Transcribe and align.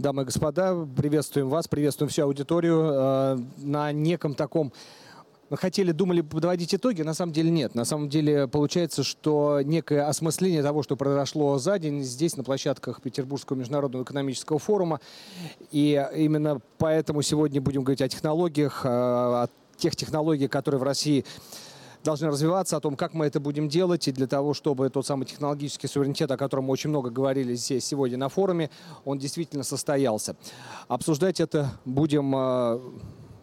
Дамы 0.00 0.22
и 0.22 0.24
господа, 0.24 0.88
приветствуем 0.96 1.50
вас, 1.50 1.68
приветствуем 1.68 2.08
всю 2.08 2.22
аудиторию 2.22 2.90
э, 2.90 3.38
на 3.58 3.92
неком 3.92 4.34
таком 4.34 4.72
хотели, 5.50 5.92
думали 5.92 6.22
подводить 6.22 6.74
итоги, 6.74 7.02
на 7.02 7.12
самом 7.12 7.34
деле 7.34 7.50
нет. 7.50 7.74
На 7.74 7.84
самом 7.84 8.08
деле 8.08 8.48
получается, 8.48 9.02
что 9.02 9.60
некое 9.62 10.08
осмысление 10.08 10.62
того, 10.62 10.82
что 10.82 10.96
произошло 10.96 11.58
за 11.58 11.78
день 11.78 12.02
здесь, 12.02 12.38
на 12.38 12.44
площадках 12.44 13.02
Петербургского 13.02 13.58
международного 13.58 14.04
экономического 14.04 14.58
форума. 14.58 15.00
И 15.70 16.02
именно 16.16 16.62
поэтому 16.78 17.20
сегодня 17.20 17.60
будем 17.60 17.82
говорить 17.82 18.00
о 18.00 18.08
технологиях, 18.08 18.86
о 18.86 19.48
тех 19.76 19.96
технологиях, 19.96 20.50
которые 20.50 20.78
в 20.80 20.84
России 20.84 21.26
должны 22.04 22.28
развиваться, 22.28 22.76
о 22.76 22.80
том, 22.80 22.96
как 22.96 23.14
мы 23.14 23.26
это 23.26 23.40
будем 23.40 23.68
делать, 23.68 24.08
и 24.08 24.12
для 24.12 24.26
того, 24.26 24.54
чтобы 24.54 24.88
тот 24.90 25.06
самый 25.06 25.24
технологический 25.24 25.86
суверенитет, 25.86 26.30
о 26.30 26.36
котором 26.36 26.64
мы 26.64 26.72
очень 26.72 26.90
много 26.90 27.10
говорили 27.10 27.54
здесь 27.54 27.84
сегодня 27.84 28.16
на 28.16 28.28
форуме, 28.28 28.70
он 29.04 29.18
действительно 29.18 29.64
состоялся. 29.64 30.36
Обсуждать 30.88 31.40
это 31.40 31.72
будем 31.84 32.34
э, 32.34 32.80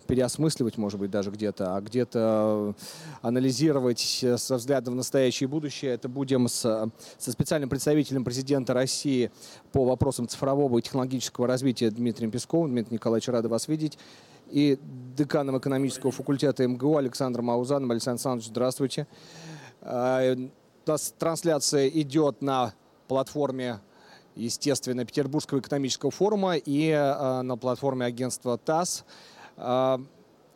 переосмысливать, 0.07 0.77
может 0.77 0.99
быть, 0.99 1.11
даже 1.11 1.30
где-то, 1.30 1.75
а 1.75 1.81
где-то 1.81 2.73
анализировать 3.21 3.99
со 4.38 4.55
взглядом 4.55 4.95
в 4.95 4.97
настоящее 4.97 5.47
и 5.47 5.52
будущее. 5.52 5.91
Это 5.91 6.09
будем 6.09 6.47
с, 6.47 6.89
со 7.17 7.31
специальным 7.31 7.69
представителем 7.69 8.23
президента 8.23 8.73
России 8.73 9.31
по 9.71 9.85
вопросам 9.85 10.27
цифрового 10.27 10.80
и 10.80 10.81
технологического 10.81 11.45
развития 11.45 11.91
Дмитрием 11.91 12.31
Песковым. 12.31 12.71
Дмитрий 12.71 12.95
Николаевич, 12.95 13.27
рада 13.27 13.49
вас 13.49 13.67
видеть 13.67 13.99
и 14.51 14.79
деканом 15.17 15.57
экономического 15.57 16.11
факультета 16.11 16.67
МГУ 16.67 16.97
Александром 16.97 17.49
Аузаном. 17.49 17.91
Александр 17.91 18.17
Александрович, 18.17 18.49
здравствуйте. 18.49 19.07
А, 19.81 20.35
трансляция 21.17 21.88
идет 21.89 22.41
на 22.41 22.73
платформе, 23.07 23.79
естественно, 24.35 25.05
Петербургского 25.05 25.59
экономического 25.59 26.11
форума 26.11 26.55
и 26.55 26.91
а, 26.91 27.41
на 27.41 27.57
платформе 27.57 28.05
агентства 28.05 28.57
ТАСС. 28.57 29.05
А, 29.57 29.99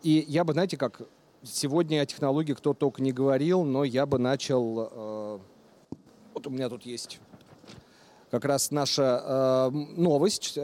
и 0.03 0.25
я 0.27 0.43
бы, 0.43 0.53
знаете, 0.53 0.77
как 0.77 1.01
сегодня 1.43 2.01
о 2.01 2.05
технологии 2.05 2.53
кто 2.53 2.73
только 2.73 3.01
не 3.01 3.11
говорил, 3.11 3.63
но 3.63 3.83
я 3.83 4.05
бы 4.05 4.19
начал... 4.19 5.39
Вот 6.33 6.47
у 6.47 6.49
меня 6.49 6.69
тут 6.69 6.83
есть 6.83 7.19
как 8.29 8.45
раз 8.45 8.71
наша 8.71 9.69
новость 9.71 10.57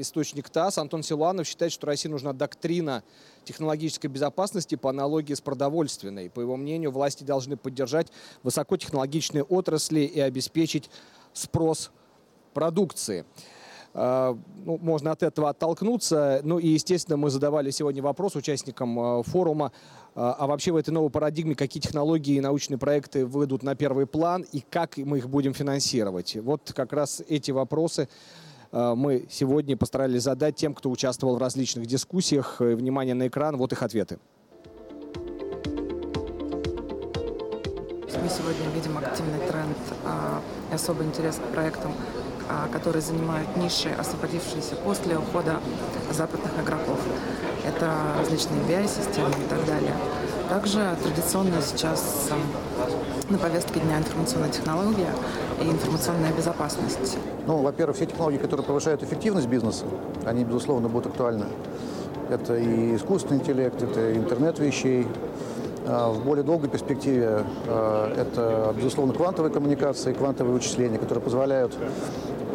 источник 0.00 0.48
ТАСС, 0.48 0.78
Антон 0.78 1.02
Силуанов 1.02 1.46
считает, 1.46 1.72
что 1.72 1.86
России 1.86 2.08
нужна 2.08 2.32
доктрина 2.32 3.02
технологической 3.44 4.08
безопасности 4.08 4.74
по 4.74 4.90
аналогии 4.90 5.34
с 5.34 5.40
продовольственной. 5.40 6.30
По 6.30 6.40
его 6.40 6.56
мнению, 6.56 6.90
власти 6.90 7.24
должны 7.24 7.56
поддержать 7.56 8.08
высокотехнологичные 8.42 9.42
отрасли 9.42 10.00
и 10.00 10.20
обеспечить 10.20 10.90
спрос 11.32 11.90
продукции. 12.54 13.24
А, 13.94 14.38
ну, 14.64 14.78
можно 14.78 15.12
от 15.12 15.22
этого 15.22 15.50
оттолкнуться. 15.50 16.40
Ну 16.44 16.58
и, 16.58 16.68
естественно, 16.68 17.16
мы 17.16 17.30
задавали 17.30 17.70
сегодня 17.70 18.02
вопрос 18.02 18.36
участникам 18.36 18.98
а, 18.98 19.22
форума, 19.22 19.72
а, 20.14 20.36
а 20.38 20.46
вообще 20.46 20.72
в 20.72 20.76
этой 20.76 20.90
новой 20.90 21.10
парадигме 21.10 21.54
какие 21.54 21.80
технологии 21.80 22.36
и 22.36 22.40
научные 22.40 22.78
проекты 22.78 23.26
выйдут 23.26 23.62
на 23.62 23.74
первый 23.74 24.06
план 24.06 24.44
и 24.52 24.60
как 24.60 24.96
мы 24.98 25.18
их 25.18 25.28
будем 25.28 25.54
финансировать. 25.54 26.36
Вот 26.36 26.72
как 26.74 26.92
раз 26.92 27.22
эти 27.28 27.50
вопросы 27.50 28.08
мы 28.72 29.26
сегодня 29.30 29.76
постарались 29.76 30.22
задать 30.22 30.56
тем, 30.56 30.74
кто 30.74 30.90
участвовал 30.90 31.36
в 31.36 31.38
различных 31.38 31.86
дискуссиях. 31.86 32.60
Э, 32.60 32.74
внимание 32.74 33.14
на 33.14 33.28
экран, 33.28 33.56
вот 33.56 33.72
их 33.72 33.82
ответы. 33.82 34.18
Мы 38.22 38.28
сегодня 38.28 38.68
видим 38.74 38.98
активный 38.98 39.38
тренд 39.48 39.76
а, 40.04 40.42
и 40.70 40.74
особый 40.74 41.06
интерес 41.06 41.36
к 41.36 41.52
проектам, 41.54 41.92
а, 42.48 42.68
которые 42.68 43.00
занимают 43.00 43.56
ниши, 43.56 43.88
освободившиеся 43.88 44.76
после 44.76 45.16
ухода 45.16 45.60
западных 46.10 46.52
игроков. 46.62 46.98
Это 47.64 47.90
различные 48.18 48.60
BI-системы 48.64 49.30
и 49.30 49.48
так 49.48 49.64
далее. 49.64 49.94
Также 50.50 50.96
традиционно 51.02 51.62
сейчас 51.62 52.30
на 53.30 53.38
повестке 53.38 53.80
дня 53.80 53.98
информационная 53.98 54.50
технология 54.50 55.10
и 55.60 55.68
информационная 55.68 56.32
безопасность. 56.32 57.18
Ну, 57.46 57.58
во-первых, 57.58 57.96
все 57.96 58.06
технологии, 58.06 58.38
которые 58.38 58.64
повышают 58.64 59.02
эффективность 59.02 59.48
бизнеса, 59.48 59.84
они, 60.24 60.44
безусловно, 60.44 60.88
будут 60.88 61.12
актуальны. 61.12 61.46
Это 62.30 62.56
и 62.56 62.96
искусственный 62.96 63.40
интеллект, 63.40 63.82
это 63.82 64.16
интернет 64.16 64.58
вещей. 64.58 65.06
А 65.86 66.10
в 66.10 66.22
более 66.22 66.44
долгой 66.44 66.68
перспективе 66.68 67.44
а, 67.66 68.14
это, 68.14 68.74
безусловно, 68.76 69.14
квантовые 69.14 69.52
коммуникации, 69.52 70.12
квантовые 70.12 70.54
вычисления, 70.54 70.98
которые 70.98 71.22
позволяют 71.22 71.74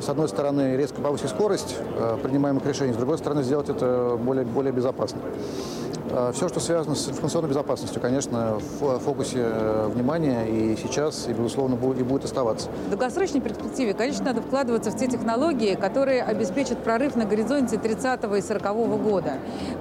с 0.02 0.10
одной 0.10 0.28
стороны, 0.28 0.76
резко 0.76 1.00
повысить 1.02 1.30
скорость 1.30 1.78
а, 1.98 2.18
принимаемых 2.18 2.66
решений, 2.66 2.94
с 2.94 2.98
другой 2.98 3.18
стороны, 3.18 3.44
сделать 3.44 3.70
это 3.70 4.20
более, 4.22 4.44
более 4.46 4.74
безопасно. 4.74 5.20
А, 6.16 6.32
Все, 6.32 6.48
что 6.48 6.60
связано 6.60 6.94
с 6.94 7.10
информационной 7.10 7.50
безопасностью, 7.50 8.00
конечно, 8.00 8.60
в 8.80 9.00
фокусе 9.00 9.40
э, 9.40 9.88
внимания 9.92 10.46
и 10.46 10.78
сейчас, 10.78 11.28
и, 11.28 11.34
безусловно, 11.34 11.76
будет, 11.76 12.00
и 12.00 12.04
будет 12.04 12.26
оставаться. 12.26 12.70
В 12.86 12.90
долгосрочной 12.92 13.42
перспективе, 13.42 13.96
конечно, 13.96 14.26
надо 14.26 14.42
вкладываться 14.42 14.92
в 14.92 14.96
те 14.96 15.08
технологии, 15.08 15.74
которые 15.74 16.22
обеспечат 16.22 16.78
прорыв 16.84 17.16
на 17.16 17.26
горизонте 17.26 17.80
30 17.80 18.38
и 18.38 18.42
40 18.42 18.64
-го 18.64 18.98
года. 19.02 19.34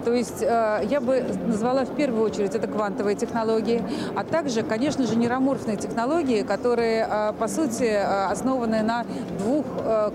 То 0.06 0.15
есть 0.15 0.43
э, 0.43 0.87
я 0.88 1.03
бы 1.03 1.22
назвала 1.47 1.84
в 1.84 1.94
первую 1.94 2.25
очередь 2.25 2.54
это 2.54 2.66
квантовые 2.66 3.14
технологии, 3.14 3.82
а 4.16 4.25
также, 4.25 4.62
конечно 4.62 5.06
же, 5.06 5.16
нейроморфные 5.16 5.76
технологии, 5.76 6.43
которые, 6.43 7.06
э, 7.10 7.32
по 7.38 7.47
сути, 7.47 7.84
основаны 7.84 8.82
на 8.82 9.04
двух 9.38 9.66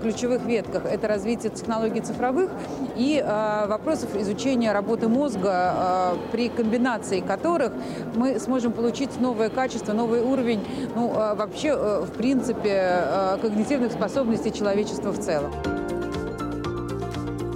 ключевых 0.02 0.44
ветках. 0.44 0.82
Это 0.84 1.06
развитие 1.06 1.50
технологий 1.50 2.00
цифровых 2.00 2.50
и 2.96 3.24
вопросов 3.68 4.16
изучения 4.16 4.72
работы 4.72 5.08
мозга 5.08 6.07
при 6.32 6.48
комбинации 6.48 7.20
которых 7.20 7.72
мы 8.14 8.38
сможем 8.38 8.72
получить 8.72 9.20
новое 9.20 9.48
качество, 9.50 9.92
новый 9.92 10.20
уровень, 10.20 10.64
ну, 10.94 11.12
а, 11.14 11.34
вообще, 11.34 11.68
э, 11.68 12.04
в 12.04 12.12
принципе, 12.12 12.70
э, 12.72 13.38
когнитивных 13.40 13.92
способностей 13.92 14.52
человечества 14.52 15.10
в 15.10 15.18
целом. 15.18 15.52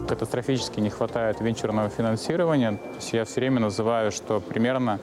Катастрофически 0.08 0.80
не 0.80 0.90
хватает 0.90 1.40
венчурного 1.40 1.88
финансирования. 1.88 2.72
То 2.72 2.96
есть 2.96 3.12
я 3.12 3.24
все 3.24 3.40
время 3.40 3.60
называю, 3.60 4.10
что 4.10 4.40
примерно 4.40 4.98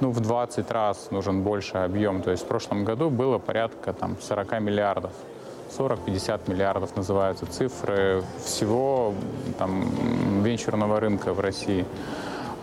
ну, 0.00 0.10
в 0.10 0.20
20 0.20 0.70
раз 0.70 1.10
нужен 1.10 1.42
больше 1.42 1.78
объем. 1.78 2.22
То 2.22 2.30
есть 2.30 2.44
в 2.44 2.46
прошлом 2.46 2.84
году 2.84 3.10
было 3.10 3.38
порядка 3.38 3.92
там, 3.92 4.16
40 4.20 4.60
миллиардов. 4.60 5.12
40-50 5.78 6.50
миллиардов 6.50 6.96
называются 6.96 7.46
цифры 7.46 8.22
всего 8.44 9.14
там, 9.58 10.42
венчурного 10.42 11.00
рынка 11.00 11.32
в 11.32 11.40
России 11.40 11.84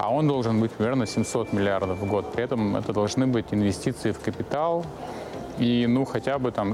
а 0.02 0.10
он 0.10 0.28
должен 0.28 0.60
быть 0.60 0.72
примерно 0.72 1.06
700 1.06 1.54
миллиардов 1.54 2.00
в 2.00 2.08
год. 2.08 2.34
При 2.34 2.44
этом 2.44 2.76
это 2.76 2.92
должны 2.92 3.28
быть 3.28 3.46
инвестиции 3.52 4.12
в 4.12 4.20
капитал 4.20 4.84
и, 5.60 5.86
ну, 5.88 6.06
хотя 6.06 6.40
бы 6.40 6.52
там 6.52 6.74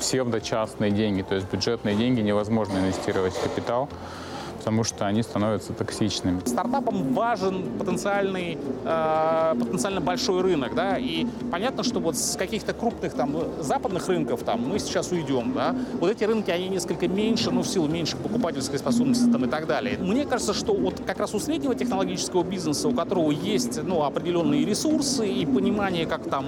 псевдо-частные 0.00 0.90
деньги, 0.90 1.22
то 1.22 1.36
есть 1.36 1.48
бюджетные 1.52 1.94
деньги 1.94 2.20
невозможно 2.20 2.78
инвестировать 2.78 3.32
в 3.34 3.42
капитал 3.42 3.88
потому 4.68 4.84
что 4.84 5.06
они 5.06 5.22
становятся 5.22 5.72
токсичными. 5.72 6.40
Стартапам 6.44 7.14
важен 7.14 7.78
потенциальный, 7.78 8.58
э, 8.84 9.54
потенциально 9.58 10.02
большой 10.02 10.42
рынок, 10.42 10.74
да, 10.74 10.98
и 10.98 11.26
понятно, 11.50 11.82
что 11.82 12.00
вот 12.00 12.18
с 12.18 12.36
каких-то 12.36 12.74
крупных 12.74 13.14
там 13.14 13.34
западных 13.60 14.06
рынков 14.08 14.42
там 14.42 14.68
мы 14.68 14.78
сейчас 14.78 15.10
уйдем, 15.10 15.54
да, 15.54 15.74
вот 15.94 16.10
эти 16.10 16.24
рынки, 16.24 16.50
они 16.50 16.68
несколько 16.68 17.08
меньше, 17.08 17.50
ну, 17.50 17.62
в 17.62 17.66
силу 17.66 17.88
меньшей 17.88 18.18
покупательской 18.18 18.78
способности 18.78 19.30
там 19.30 19.46
и 19.46 19.48
так 19.48 19.66
далее. 19.66 19.96
Мне 19.96 20.26
кажется, 20.26 20.52
что 20.52 20.74
вот 20.74 21.00
как 21.06 21.18
раз 21.18 21.32
у 21.32 21.40
среднего 21.40 21.74
технологического 21.74 22.42
бизнеса, 22.42 22.88
у 22.88 22.92
которого 22.92 23.30
есть, 23.30 23.82
ну, 23.82 24.04
определенные 24.04 24.66
ресурсы 24.66 25.26
и 25.26 25.46
понимание, 25.46 26.04
как 26.04 26.28
там 26.28 26.44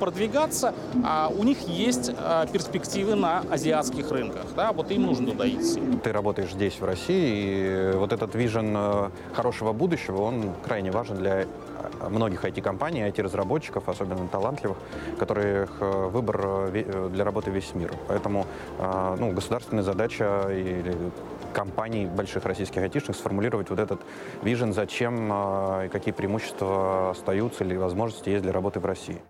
продвигаться, 0.00 0.74
а 1.04 1.28
у 1.28 1.44
них 1.44 1.58
есть 1.68 2.10
а, 2.16 2.46
перспективы 2.46 3.14
на 3.14 3.44
азиатских 3.50 4.10
рынках, 4.10 4.46
да, 4.56 4.72
вот 4.72 4.90
им 4.90 5.02
нужно 5.02 5.28
туда 5.28 5.48
идти. 5.48 5.80
Ты 6.02 6.10
работаешь 6.10 6.50
здесь, 6.52 6.80
в 6.80 6.84
России, 6.84 7.59
и 7.59 7.59
вот 7.94 8.12
этот 8.12 8.34
вижен 8.34 8.74
э, 8.76 9.10
хорошего 9.34 9.72
будущего, 9.72 10.22
он 10.22 10.52
крайне 10.64 10.90
важен 10.90 11.16
для 11.16 11.42
э, 11.42 11.46
многих 12.08 12.44
IT-компаний, 12.44 13.02
IT-разработчиков, 13.08 13.88
особенно 13.88 14.28
талантливых, 14.28 14.78
которых 15.18 15.76
э, 15.80 16.08
выбор 16.08 16.70
для 17.10 17.24
работы 17.24 17.50
весь 17.50 17.74
мир. 17.74 17.92
Поэтому 18.08 18.46
ну, 19.18 19.32
государственная 19.32 19.82
задача 19.82 20.46
или 20.50 20.94
компаний 21.52 22.06
больших 22.06 22.44
российских 22.44 22.82
айтишных 22.82 23.16
сформулировать 23.16 23.70
вот 23.70 23.78
этот 23.78 24.00
вижен, 24.42 24.72
зачем 24.72 25.32
и 25.32 25.88
какие 25.88 26.12
преимущества 26.12 27.10
остаются 27.10 27.64
или 27.64 27.76
возможности 27.76 28.30
есть 28.30 28.42
для 28.42 28.52
работы 28.52 28.80
в 28.80 28.86
России. 28.86 29.20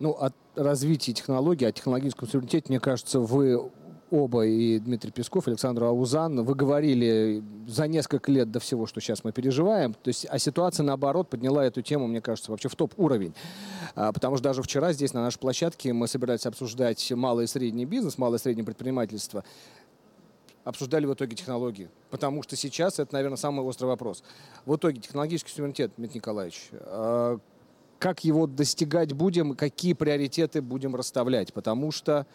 Ну, 0.00 0.12
от 0.12 0.32
развития 0.58 1.12
технологий, 1.12 1.64
о 1.64 1.72
технологическом 1.72 2.28
суверенитете, 2.28 2.66
мне 2.68 2.80
кажется, 2.80 3.20
вы 3.20 3.70
оба, 4.10 4.46
и 4.46 4.78
Дмитрий 4.78 5.10
Песков, 5.10 5.46
и 5.46 5.50
Александр 5.50 5.84
Аузан, 5.84 6.42
вы 6.42 6.54
говорили 6.54 7.42
за 7.66 7.86
несколько 7.86 8.32
лет 8.32 8.50
до 8.50 8.60
всего, 8.60 8.86
что 8.86 9.00
сейчас 9.00 9.24
мы 9.24 9.32
переживаем. 9.32 9.94
То 9.94 10.08
есть, 10.08 10.26
а 10.28 10.38
ситуация, 10.38 10.84
наоборот, 10.84 11.28
подняла 11.28 11.64
эту 11.64 11.82
тему, 11.82 12.06
мне 12.06 12.20
кажется, 12.20 12.50
вообще 12.50 12.68
в 12.68 12.76
топ-уровень. 12.76 13.34
А, 13.94 14.12
потому 14.12 14.36
что 14.36 14.44
даже 14.44 14.62
вчера 14.62 14.92
здесь, 14.92 15.12
на 15.12 15.22
нашей 15.22 15.38
площадке, 15.38 15.92
мы 15.92 16.08
собирались 16.08 16.46
обсуждать 16.46 17.10
малый 17.12 17.44
и 17.44 17.48
средний 17.48 17.84
бизнес, 17.84 18.18
малое 18.18 18.38
и 18.38 18.42
среднее 18.42 18.64
предпринимательство 18.64 19.44
обсуждали 20.64 21.06
в 21.06 21.14
итоге 21.14 21.34
технологии. 21.34 21.88
Потому 22.10 22.42
что 22.42 22.54
сейчас 22.54 22.98
это, 22.98 23.14
наверное, 23.14 23.38
самый 23.38 23.64
острый 23.64 23.86
вопрос. 23.86 24.22
В 24.66 24.76
итоге 24.76 25.00
технологический 25.00 25.50
суверенитет, 25.50 25.92
Дмитрий 25.96 26.18
Николаевич, 26.18 26.68
а, 26.72 27.38
как 27.98 28.24
его 28.24 28.46
достигать 28.46 29.12
будем, 29.12 29.54
какие 29.54 29.92
приоритеты 29.92 30.62
будем 30.62 30.94
расставлять? 30.94 31.52
Потому 31.52 31.90
что 31.90 32.26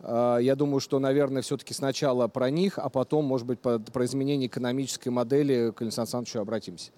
а, 0.00 0.38
я 0.38 0.56
думаю, 0.56 0.80
что, 0.80 0.98
наверное, 0.98 1.42
все-таки 1.42 1.74
сначала 1.74 2.28
про 2.28 2.50
них, 2.50 2.78
а 2.78 2.88
потом, 2.88 3.24
может 3.24 3.46
быть, 3.46 3.60
про 3.60 4.04
изменение 4.04 4.48
экономической 4.48 5.08
модели 5.08 5.72
к 5.74 5.82
Александру 5.82 6.02
Александровичу 6.02 6.40
обратимся. 6.40 6.90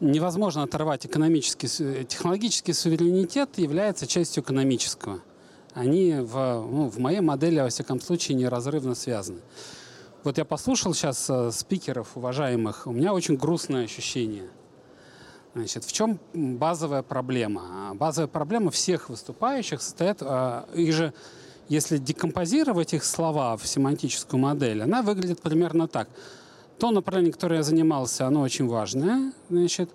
Невозможно 0.00 0.62
оторвать 0.62 1.04
экономический, 1.06 1.68
технологический 2.04 2.72
суверенитет 2.72 3.58
является 3.58 4.06
частью 4.06 4.42
экономического. 4.42 5.20
Они 5.74 6.14
в, 6.14 6.34
ну, 6.70 6.88
в 6.88 6.98
моей 6.98 7.20
модели, 7.20 7.60
во 7.60 7.68
всяком 7.68 8.00
случае, 8.00 8.36
неразрывно 8.36 8.94
связаны. 8.94 9.40
Вот 10.24 10.38
я 10.38 10.44
послушал 10.44 10.94
сейчас 10.94 11.28
э, 11.28 11.50
спикеров 11.52 12.16
уважаемых, 12.16 12.86
у 12.86 12.92
меня 12.92 13.12
очень 13.12 13.36
грустное 13.36 13.84
ощущение. 13.84 14.48
Значит, 15.56 15.84
в 15.84 15.92
чем 15.92 16.20
базовая 16.34 17.02
проблема? 17.02 17.94
Базовая 17.94 18.28
проблема 18.28 18.70
всех 18.70 19.08
выступающих 19.08 19.80
состоит, 19.80 20.18
э, 20.20 20.64
их 20.74 20.92
же, 20.92 21.14
если 21.70 21.96
декомпозировать 21.96 22.92
их 22.92 23.02
слова 23.02 23.56
в 23.56 23.66
семантическую 23.66 24.38
модель, 24.38 24.82
она 24.82 25.00
выглядит 25.00 25.40
примерно 25.40 25.88
так. 25.88 26.10
То 26.78 26.90
направление, 26.90 27.32
которое 27.32 27.56
я 27.56 27.62
занимался, 27.62 28.26
оно 28.26 28.42
очень 28.42 28.68
важное. 28.68 29.32
Значит, 29.48 29.88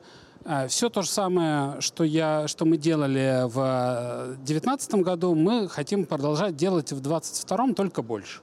э, 0.46 0.68
все 0.68 0.90
то 0.90 1.04
же 1.04 1.10
самое, 1.10 1.80
что, 1.80 2.04
я, 2.04 2.48
что 2.48 2.66
мы 2.66 2.78
делали 2.78 3.44
в 3.46 4.38
2019 4.38 4.96
году, 4.96 5.36
мы 5.36 5.69
хотим 5.69 6.08
продолжать 6.08 6.56
делать 6.56 6.92
в 6.92 7.02
2022, 7.02 7.74
только 7.75 8.02
больше. 8.02 8.42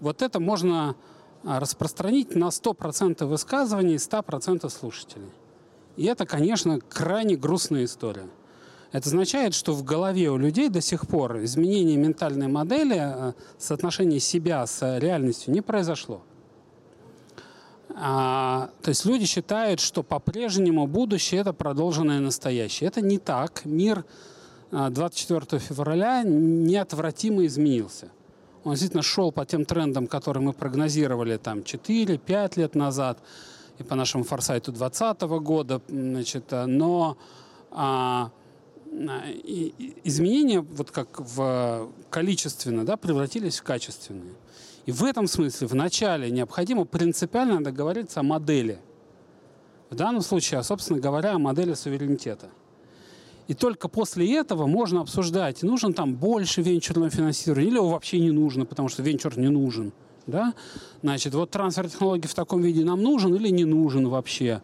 Вот 0.00 0.22
это 0.22 0.40
можно 0.40 0.96
а, 1.44 1.60
распространить 1.60 2.34
на 2.34 2.48
100% 2.48 3.26
высказываний 3.26 3.96
100% 3.96 4.66
слушателей. 4.70 5.28
И 5.96 6.04
это, 6.04 6.26
конечно, 6.26 6.80
крайне 6.80 7.36
грустная 7.36 7.84
история. 7.84 8.28
Это 8.92 9.08
означает, 9.08 9.54
что 9.54 9.72
в 9.72 9.84
голове 9.84 10.30
у 10.30 10.36
людей 10.36 10.68
до 10.68 10.80
сих 10.80 11.06
пор 11.06 11.44
изменение 11.44 11.96
ментальной 11.96 12.48
модели, 12.48 12.96
а, 12.98 13.34
соотношение 13.58 14.18
себя 14.18 14.66
с 14.66 14.98
реальностью 14.98 15.52
не 15.52 15.60
произошло. 15.60 16.22
А, 17.94 18.70
то 18.82 18.88
есть 18.88 19.04
люди 19.04 19.26
считают, 19.26 19.80
что 19.80 20.02
по-прежнему 20.02 20.86
будущее 20.86 21.40
это 21.40 21.52
продолженное 21.52 22.20
настоящее. 22.20 22.88
Это 22.88 23.00
не 23.00 23.18
так. 23.18 23.64
Мир 23.64 24.04
24 24.72 25.46
а, 25.50 25.58
февраля 25.58 26.22
неотвратимо 26.24 27.46
изменился. 27.46 28.08
Он 28.64 28.72
действительно 28.72 29.02
шел 29.02 29.32
по 29.32 29.46
тем 29.46 29.64
трендам, 29.64 30.06
которые 30.06 30.42
мы 30.42 30.52
прогнозировали 30.52 31.36
там 31.36 31.60
4-5 31.60 32.58
лет 32.58 32.74
назад 32.74 33.18
и 33.80 33.82
по 33.82 33.94
нашему 33.94 34.24
форсайту 34.24 34.72
2020 34.72 35.22
года. 35.42 35.82
Значит, 35.88 36.44
но 36.50 37.16
а, 37.70 38.30
и, 38.92 39.94
изменения, 40.04 40.60
вот 40.60 40.90
как 40.90 41.20
в 41.20 41.90
количественно, 42.10 42.84
да, 42.84 42.96
превратились 42.96 43.58
в 43.58 43.62
качественные. 43.62 44.34
И 44.86 44.92
в 44.92 45.04
этом 45.04 45.26
смысле 45.26 45.66
вначале 45.66 46.30
необходимо 46.30 46.84
принципиально 46.84 47.62
договориться 47.62 48.20
о 48.20 48.22
модели. 48.22 48.78
В 49.90 49.94
данном 49.94 50.22
случае, 50.22 50.62
собственно 50.62 51.00
говоря, 51.00 51.34
о 51.34 51.38
модели 51.38 51.74
суверенитета. 51.74 52.48
И 53.48 53.54
только 53.54 53.88
после 53.88 54.36
этого 54.36 54.66
можно 54.66 55.00
обсуждать, 55.00 55.62
нужен 55.62 55.92
там 55.92 56.14
больше 56.14 56.62
венчурного 56.62 57.10
финансирования 57.10 57.66
или 57.66 57.76
его 57.76 57.88
вообще 57.88 58.20
не 58.20 58.30
нужно, 58.30 58.64
потому 58.64 58.88
что 58.88 59.02
венчур 59.02 59.36
не 59.36 59.48
нужен. 59.48 59.92
Да? 60.26 60.54
Значит, 61.02 61.34
вот 61.34 61.50
трансфер 61.50 61.88
технологий 61.88 62.28
в 62.28 62.34
таком 62.34 62.62
виде 62.62 62.84
нам 62.84 63.02
нужен 63.02 63.34
или 63.34 63.48
не 63.48 63.64
нужен 63.64 64.08
вообще? 64.08 64.62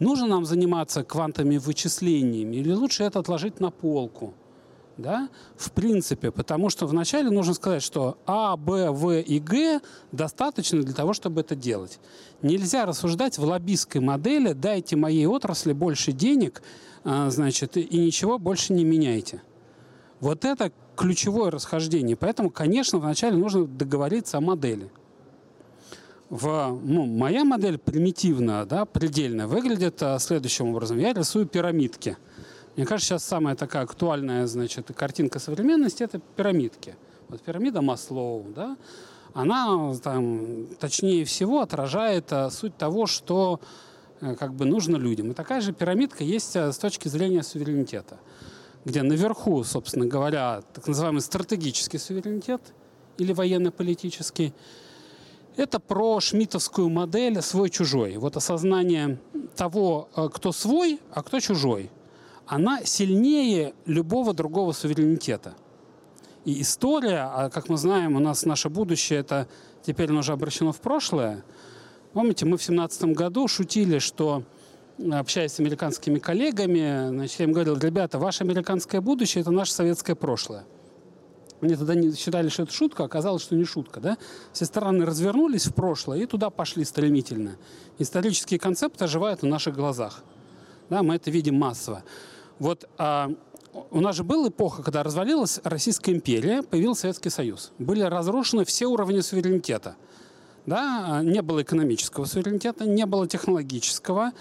Нужно 0.00 0.26
нам 0.26 0.44
заниматься 0.44 1.04
квантовыми 1.04 1.58
вычислениями 1.58 2.56
или 2.56 2.72
лучше 2.72 3.04
это 3.04 3.20
отложить 3.20 3.60
на 3.60 3.70
полку? 3.70 4.34
Да? 4.96 5.28
В 5.56 5.72
принципе, 5.72 6.30
потому 6.30 6.70
что 6.70 6.86
вначале 6.86 7.30
нужно 7.30 7.54
сказать, 7.54 7.82
что 7.82 8.16
А, 8.26 8.56
Б, 8.56 8.90
В 8.90 9.20
и 9.20 9.40
Г 9.40 9.80
достаточно 10.12 10.82
для 10.82 10.94
того, 10.94 11.12
чтобы 11.14 11.40
это 11.40 11.56
делать. 11.56 11.98
Нельзя 12.42 12.86
рассуждать 12.86 13.38
в 13.38 13.44
лоббистской 13.44 14.00
модели 14.00 14.52
«дайте 14.52 14.96
моей 14.96 15.26
отрасли 15.26 15.72
больше 15.72 16.12
денег», 16.12 16.62
а, 17.02 17.28
значит, 17.30 17.76
и 17.76 17.98
ничего 17.98 18.38
больше 18.38 18.72
не 18.72 18.84
меняйте. 18.84 19.42
Вот 20.20 20.44
это 20.44 20.72
ключевое 20.96 21.50
расхождение. 21.50 22.16
Поэтому, 22.16 22.50
конечно, 22.50 22.98
вначале 22.98 23.36
нужно 23.36 23.66
договориться 23.66 24.38
о 24.38 24.40
модели. 24.40 24.90
В, 26.30 26.78
ну, 26.82 27.06
моя 27.06 27.44
модель 27.44 27.78
примитивная, 27.78 28.64
да, 28.64 28.86
предельная, 28.86 29.46
выглядит 29.46 30.02
а, 30.02 30.18
следующим 30.18 30.68
образом. 30.68 30.98
Я 30.98 31.12
рисую 31.12 31.46
пирамидки. 31.46 32.16
Мне 32.76 32.86
кажется, 32.86 33.14
сейчас 33.14 33.24
самая 33.24 33.54
такая 33.54 33.84
актуальная 33.84 34.46
значит, 34.46 34.90
картинка 34.96 35.38
современности– 35.38 36.02
это 36.04 36.18
пирамидки. 36.18 36.96
Вот 37.28 37.40
пирамида 37.42 37.82
Маслоу, 37.82 38.46
да, 38.54 38.76
она 39.32 39.94
там, 40.02 40.66
точнее 40.80 41.24
всего 41.24 41.60
отражает 41.60 42.32
а, 42.32 42.50
суть 42.50 42.76
того, 42.76 43.06
что 43.06 43.60
Э, 44.24 44.34
как 44.36 44.54
бы 44.54 44.64
нужно 44.64 44.96
людям. 44.96 45.30
И 45.30 45.34
такая 45.34 45.60
же 45.60 45.72
пирамидка 45.72 46.24
есть 46.24 46.56
э, 46.56 46.72
с 46.72 46.78
точки 46.78 47.08
зрения 47.08 47.42
суверенитета, 47.42 48.18
где 48.84 49.02
наверху, 49.02 49.64
собственно 49.64 50.06
говоря, 50.06 50.62
так 50.72 50.86
называемый 50.86 51.20
стратегический 51.20 51.98
суверенитет 51.98 52.60
или 53.18 53.32
военно-политический. 53.32 54.52
Это 55.56 55.78
про 55.78 56.20
шмитовскую 56.20 56.88
модель 56.88 57.40
свой-чужой. 57.40 58.16
Вот 58.16 58.36
осознание 58.36 59.20
того, 59.56 60.08
э, 60.16 60.28
кто 60.32 60.52
свой, 60.52 61.00
а 61.12 61.22
кто 61.22 61.38
чужой, 61.40 61.90
она 62.46 62.84
сильнее 62.84 63.74
любого 63.86 64.34
другого 64.34 64.72
суверенитета. 64.72 65.54
И 66.44 66.60
история, 66.60 67.30
а 67.32 67.50
как 67.50 67.68
мы 67.68 67.76
знаем, 67.76 68.16
у 68.16 68.18
нас 68.18 68.44
наше 68.44 68.68
будущее, 68.68 69.20
это 69.20 69.48
теперь 69.82 70.10
оно 70.10 70.20
уже 70.20 70.32
обращено 70.32 70.72
в 70.72 70.80
прошлое– 70.80 71.44
Помните, 72.14 72.46
мы 72.46 72.58
в 72.58 72.60
2017 72.60 73.04
году 73.06 73.48
шутили, 73.48 73.98
что 73.98 74.44
общаясь 75.12 75.52
с 75.52 75.60
американскими 75.60 76.18
коллегами, 76.18 77.08
значит, 77.08 77.40
я 77.40 77.46
им 77.46 77.52
говорил, 77.52 77.76
ребята, 77.78 78.18
ваше 78.18 78.44
американское 78.44 79.00
будущее– 79.00 79.40
это 79.42 79.50
наше 79.50 79.72
советское 79.72 80.14
прошлое. 80.14 80.64
Они 81.60 81.74
тогда 81.76 81.94
не 81.94 82.14
считали, 82.14 82.48
что 82.48 82.64
это 82.64 82.72
шутка, 82.72 83.04
а 83.04 83.06
оказалось, 83.06 83.42
что 83.42 83.56
не 83.56 83.64
шутка. 83.64 84.00
Да? 84.00 84.18
Все 84.52 84.64
страны 84.66 85.06
развернулись 85.06 85.66
в 85.66 85.74
прошлое 85.74 86.20
и 86.20 86.26
туда 86.26 86.50
пошли 86.50 86.84
стремительно. 86.84 87.56
Исторические 87.98 88.60
концепты 88.60 89.04
оживают 89.04 89.42
на 89.42 89.48
наших 89.48 89.74
глазах. 89.74 90.22
Да, 90.90 91.02
мы 91.02 91.16
это 91.16 91.30
видим 91.30 91.58
массово. 91.58 92.04
Вот 92.58 92.88
а, 92.98 93.30
у 93.90 94.00
нас 94.00 94.16
же 94.16 94.24
была 94.24 94.48
эпоха, 94.48 94.82
когда 94.82 95.02
развалилась 95.02 95.60
Российская 95.64 96.12
империя, 96.12 96.62
появился 96.62 97.02
Советский 97.02 97.30
Союз. 97.30 97.72
Были 97.78 98.02
разрушены 98.02 98.64
все 98.64 98.86
уровни 98.86 99.20
суверенитета– 99.20 99.96
да, 100.66 101.20
не 101.22 101.42
было 101.42 101.62
экономического 101.62 102.24
суверенитета, 102.24 102.86
не 102.86 103.04
было 103.06 103.26
технологического, 103.26 104.32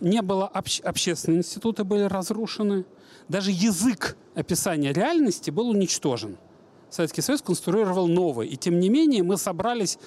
не 0.00 0.22
было 0.22 0.46
обще 0.46 0.82
общественные 0.82 1.38
институты 1.38 1.84
были 1.84 2.02
разрушены. 2.02 2.84
Даже 3.28 3.50
язык 3.50 4.16
описания 4.34 4.92
реальности 4.92 5.50
был 5.50 5.68
уничтожен. 5.70 6.36
Советский 6.90 7.22
Союз 7.22 7.42
конструировал 7.42 8.06
новый. 8.06 8.48
И 8.48 8.56
тем 8.56 8.78
не 8.78 8.88
менее 8.88 9.22
мы 9.22 9.36
собрались 9.36 9.98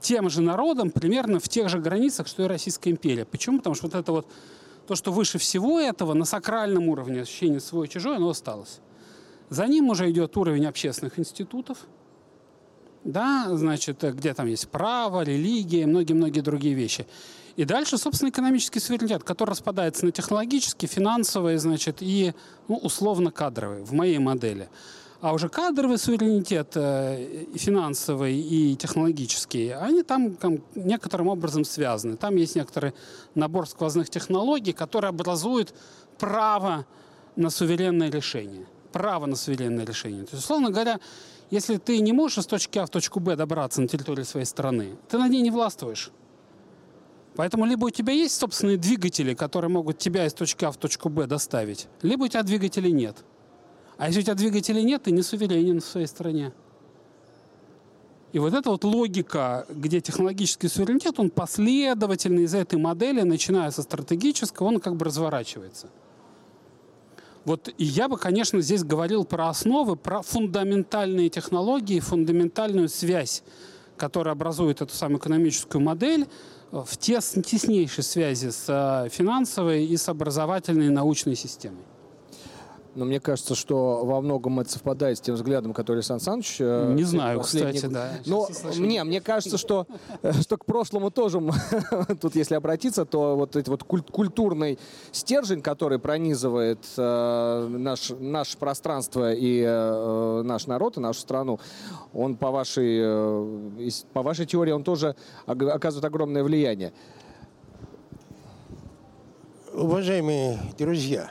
тем 0.00 0.30
же 0.30 0.42
народом 0.42 0.90
примерно 0.90 1.40
в 1.40 1.48
тех 1.48 1.68
же 1.68 1.78
границах, 1.78 2.28
что 2.28 2.44
и 2.44 2.46
Российская 2.46 2.90
империя. 2.90 3.24
Почему? 3.24 3.58
Потому 3.58 3.74
что 3.74 3.86
вот 3.86 3.94
это 3.94 4.12
вот 4.12 4.26
то, 4.86 4.94
что 4.94 5.12
выше 5.12 5.38
всего 5.38 5.80
этого, 5.80 6.14
на 6.14 6.24
сакральном 6.24 6.88
уровне 6.88 7.22
ощущение 7.22 7.60
свой-чужой, 7.60 8.16
оно 8.16 8.30
осталось. 8.30 8.80
За 9.50 9.66
ним 9.66 9.88
уже 9.88 10.10
идет 10.10 10.36
уровень 10.36 10.66
общественных 10.66 11.18
институтов– 11.18 11.78
да, 13.04 13.46
значит, 13.56 14.02
где 14.02 14.34
там 14.34 14.46
есть 14.46 14.68
право, 14.68 15.22
религия 15.22 15.86
многие-многие 15.86 16.40
другие 16.40 16.74
вещи. 16.74 17.06
И 17.58 17.64
дальше, 17.64 17.98
собственно, 17.98 18.30
экономический 18.30 18.78
суверенитет, 18.78 19.24
который 19.24 19.50
распадается 19.50 20.06
на 20.06 20.12
технологический, 20.12 20.86
финансовый, 20.86 21.56
значит, 21.56 21.96
и 21.98 22.32
ну, 22.68 22.76
условно-кадровый 22.76 23.82
в 23.82 23.92
моей 23.92 24.18
модели. 24.18 24.68
А 25.20 25.32
уже 25.32 25.48
кадровый 25.48 25.98
суверенитет, 25.98 26.76
э, 26.76 27.46
финансовый 27.56 28.38
и 28.38 28.76
технологический, 28.76 29.70
они 29.70 30.04
там, 30.04 30.36
там 30.36 30.60
некоторым 30.76 31.26
образом 31.26 31.64
связаны. 31.64 32.16
Там 32.16 32.36
есть 32.36 32.54
некоторый 32.54 32.92
набор 33.34 33.68
сквозных 33.68 34.08
технологий, 34.08 34.72
которые 34.72 35.08
образуют 35.08 35.74
право 36.16 36.86
на 37.34 37.50
суверенное 37.50 38.08
решение. 38.08 38.66
право 38.92 39.26
на 39.26 39.34
суверенное 39.34 39.84
решение. 39.84 40.24
То 40.26 40.36
есть, 40.36 40.44
условно 40.44 40.70
говоря, 40.70 41.00
если 41.50 41.76
ты 41.78 41.98
не 41.98 42.12
можешь 42.12 42.38
из 42.38 42.46
точки 42.46 42.78
А 42.78 42.86
в 42.86 42.90
точку 42.90 43.18
Б 43.18 43.34
добраться 43.34 43.80
на 43.80 43.88
территории 43.88 44.22
своей 44.22 44.46
страны, 44.46 44.96
ты 45.08 45.18
на 45.18 45.28
ней 45.28 45.42
не 45.42 45.50
властвуешь. 45.50 46.12
Поэтому 47.38 47.66
либо 47.66 47.84
у 47.84 47.90
тебя 47.90 48.12
есть 48.12 48.34
собственные 48.34 48.78
двигатели, 48.78 49.32
которые 49.32 49.70
могут 49.70 49.98
тебя 49.98 50.26
из 50.26 50.34
точки 50.34 50.64
А 50.64 50.72
в 50.72 50.76
точку 50.76 51.08
Б 51.08 51.28
доставить, 51.28 51.86
либо 52.02 52.24
у 52.24 52.26
тебя 52.26 52.42
двигателей 52.42 52.90
нет. 52.90 53.14
А 53.96 54.08
если 54.08 54.18
у 54.18 54.22
тебя 54.24 54.34
двигателей 54.34 54.82
нет, 54.82 55.04
ты 55.04 55.12
не 55.12 55.22
суверенен 55.22 55.80
в 55.80 55.84
своей 55.84 56.08
стране. 56.08 56.52
И 58.32 58.40
вот 58.40 58.54
эта 58.54 58.70
вот 58.70 58.82
логика, 58.82 59.66
где 59.70 60.00
технологический 60.00 60.66
суверенитет, 60.66 61.20
он 61.20 61.30
последовательно 61.30 62.40
из 62.40 62.54
этой 62.54 62.76
модели, 62.76 63.22
начиная 63.22 63.70
со 63.70 63.82
стратегического, 63.82 64.66
он 64.66 64.80
как 64.80 64.96
бы 64.96 65.04
разворачивается. 65.04 65.90
Вот 67.44 67.72
и 67.78 67.84
я 67.84 68.08
бы, 68.08 68.18
конечно, 68.18 68.60
здесь 68.60 68.82
говорил 68.82 69.24
про 69.24 69.48
основы, 69.48 69.94
про 69.94 70.22
фундаментальные 70.22 71.28
технологии, 71.28 72.00
фундаментальную 72.00 72.88
связь, 72.88 73.44
которая 73.96 74.34
образует 74.34 74.82
эту 74.82 74.92
самую 74.92 75.20
экономическую 75.20 75.80
модель 75.80 76.26
в 76.70 76.96
тес, 76.96 77.34
теснейшей 77.44 78.04
связи 78.04 78.50
с 78.50 78.64
э, 78.68 79.08
финансовой 79.10 79.84
и 79.84 79.96
с 79.96 80.08
образовательной 80.08 80.86
и 80.86 80.90
научной 80.90 81.34
системой. 81.34 81.84
Но 82.94 83.04
мне 83.04 83.20
кажется, 83.20 83.54
что 83.54 84.04
во 84.04 84.20
многом 84.20 84.60
это 84.60 84.70
совпадает 84.70 85.18
с 85.18 85.20
тем 85.20 85.34
взглядом, 85.34 85.72
который 85.72 86.02
Сан 86.02 86.20
Саныч... 86.20 86.56
Э, 86.60 86.92
Не 86.94 87.04
знаю, 87.04 87.40
кстати, 87.40 87.86
да. 87.86 88.10
Но 88.26 88.48
мне, 88.76 89.04
мне 89.04 89.20
кажется, 89.20 89.58
что, 89.58 89.86
э, 90.22 90.32
что 90.40 90.56
к 90.56 90.64
прошлому 90.64 91.10
тоже, 91.10 91.40
тут 92.20 92.34
если 92.34 92.54
обратиться, 92.54 93.04
то 93.04 93.36
вот 93.36 93.56
этот 93.56 93.68
вот 93.68 93.82
культурный 93.84 94.78
стержень, 95.12 95.62
который 95.62 95.98
пронизывает 95.98 96.84
э, 96.96 97.68
наш, 97.70 98.10
наше 98.18 98.58
пространство 98.58 99.32
и 99.32 99.62
э, 99.66 100.42
наш 100.44 100.66
народ, 100.66 100.96
и 100.96 101.00
нашу 101.00 101.20
страну, 101.20 101.60
он 102.12 102.36
по 102.36 102.50
вашей, 102.50 102.98
э, 103.00 103.90
по 104.12 104.22
вашей 104.22 104.46
теории, 104.46 104.72
он 104.72 104.82
тоже 104.82 105.14
оказывает 105.46 106.04
огромное 106.04 106.42
влияние. 106.42 106.92
Уважаемые 109.72 110.58
друзья, 110.76 111.30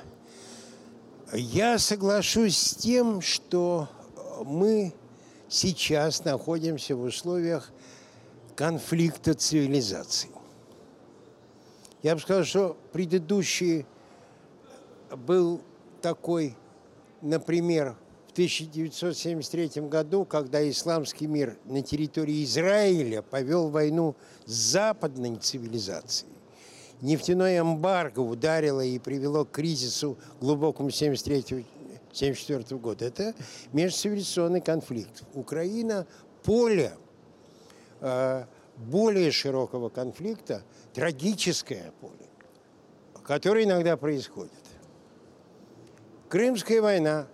я 1.34 1.78
соглашусь 1.78 2.58
с 2.58 2.76
тем, 2.76 3.22
что 3.22 3.90
мы 4.46 4.94
сейчас 5.50 6.24
находимся 6.24 6.96
в 6.96 7.02
условиях 7.04 7.72
конфликта 8.56 9.34
цивилизаций. 9.34 10.30
Я 12.04 12.16
бы 12.16 12.22
сказал, 12.22 12.44
что 12.44 12.78
предыдущий 12.94 13.86
был 15.12 15.62
такой, 16.02 16.56
например, 17.22 17.96
в 18.28 18.32
1973 18.32 19.82
году, 19.88 20.24
когда 20.24 20.68
исламский 20.70 21.28
мир 21.28 21.58
на 21.66 21.82
территории 21.82 22.44
Израиля 22.44 23.22
повел 23.22 23.70
войну 23.70 24.16
с 24.46 24.52
западной 24.52 25.36
цивилизацией 25.38 26.37
нефтяное 27.02 27.60
эмбарго 27.60 28.20
ударило 28.20 28.82
и 28.82 29.00
привело 29.00 29.46
к 29.46 29.52
кризису 29.52 30.18
глубокому 30.40 30.90
73-74 30.90 32.80
года. 32.80 33.06
Это 33.06 33.34
межцивилизационный 33.74 34.62
конфликт. 34.62 35.24
Украина– 35.34 36.06
поле 36.44 36.94
э, 38.00 38.46
более 38.78 39.32
широкого 39.32 39.90
конфликта, 39.90 40.64
трагическое 40.94 41.92
поле, 42.00 42.30
которое 43.24 43.66
иногда 43.66 43.98
происходит. 43.98 44.54
Крымская 46.30 46.82
война 46.82 47.28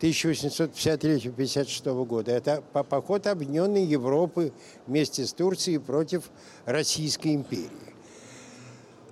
1853-56 0.00 2.04
года. 2.04 2.32
Это 2.32 2.62
поход 2.62 3.26
Объединенной 3.26 3.84
Европы 3.84 4.52
вместе 4.86 5.26
с 5.26 5.32
Турцией 5.32 5.78
против 5.78 6.30
Российской 6.64 7.34
империи. 7.34 7.85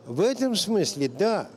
В 0.06 0.20
этом 0.20 0.54
смысле, 0.54 1.08
да, 1.08 1.48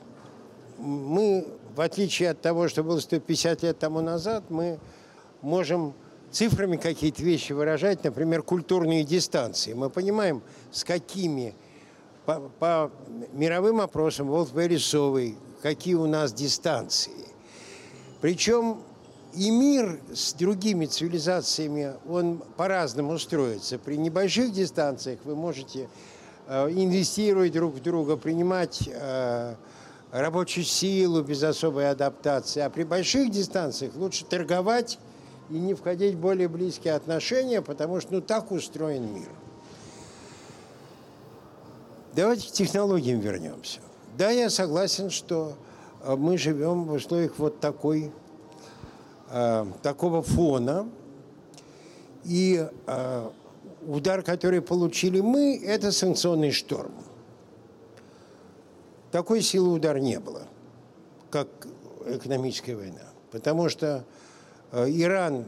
мы, 0.78 1.46
в 1.76 1.82
отличие 1.82 2.30
от 2.30 2.42
того, 2.42 2.70
что 2.70 2.84
было 2.84 3.00
150 3.00 3.64
лет 3.64 3.78
тому 3.78 4.00
назад, 4.02 4.46
мы 4.50 4.80
можем 5.42 5.94
цифрами 6.32 6.78
какие-то 6.78 7.24
вещи 7.24 7.52
выражать, 7.52 8.04
например, 8.04 8.44
культурные 8.44 9.04
дистанции. 9.04 9.74
Мы 9.74 9.90
понимаем, 9.90 10.42
с 10.72 10.84
какими 10.84 11.56
по, 12.26 12.40
по 12.60 12.92
мировым 13.34 13.82
опросам 13.82 14.28
Волт 14.28 14.54
Вересовой, 14.54 15.38
какие 15.62 15.96
у 15.96 16.08
нас 16.08 16.32
дистанции. 16.32 17.28
Причем 18.22 18.82
и 19.34 19.52
мир 19.52 20.00
с 20.14 20.34
другими 20.34 20.86
цивилизациями, 20.86 21.94
он 22.08 22.42
по-разному 22.56 23.20
строится. 23.20 23.78
При 23.78 23.98
небольших 23.98 24.52
дистанциях 24.52 25.20
вы 25.26 25.36
можете 25.36 25.90
инвестировать 26.48 27.52
друг 27.52 27.76
в 27.76 27.82
друга, 27.82 28.16
принимать 28.16 28.88
э, 28.88 29.56
рабочую 30.12 30.64
силу 30.64 31.22
без 31.22 31.44
особой 31.44 31.90
адаптации. 31.90 32.62
А 32.62 32.70
при 32.70 32.84
больших 32.84 33.32
дистанциях 33.32 33.96
лучше 33.96 34.26
торговать 34.26 34.98
и 35.50 35.54
не 35.54 35.74
входить 35.74 36.16
в 36.16 36.20
более 36.20 36.48
близкие 36.48 36.94
отношения, 36.94 37.62
потому 37.62 38.00
что 38.02 38.14
ну, 38.14 38.22
так 38.22 38.52
устроен 38.52 39.14
мир. 39.14 39.30
Давайте 42.16 42.48
к 42.50 42.52
технологиям 42.52 43.20
вернемся. 43.20 43.80
Да, 44.18 44.32
я 44.32 44.50
согласен, 44.50 45.10
что 45.10 45.54
э, 46.04 46.16
мы 46.16 46.38
живем 46.38 46.86
в 46.86 46.94
условиях 46.94 47.34
вот 47.38 47.60
такой, 47.60 48.12
э, 49.30 49.66
такого 49.84 50.24
фона. 50.24 50.90
И 52.24 52.68
э, 52.88 53.30
удар, 53.88 54.22
который 54.22 54.62
получили 54.62 55.22
мы, 55.22 55.60
это 55.64 55.92
санкционный 55.92 56.52
шторм. 56.52 56.92
Такой 59.12 59.42
силы 59.42 59.74
удара 59.74 59.98
не 59.98 60.20
было, 60.20 60.44
как 61.30 61.48
экономическая 62.06 62.76
война. 62.76 63.02
Потому 63.32 63.70
что 63.70 64.04
э, 64.72 64.90
Иран 64.90 65.46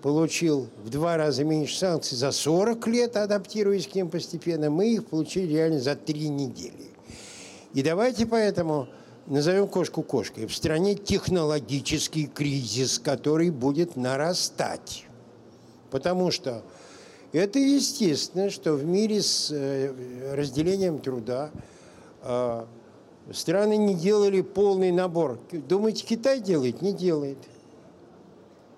получил 0.00 0.68
в 0.82 0.88
два 0.88 1.16
раза 1.16 1.44
меньше 1.44 1.76
санкций 1.76 2.16
за 2.16 2.32
40 2.32 2.86
лет, 2.88 3.16
адаптируясь 3.16 3.86
к 3.86 3.94
ним 3.94 4.08
постепенно. 4.08 4.70
Мы 4.70 4.94
их 4.94 5.06
получили 5.06 5.52
реально 5.52 5.80
за 5.80 5.94
три 5.94 6.28
недели. 6.28 6.90
И 7.74 7.82
давайте 7.82 8.26
поэтому 8.26 8.88
назовем 9.26 9.68
кошку 9.68 10.02
кошкой. 10.02 10.46
В 10.46 10.54
стране 10.54 10.94
технологический 10.94 12.26
кризис, 12.26 12.98
который 12.98 13.50
будет 13.50 13.96
нарастать. 13.96 15.04
Потому 15.90 16.30
что 16.30 16.62
это 17.32 17.58
естественно, 17.58 18.50
что 18.50 18.74
в 18.74 18.84
мире 18.84 19.22
с 19.22 19.50
э, 19.50 20.34
разделением 20.34 20.98
труда 20.98 21.50
э, 22.22 22.64
страны 23.32 23.76
не 23.76 23.94
делали 23.94 24.40
полный 24.42 24.92
набор. 24.92 25.38
Думаете, 25.50 26.04
Китай 26.04 26.40
делает? 26.40 26.82
Не 26.82 26.92
делает. 26.92 27.38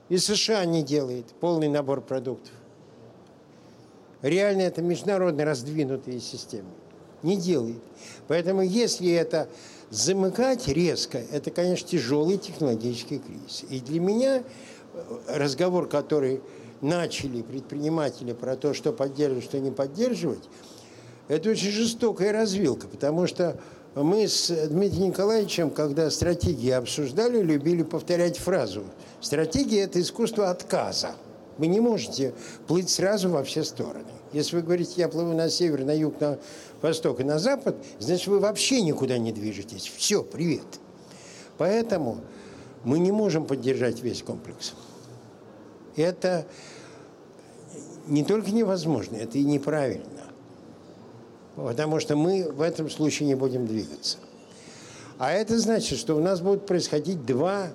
И 0.08 0.16
США 0.16 0.64
не 0.64 0.82
делает 0.82 1.26
полный 1.40 1.68
набор 1.68 2.00
продуктов. 2.00 2.52
Реально 4.22 4.62
это 4.62 4.82
международно 4.82 5.44
раздвинутые 5.44 6.20
системы. 6.20 6.70
Не 7.22 7.36
делает. 7.36 7.82
Поэтому 8.26 8.62
если 8.62 9.10
это 9.12 9.48
замыкать 9.90 10.68
резко, 10.68 11.18
это, 11.18 11.50
конечно, 11.50 11.88
тяжелый 11.88 12.38
технологический 12.38 13.18
кризис. 13.18 13.64
И 13.68 13.80
для 13.80 14.00
меня 14.00 14.42
э, 14.42 15.18
разговор, 15.28 15.88
который 15.88 16.40
начали 16.80 17.42
предприниматели 17.42 18.32
про 18.32 18.56
то, 18.56 18.74
что 18.74 18.92
поддерживать, 18.92 19.44
что 19.44 19.58
не 19.58 19.70
поддерживать, 19.70 20.42
это 21.28 21.50
очень 21.50 21.70
жестокая 21.70 22.32
развилка, 22.32 22.88
потому 22.88 23.26
что 23.26 23.60
мы 23.94 24.28
с 24.28 24.48
Дмитрием 24.68 25.10
Николаевичем, 25.10 25.70
когда 25.70 26.10
стратегии 26.10 26.70
обсуждали, 26.70 27.42
любили 27.42 27.82
повторять 27.82 28.38
фразу 28.38 28.84
«Стратегия– 29.20 29.80
это 29.82 30.00
искусство 30.00 30.50
отказа». 30.50 31.14
Вы 31.58 31.66
не 31.66 31.80
можете 31.80 32.34
плыть 32.68 32.88
сразу 32.88 33.28
во 33.30 33.42
все 33.42 33.64
стороны. 33.64 34.06
Если 34.32 34.54
вы 34.56 34.62
говорите, 34.62 34.92
я 34.96 35.08
плыву 35.08 35.32
на 35.32 35.50
север, 35.50 35.84
на 35.84 35.90
юг, 35.90 36.20
на 36.20 36.38
восток 36.80 37.20
и 37.20 37.24
на 37.24 37.40
запад, 37.40 37.76
значит, 37.98 38.28
вы 38.28 38.38
вообще 38.38 38.80
никуда 38.82 39.18
не 39.18 39.32
движетесь. 39.32 39.90
Все, 39.96 40.22
привет. 40.22 40.66
Поэтому 41.56 42.20
мы 42.84 43.00
не 43.00 43.10
можем 43.10 43.44
поддержать 43.44 44.00
весь 44.02 44.22
комплекс 44.22 44.74
это 45.98 46.46
не 48.06 48.24
только 48.24 48.50
невозможно, 48.50 49.16
это 49.16 49.38
и 49.38 49.44
неправильно. 49.44 50.04
Потому 51.56 52.00
что 52.00 52.16
мы 52.16 52.50
в 52.50 52.60
этом 52.60 52.88
случае 52.88 53.28
не 53.28 53.34
будем 53.34 53.66
двигаться. 53.66 54.18
А 55.18 55.32
это 55.32 55.58
значит, 55.58 55.98
что 55.98 56.16
у 56.16 56.20
нас 56.20 56.40
будут 56.40 56.66
происходить 56.66 57.26
два 57.26 57.68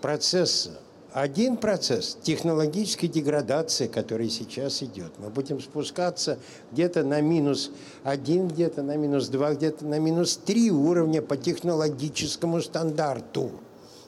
процесса. 0.00 0.78
Один 1.12 1.56
процесс– 1.56 2.18
технологической 2.22 3.08
деградации, 3.08 3.86
который 3.86 4.28
сейчас 4.28 4.82
идет. 4.82 5.12
Мы 5.18 5.30
будем 5.30 5.60
спускаться 5.60 6.38
где-то 6.72 7.04
на 7.04 7.22
минус 7.22 7.70
один, 8.04 8.48
где-то 8.48 8.82
на 8.82 8.96
минус 8.96 9.28
два, 9.28 9.54
где-то 9.54 9.86
на 9.86 9.98
минус 9.98 10.36
три 10.36 10.70
уровня 10.70 11.22
по 11.22 11.36
технологическому 11.36 12.60
стандарту. 12.60 13.50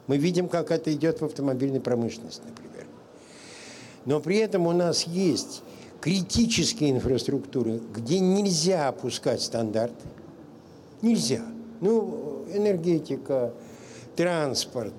Мы 0.07 0.19
видим, 0.19 0.49
как 0.49 0.71
это 0.71 0.93
идет 0.93 1.21
в 1.21 1.25
автомобильной 1.25 1.81
промышленности, 1.81 2.43
например. 2.47 2.78
Но 4.05 4.21
при 4.21 4.37
этом 4.39 4.67
у 4.67 4.73
нас 4.73 5.05
есть 5.05 5.63
критические 6.01 6.93
инфраструктуры, 6.93 7.81
где 7.95 8.21
нельзя 8.21 8.89
опускать 8.89 9.43
стандарты. 9.43 10.07
Нельзя. 11.03 11.43
Ну, 11.81 12.45
энергетика, 12.53 13.53
транспорт, 14.17 14.95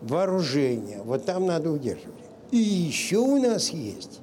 вооружение. 0.00 1.02
Вот 1.02 1.24
там 1.24 1.46
надо 1.46 1.70
удерживать. 1.70 2.14
И 2.50 2.58
еще 2.58 3.18
у 3.18 3.40
нас 3.40 3.70
есть, 3.70 4.20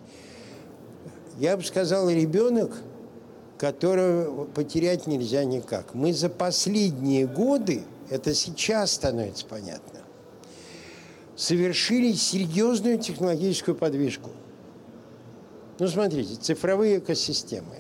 я 1.38 1.58
бы 1.58 1.64
сказал, 1.64 2.10
ребенок, 2.10 2.82
которого 3.58 4.46
потерять 4.46 5.06
нельзя 5.06 5.44
никак. 5.44 5.94
Мы 5.94 6.14
за 6.14 6.30
последние 6.30 7.28
годы, 7.28 7.84
это 8.10 8.34
сейчас 8.34 8.92
становится 8.94 9.46
понятно, 9.46 10.00
совершили 11.42 12.14
серьезную 12.14 13.00
технологическую 13.00 13.74
подвижку. 13.74 14.30
Ну, 15.80 15.88
смотрите, 15.88 16.36
цифровые 16.36 17.00
экосистемы. 17.00 17.78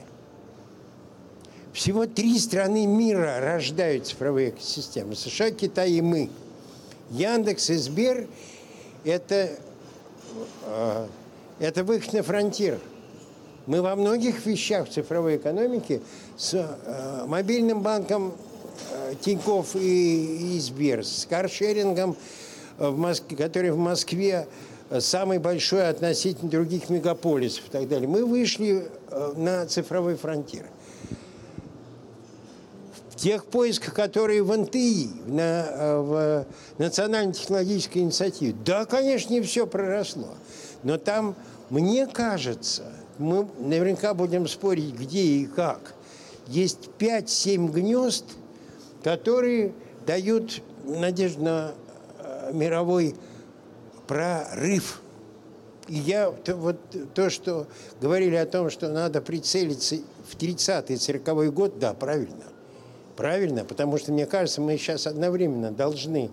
Всего 1.71 2.07
три 2.07 2.39
страны 2.39 2.87
мира 2.87 3.39
рождают 3.39 4.07
цифровые 4.07 4.49
экосистемы. 4.49 5.15
США, 5.15 5.51
Китай 5.51 5.91
и 5.91 6.01
мы. 6.01 6.31
Яндекс 7.11 7.69
и 7.69 7.75
Сбер– 7.75 8.27
это, 9.03 9.51
э, 10.65 11.07
это 11.59 11.83
выход 11.83 12.13
на 12.13 12.23
фронтир. 12.23 12.79
Мы 13.67 13.83
во 13.83 13.95
многих 13.95 14.43
вещах 14.43 14.89
цифровой 14.89 15.37
экономике 15.37 16.01
с 16.35 16.55
э, 16.55 17.25
мобильным 17.27 17.81
банком 17.81 18.33
э, 18.91 19.13
Тинькофф 19.21 19.75
и, 19.75 20.55
и 20.55 20.59
Сбер, 20.59 21.05
с 21.05 21.27
каршерингом, 21.29 22.17
в 22.77 22.97
Москве, 22.97 23.37
который 23.37 23.71
в 23.71 23.77
Москве 23.77 24.47
самый 24.99 25.39
большой 25.39 25.87
относительно 25.87 26.49
других 26.49 26.89
мегаполисов 26.89 27.67
и 27.67 27.71
так 27.71 27.87
далее. 27.87 28.07
Мы 28.07 28.25
вышли 28.25 28.87
на 29.35 29.65
цифровой 29.65 30.15
фронтир– 30.15 30.65
тех 33.21 33.45
поисках, 33.45 33.93
которые 33.93 34.41
в 34.41 34.55
НТИ, 34.55 35.09
на, 35.27 35.41
э, 35.41 35.99
в 35.99 36.45
Национальной 36.79 37.33
технологической 37.33 38.01
инициативе. 38.01 38.55
Да, 38.65 38.85
конечно, 38.85 39.31
не 39.31 39.41
все 39.41 39.67
проросло. 39.67 40.29
Но 40.81 40.97
там, 40.97 41.35
мне 41.69 42.07
кажется, 42.07 42.83
мы 43.19 43.47
наверняка 43.59 44.15
будем 44.15 44.47
спорить, 44.47 44.95
где 44.95 45.21
и 45.21 45.45
как. 45.45 45.93
Есть 46.47 46.89
5-7 46.97 47.71
гнезд, 47.71 48.25
которые 49.03 49.73
дают 50.07 50.63
надежду 50.83 51.43
на 51.43 51.71
э, 51.71 51.73
мировой 52.53 53.15
прорыв. 54.07 55.01
И 55.87 55.95
я 55.95 56.33
вот 56.47 56.77
то, 57.13 57.29
что 57.29 57.67
говорили 57.99 58.35
о 58.35 58.45
том, 58.45 58.69
что 58.69 58.89
надо 58.89 59.21
прицелиться 59.21 59.97
в 60.29 60.35
30-й, 60.37 60.95
40-й 60.95 61.49
год, 61.49 61.79
да, 61.79 61.93
правильно. 61.93 62.45
Правильно? 63.15 63.65
Потому 63.65 63.97
что, 63.97 64.11
мне 64.11 64.25
кажется, 64.25 64.61
мы 64.61 64.77
сейчас 64.77 65.07
одновременно 65.07 65.71
должны, 65.71 66.31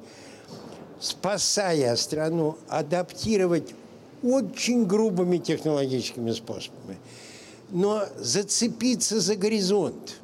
спасая 1.00 1.96
страну, 1.96 2.56
адаптировать 2.68 3.74
очень 4.22 4.86
грубыми 4.86 5.38
технологическими 5.38 6.32
способами, 6.32 6.98
но 7.70 8.04
зацепиться 8.16 9.20
за 9.20 9.36
горизонт. 9.36 10.20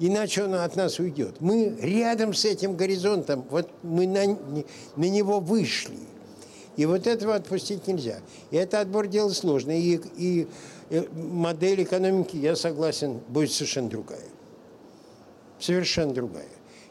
Иначе 0.00 0.44
он 0.44 0.54
от 0.54 0.74
нас 0.74 0.98
уйдет. 0.98 1.36
Мы 1.40 1.76
рядом 1.80 2.34
с 2.34 2.44
этим 2.44 2.74
горизонтом, 2.74 3.44
вот 3.50 3.70
мы 3.82 4.06
на, 4.06 4.36
на 4.96 5.04
него 5.04 5.38
вышли. 5.38 5.98
И 6.76 6.86
вот 6.86 7.06
этого 7.06 7.36
отпустить 7.36 7.86
нельзя. 7.86 8.20
И 8.50 8.56
это 8.56 8.80
отбор 8.80 9.06
дела 9.06 9.30
сложный. 9.30 9.80
И, 9.80 9.96
и, 9.96 10.00
и 10.16 10.48
э, 10.88 11.04
модель 11.12 11.82
экономики, 11.82 12.36
я 12.36 12.56
согласен, 12.56 13.20
будет 13.28 13.52
совершенно 13.52 13.88
другая 13.88 14.24
совершенно 15.60 16.12
другая. 16.12 16.48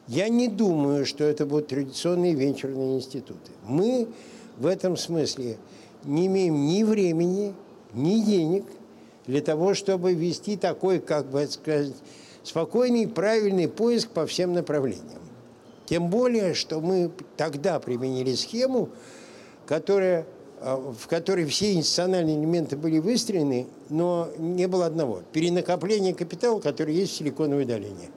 Я 0.07 0.29
не 0.29 0.47
думаю, 0.47 1.05
что 1.05 1.23
это 1.23 1.45
будут 1.45 1.67
традиционные 1.67 2.33
венчурные 2.33 2.97
институты. 2.97 3.51
Мы 3.65 4.07
в 4.57 4.65
этом 4.65 4.97
смысле 4.97 5.57
не 6.03 6.27
имеем 6.27 6.65
ни 6.65 6.83
времени, 6.83 7.53
ни 7.93 8.19
денег 8.21 8.65
для 9.27 9.41
того, 9.41 9.73
чтобы 9.73 10.13
вести 10.13 10.57
такой, 10.57 10.99
как 10.99 11.29
бы 11.29 11.45
сказать, 11.47 11.93
спокойный, 12.49 13.07
правильный 13.07 13.67
поиск 13.67 14.09
по 14.09 14.25
всем 14.25 14.53
направлениям. 14.53 15.21
Тем 15.85 16.09
более, 16.09 16.55
что 16.55 16.81
мы 16.81 17.11
тогда 17.37 17.79
применили 17.79 18.33
схему, 18.33 18.89
которая, 19.67 20.25
а, 20.59 20.77
в 20.77 21.07
которой 21.07 21.45
все 21.45 21.73
институциональные 21.73 22.37
элементы 22.37 22.75
были 22.75 22.97
выстроены, 22.97 23.67
но 23.89 24.29
не 24.37 24.67
было 24.67 24.87
одного– 24.87 25.21
перенакопление 25.31 26.15
капитала, 26.15 26.59
который 26.59 26.95
есть 26.95 27.13
в 27.13 27.17
Силиконовой 27.17 27.65
долине. 27.65 28.09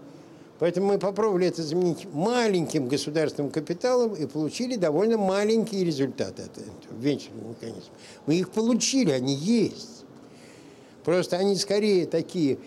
Поэтому 0.58 0.86
мы 0.88 0.98
попробовали 0.98 1.48
это 1.48 1.62
заменить 1.62 2.06
маленьким 2.12 2.88
государственным 2.88 3.50
капиталом 3.50 4.14
и 4.14 4.26
получили 4.26 4.76
довольно 4.76 5.18
маленькие 5.18 5.84
результаты. 5.84 6.42
Это, 6.42 6.60
это 6.60 6.94
венчурный 6.98 7.48
механизм. 7.50 7.90
Мы 8.26 8.36
их 8.36 8.50
получили, 8.50 9.10
они 9.10 9.34
есть. 9.34 10.04
Просто 11.04 11.36
они 11.36 11.56
скорее 11.56 12.06
такие, 12.06 12.58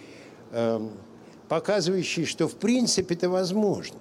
э, 0.51 0.89
показывающие, 1.49 2.25
что 2.25 2.47
в 2.47 2.55
принципе 2.55 3.15
это 3.15 3.29
возможно. 3.29 3.97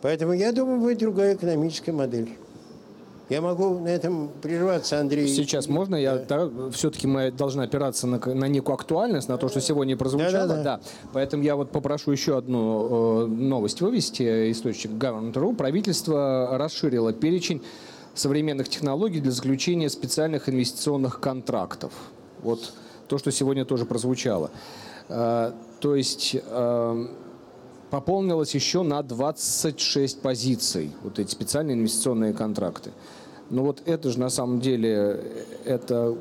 Поэтому 0.00 0.32
я 0.32 0.52
думаю, 0.52 0.80
будет 0.80 0.98
другая 0.98 1.36
экономическая 1.36 1.92
модель. 1.92 2.36
Я 3.28 3.40
могу 3.40 3.78
на 3.78 3.88
этом 3.88 4.30
прерваться, 4.42 5.00
Андрей. 5.00 5.26
Сейчас 5.26 5.66
можно? 5.66 5.96
Я 5.96 6.16
да. 6.16 6.50
все-таки 6.70 7.06
мы 7.06 7.30
должны 7.30 7.62
опираться 7.62 8.06
на, 8.06 8.18
на 8.18 8.44
некую 8.46 8.74
актуальность, 8.74 9.28
на 9.28 9.38
то, 9.38 9.48
что 9.48 9.60
сегодня 9.60 9.96
прозвучало. 9.96 10.32
Да, 10.32 10.46
да, 10.46 10.54
да. 10.56 10.62
да. 10.62 10.80
Поэтому 11.14 11.42
я 11.42 11.56
вот 11.56 11.70
попрошу 11.70 12.10
еще 12.10 12.36
одну 12.36 13.24
э, 13.24 13.26
новость 13.28 13.80
вывести. 13.80 14.50
Источник 14.52 14.92
Government.ru. 14.92 15.56
Правительство 15.56 16.58
расширило 16.58 17.14
перечень 17.14 17.62
современных 18.14 18.68
технологий 18.68 19.20
для 19.20 19.32
заключения 19.32 19.88
специальных 19.88 20.50
инвестиционных 20.50 21.20
контрактов. 21.20 21.92
Вот 22.42 22.74
то, 23.08 23.16
что 23.16 23.30
сегодня 23.30 23.64
тоже 23.64 23.86
прозвучало. 23.86 24.50
Э, 25.82 25.88
то 25.88 25.96
есть 25.96 26.36
э, 26.40 27.06
пополнилось 27.90 28.54
еще 28.54 28.82
на 28.82 29.02
26 29.02 30.22
позиций 30.22 30.92
вот 31.02 31.18
эти 31.18 31.30
специальные 31.30 31.76
инвестиционные 31.76 32.32
контракты. 32.32 32.92
Но 33.50 33.64
вот 33.64 33.82
это 33.84 34.10
же 34.10 34.18
на 34.18 34.30
самом 34.30 34.60
деле, 34.60 35.20
это, 35.64 36.16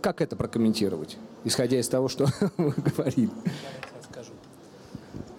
как 0.00 0.22
это 0.22 0.36
прокомментировать, 0.36 1.18
исходя 1.44 1.78
из 1.78 1.88
того, 1.88 2.08
что 2.08 2.26
вы 2.56 2.72
говорили? 2.96 3.30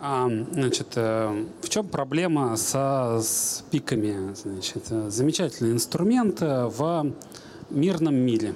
А, 0.03 0.27
значит, 0.51 0.87
э, 0.95 1.45
в 1.61 1.69
чем 1.69 1.87
проблема 1.87 2.57
со 2.57 3.19
с 3.21 3.63
пиками? 3.69 4.33
Значит, 4.33 4.87
замечательный 5.09 5.71
инструмент 5.71 6.41
э, 6.41 6.65
в 6.65 7.13
мирном 7.69 8.15
мире, 8.15 8.55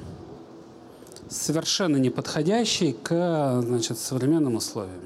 совершенно 1.30 1.98
не 1.98 2.10
подходящий 2.10 2.94
к 2.94 3.62
значит, 3.62 3.98
современным 3.98 4.56
условиям. 4.56 5.04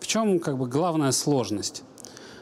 В 0.00 0.06
чем 0.06 0.40
как 0.40 0.58
бы 0.58 0.66
главная 0.66 1.12
сложность? 1.12 1.84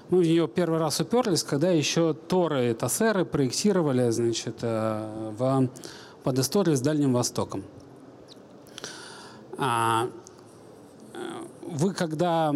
Мы 0.09 0.20
в 0.20 0.22
нее 0.22 0.48
первый 0.48 0.81
раз 0.81 0.98
уперлись, 0.98 1.44
когда 1.44 1.70
еще 1.70 2.14
Торы 2.14 2.70
и 2.70 2.74
Тассеры 2.74 3.24
проектировали 3.24 4.11
значит, 4.11 4.57
э, 4.62 5.33
в, 5.38 5.68
под 6.24 6.38
историю 6.40 6.76
с 6.76 6.81
Дальним 6.81 7.12
Востоком. 7.12 7.62
А, 9.57 10.09
э, 11.14 11.18
вы, 11.62 11.94
когда 11.94 12.53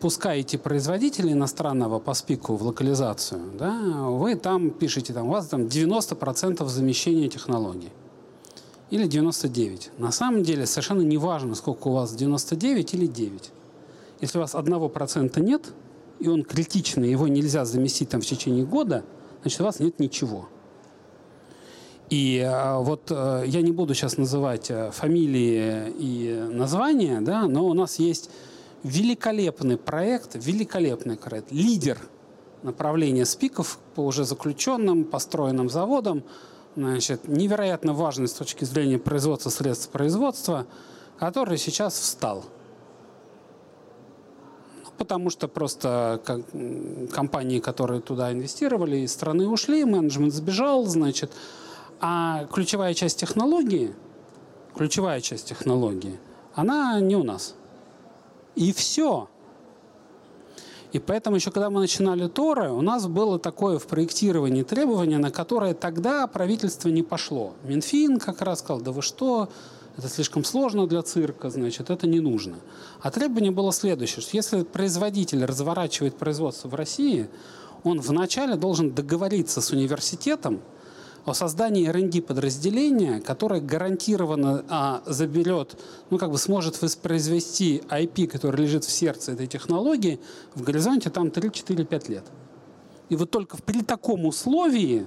пускаете 0.00 0.58
производителя 0.58 1.32
иностранного 1.32 2.00
по 2.00 2.12
спику 2.12 2.56
в 2.56 2.62
локализацию, 2.64 3.52
да, 3.58 3.78
вы 4.08 4.34
там 4.34 4.70
пишете, 4.70 5.14
там, 5.14 5.28
у 5.28 5.30
вас 5.30 5.46
там 5.46 5.62
90% 5.62 6.66
замещения 6.66 7.28
технологий. 7.28 7.92
Или 8.92 9.06
99. 9.06 9.92
На 9.96 10.12
самом 10.12 10.42
деле 10.42 10.66
совершенно 10.66 11.00
не 11.00 11.16
важно, 11.16 11.54
сколько 11.54 11.88
у 11.88 11.92
вас 11.92 12.14
99 12.14 12.92
или 12.92 13.06
9. 13.06 13.50
Если 14.20 14.36
у 14.36 14.42
вас 14.42 14.54
одного 14.54 14.90
процента 14.90 15.40
нет, 15.40 15.72
и 16.18 16.28
он 16.28 16.44
критичный, 16.44 17.10
его 17.10 17.26
нельзя 17.26 17.64
заместить 17.64 18.10
там 18.10 18.20
в 18.20 18.26
течение 18.26 18.66
года, 18.66 19.02
значит, 19.40 19.62
у 19.62 19.64
вас 19.64 19.80
нет 19.80 19.98
ничего. 19.98 20.46
И 22.10 22.36
э, 22.46 22.76
вот 22.80 23.10
э, 23.10 23.44
я 23.46 23.62
не 23.62 23.72
буду 23.72 23.94
сейчас 23.94 24.18
называть 24.18 24.70
э, 24.70 24.90
фамилии 24.90 25.90
и 25.98 26.46
названия, 26.52 27.22
да, 27.22 27.48
но 27.48 27.66
у 27.66 27.72
нас 27.72 27.98
есть 27.98 28.28
великолепный 28.82 29.78
проект, 29.78 30.32
великолепный 30.34 31.16
проект, 31.16 31.50
лидер 31.50 31.96
направления 32.62 33.24
СПИКов 33.24 33.78
по 33.94 34.02
уже 34.02 34.26
заключенным, 34.26 35.04
построенным 35.04 35.70
заводам, 35.70 36.24
значит, 36.76 37.28
невероятно 37.28 37.92
важный 37.92 38.28
с 38.28 38.32
точки 38.32 38.64
зрения 38.64 38.98
производства 38.98 39.50
средств 39.50 39.90
производства, 39.90 40.66
который 41.18 41.58
сейчас 41.58 41.94
встал– 41.94 42.44
потому 45.02 45.30
что 45.30 45.48
просто 45.48 46.20
компании, 47.12 47.58
которые 47.58 48.00
туда 48.00 48.32
инвестировали, 48.32 48.98
из 48.98 49.12
страны 49.12 49.48
ушли, 49.48 49.84
менеджмент 49.84 50.32
сбежал, 50.32 50.84
значит. 50.86 51.32
А 52.00 52.46
ключевая 52.52 52.94
часть 52.94 53.18
технологии, 53.18 53.94
ключевая 54.76 55.20
часть 55.20 55.48
технологии, 55.48 56.20
она 56.54 57.00
не 57.00 57.16
у 57.16 57.24
нас. 57.24 57.56
И 58.54 58.72
все. 58.72 59.28
И 60.92 60.98
поэтому 60.98 61.36
еще 61.36 61.50
когда 61.50 61.70
мы 61.70 61.80
начинали 61.80 62.28
Торы, 62.28 62.70
у 62.70 62.82
нас 62.82 63.06
было 63.06 63.38
такое 63.38 63.78
в 63.78 63.86
проектировании 63.86 64.62
требование, 64.62 65.18
на 65.18 65.30
которое 65.30 65.72
тогда 65.72 66.26
правительство 66.26 66.90
не 66.90 67.02
пошло. 67.02 67.54
Минфин 67.64 68.18
как 68.18 68.42
раз 68.42 68.58
сказал, 68.58 68.82
да 68.82 68.92
вы 68.92 69.00
что, 69.00 69.48
это 69.96 70.08
слишком 70.08 70.44
сложно 70.44 70.86
для 70.86 71.02
цирка, 71.02 71.48
значит, 71.48 71.88
это 71.88 72.06
не 72.06 72.20
нужно. 72.20 72.56
А 73.00 73.10
требование 73.10 73.50
было 73.50 73.72
следующее, 73.72 74.20
что 74.20 74.36
если 74.36 74.62
производитель 74.64 75.44
разворачивает 75.44 76.16
производство 76.16 76.68
в 76.68 76.74
России, 76.74 77.28
он 77.84 78.00
вначале 78.00 78.56
должен 78.56 78.92
договориться 78.92 79.62
с 79.62 79.70
университетом, 79.70 80.60
о 81.24 81.34
создании 81.34 81.88
R&D 81.88 82.20
подразделения, 82.22 83.20
которое 83.20 83.60
гарантированно 83.60 84.64
а, 84.68 85.02
заберет, 85.06 85.78
ну 86.10 86.18
как 86.18 86.30
бы 86.30 86.38
сможет 86.38 86.80
воспроизвести 86.82 87.82
IP, 87.88 88.26
который 88.26 88.62
лежит 88.62 88.84
в 88.84 88.90
сердце 88.90 89.32
этой 89.32 89.46
технологии, 89.46 90.20
в 90.54 90.62
горизонте 90.62 91.10
там 91.10 91.28
3-4-5 91.28 92.10
лет. 92.10 92.24
И 93.08 93.16
вот 93.16 93.30
только 93.30 93.56
при 93.58 93.82
таком 93.82 94.26
условии, 94.26 95.06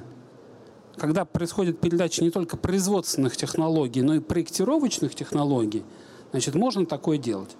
когда 0.95 1.25
происходит 1.25 1.81
передача 1.81 2.23
не 2.23 2.31
только 2.31 2.55
производственных 2.55 3.35
технологий, 3.35 4.01
но 4.01 4.15
и 4.15 4.19
проектировочных 4.19 5.15
технологий, 5.15 5.83
значит, 6.31 6.55
можно 6.55 6.85
такое 6.85 7.17
делать. 7.17 7.57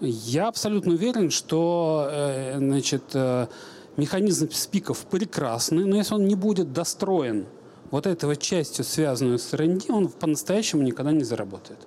Я 0.00 0.48
абсолютно 0.48 0.92
уверен, 0.92 1.30
что 1.30 2.08
э, 2.10 2.56
значит, 2.58 3.02
э, 3.14 3.48
механизм 3.96 4.48
спиков 4.52 5.04
прекрасный, 5.06 5.84
но 5.84 5.96
если 5.96 6.14
он 6.14 6.26
не 6.26 6.36
будет 6.36 6.72
достроен 6.72 7.46
вот 7.90 8.06
этого 8.06 8.36
частью, 8.36 8.84
связанную 8.84 9.38
с 9.38 9.52
R&D, 9.54 9.92
он 9.92 10.08
по-настоящему 10.08 10.82
никогда 10.82 11.12
не 11.12 11.24
заработает. 11.24 11.78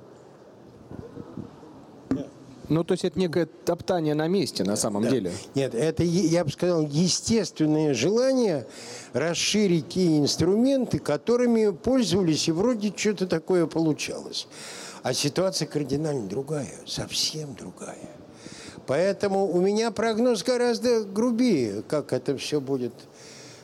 Ну, 2.69 2.85
то 2.85 2.93
есть 2.93 3.03
это 3.03 3.19
некое 3.19 3.47
топтание 3.47 4.15
на 4.15 4.29
месте 4.29 4.63
на 4.63 4.77
самом 4.77 5.03
да. 5.03 5.09
деле. 5.09 5.33
Нет, 5.55 5.75
это, 5.75 6.03
я 6.03 6.45
бы 6.45 6.51
сказал, 6.51 6.83
естественное 6.83 7.93
желание 7.93 8.65
расширить 9.11 9.89
те 9.89 10.17
инструменты, 10.17 10.99
которыми 10.99 11.71
пользовались, 11.71 12.47
и 12.47 12.53
вроде 12.53 12.93
что-то 12.95 13.27
такое 13.27 13.67
получалось. 13.67 14.47
А 15.03 15.13
ситуация 15.13 15.67
кардинально 15.67 16.29
другая, 16.29 16.71
совсем 16.85 17.55
другая. 17.55 18.09
Поэтому 18.87 19.51
у 19.51 19.59
меня 19.59 19.91
прогноз 19.91 20.41
гораздо 20.41 21.03
грубее, 21.03 21.83
как 21.85 22.13
это 22.13 22.37
все 22.37 22.61
будет. 22.61 22.93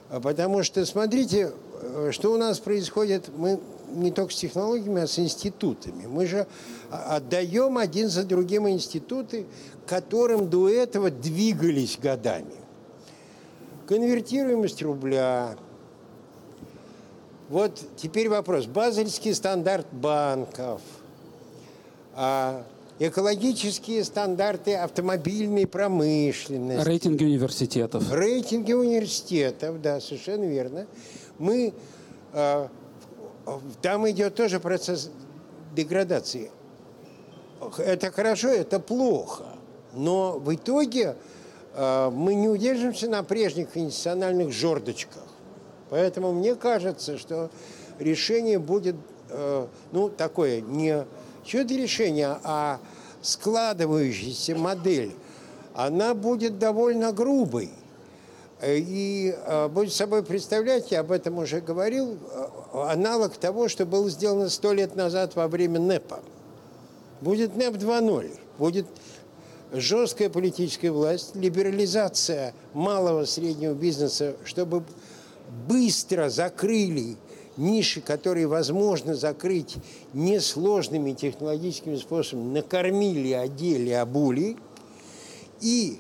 Потому 0.10 0.64
что, 0.64 0.86
смотрите, 0.86 1.52
что 2.12 2.34
у 2.34 2.38
нас 2.38 2.60
происходит? 2.60 3.30
Мы 3.36 3.60
не 3.90 4.12
только 4.12 4.34
с 4.34 4.38
технологиями, 4.38 5.02
а 5.02 5.08
с 5.08 5.18
институтами. 5.20 6.06
Мы 6.06 6.26
же 6.26 6.48
отдаем 6.90 7.78
один 7.78 8.10
за 8.10 8.24
другим 8.24 8.68
институты, 8.68 9.46
которым 9.86 10.50
до 10.50 10.70
этого 10.70 11.10
двигались 11.10 11.98
годами. 12.02 12.56
Конвертируемость 13.88 14.82
рубля. 14.82 15.56
Вот 17.50 17.80
теперь 17.96 18.28
вопрос. 18.28 18.66
Базельский 18.66 19.34
стандарт 19.34 19.88
банков. 19.92 20.82
А 22.14 22.66
экологические 23.00 24.04
стандарты 24.04 24.76
автомобильной 24.76 25.66
промышленности. 25.66 26.86
Рейтинги 26.86 27.24
университетов. 27.24 28.12
Рейтинги 28.12 28.74
университетов, 28.74 29.82
да, 29.82 30.02
совершенно 30.02 30.44
верно 30.44 30.88
мы, 31.40 31.74
э, 32.34 32.68
там 33.82 34.10
идет 34.10 34.36
тоже 34.36 34.60
процесс 34.60 35.10
деградации. 35.76 36.52
Это 37.78 38.12
хорошо, 38.12 38.50
это 38.50 38.80
плохо. 38.80 39.46
Но 39.94 40.38
в 40.40 40.54
итоге 40.54 41.16
э, 41.74 42.10
мы 42.12 42.36
не 42.36 42.48
удержимся 42.50 43.10
на 43.10 43.24
прежних 43.24 43.76
институциональных 43.76 44.52
жердочках. 44.52 45.24
Поэтому 45.90 46.34
мне 46.34 46.56
кажется, 46.56 47.18
что 47.18 47.50
решение 48.00 48.60
будет, 48.60 48.96
э, 49.30 49.68
ну, 49.92 50.10
такое, 50.10 50.62
не 50.62 51.06
чудо 51.44 51.74
решение, 51.76 52.38
а 52.44 52.80
складывающаяся 53.22 54.56
модель, 54.56 55.16
она 55.74 56.14
будет 56.14 56.60
довольно 56.60 57.12
грубой. 57.12 57.72
Э, 58.60 58.78
и 58.78 59.36
э, 59.36 59.68
будет 59.68 59.94
собой 59.94 60.24
представлять, 60.24 60.92
я 60.92 61.02
об 61.02 61.12
этом 61.12 61.38
уже 61.38 61.62
говорил, 61.62 62.18
э, 62.32 62.48
аналог 62.74 63.38
того, 63.38 63.68
что 63.68 63.86
было 63.86 64.10
сделано 64.10 64.50
сто 64.50 64.74
лет 64.74 64.96
назад 64.96 65.36
во 65.36 65.48
время 65.48 65.80
НЭПа. 65.80 66.22
Будет 67.22 67.56
НЭП 67.56 67.76
2.0, 67.76 68.32
будет 68.58 68.88
жесткая 69.72 70.30
политическая 70.30 70.92
власть, 70.92 71.36
либерализация 71.36 72.54
малого 72.74 73.26
среднего 73.26 73.74
бизнеса, 73.74 74.36
чтобы 74.44 74.84
быстро 75.68 76.30
закрыли 76.30 77.18
ниши, 77.58 78.02
которые 78.02 78.48
возможно 78.48 79.16
закрыть 79.16 79.78
несложными 80.14 81.14
технологическими 81.14 81.96
способами, 81.96 82.54
накормили, 82.54 83.34
одели, 83.34 83.92
обули, 83.92 84.58
и 85.60 86.00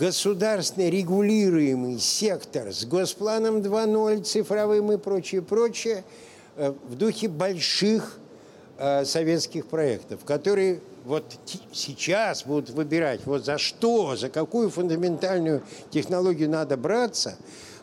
государственно 0.00 0.88
регулируемый 0.88 1.98
сектор 1.98 2.72
с 2.72 2.86
госпланом 2.86 3.58
2.0, 3.58 4.22
цифровым 4.22 4.92
и 4.92 4.96
прочее, 4.96 5.42
прочее, 5.42 6.04
э, 6.56 6.72
в 6.88 6.96
духе 6.96 7.28
больших 7.28 8.18
э, 8.78 9.04
советских 9.04 9.66
проектов, 9.66 10.24
которые 10.24 10.80
вот 11.04 11.24
сейчас 11.72 12.44
будут 12.44 12.70
выбирать, 12.70 13.26
вот 13.26 13.44
за 13.44 13.58
что, 13.58 14.16
за 14.16 14.30
какую 14.30 14.70
фундаментальную 14.70 15.62
технологию 15.90 16.48
надо 16.48 16.78
браться, 16.78 17.36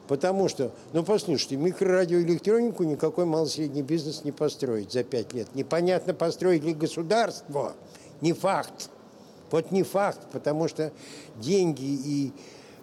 потому 0.08 0.50
что, 0.50 0.72
ну, 0.94 1.04
послушайте, 1.04 1.56
микрорадиоэлектронику 1.58 2.84
никакой 2.84 3.26
малый-средний 3.26 3.84
бизнес 3.84 4.24
не 4.24 4.32
построить 4.32 4.92
за 4.92 5.04
пять 5.04 5.34
лет. 5.34 5.50
Непонятно, 5.54 6.16
построить 6.16 6.64
ли 6.64 6.74
государство, 6.74 7.74
не 8.22 8.34
факт. 8.34 8.90
Вот 9.52 9.72
не 9.72 9.84
факт, 9.84 10.20
потому 10.32 10.68
что 10.68 10.92
деньги 11.38 11.84
и 11.86 12.32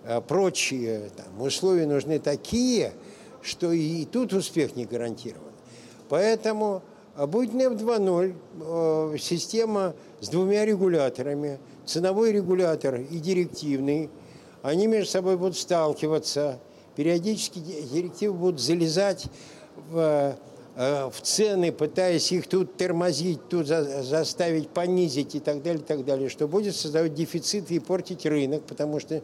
э, 0.05 0.21
прочие 0.21 1.11
там, 1.17 1.43
условия 1.43 1.87
нужны 1.87 2.19
такие, 2.19 2.93
что 3.43 3.73
и 3.73 4.05
тут 4.07 4.33
успех 4.33 4.75
не 4.77 4.87
гарантирован. 4.87 5.53
Поэтому 6.09 6.83
э, 7.17 7.27
будет 7.27 7.53
НЕП 7.53 7.73
2.0, 7.73 8.35
э, 9.15 9.19
система 9.19 9.95
с 10.21 10.29
двумя 10.29 10.65
регуляторами, 10.65 11.59
ценовой 11.85 12.33
регулятор 12.33 12.97
и 12.97 13.19
директивный, 13.19 14.11
они 14.63 14.87
между 14.87 15.11
собой 15.11 15.37
будут 15.37 15.59
сталкиваться, 15.59 16.59
периодически 16.97 17.59
директивы 17.59 18.35
будут 18.35 18.61
залезать 18.61 19.27
в 19.91 20.37
в 20.77 21.15
цены, 21.23 21.71
пытаясь 21.71 22.33
их 22.33 22.49
тут 22.49 22.77
тормозить, 22.77 23.49
тут 23.49 23.69
за, 23.69 24.03
заставить 24.03 24.69
понизить 24.69 25.37
и 25.37 25.41
так 25.41 25.63
далее, 25.63 25.81
и 25.81 25.85
так 25.85 26.05
далее, 26.05 26.29
что 26.29 26.49
будет 26.49 26.75
создавать 26.75 27.15
дефициты 27.15 27.75
и 27.75 27.79
портить 27.79 28.27
рынок, 28.27 28.65
потому 28.65 28.99
что 28.99 29.23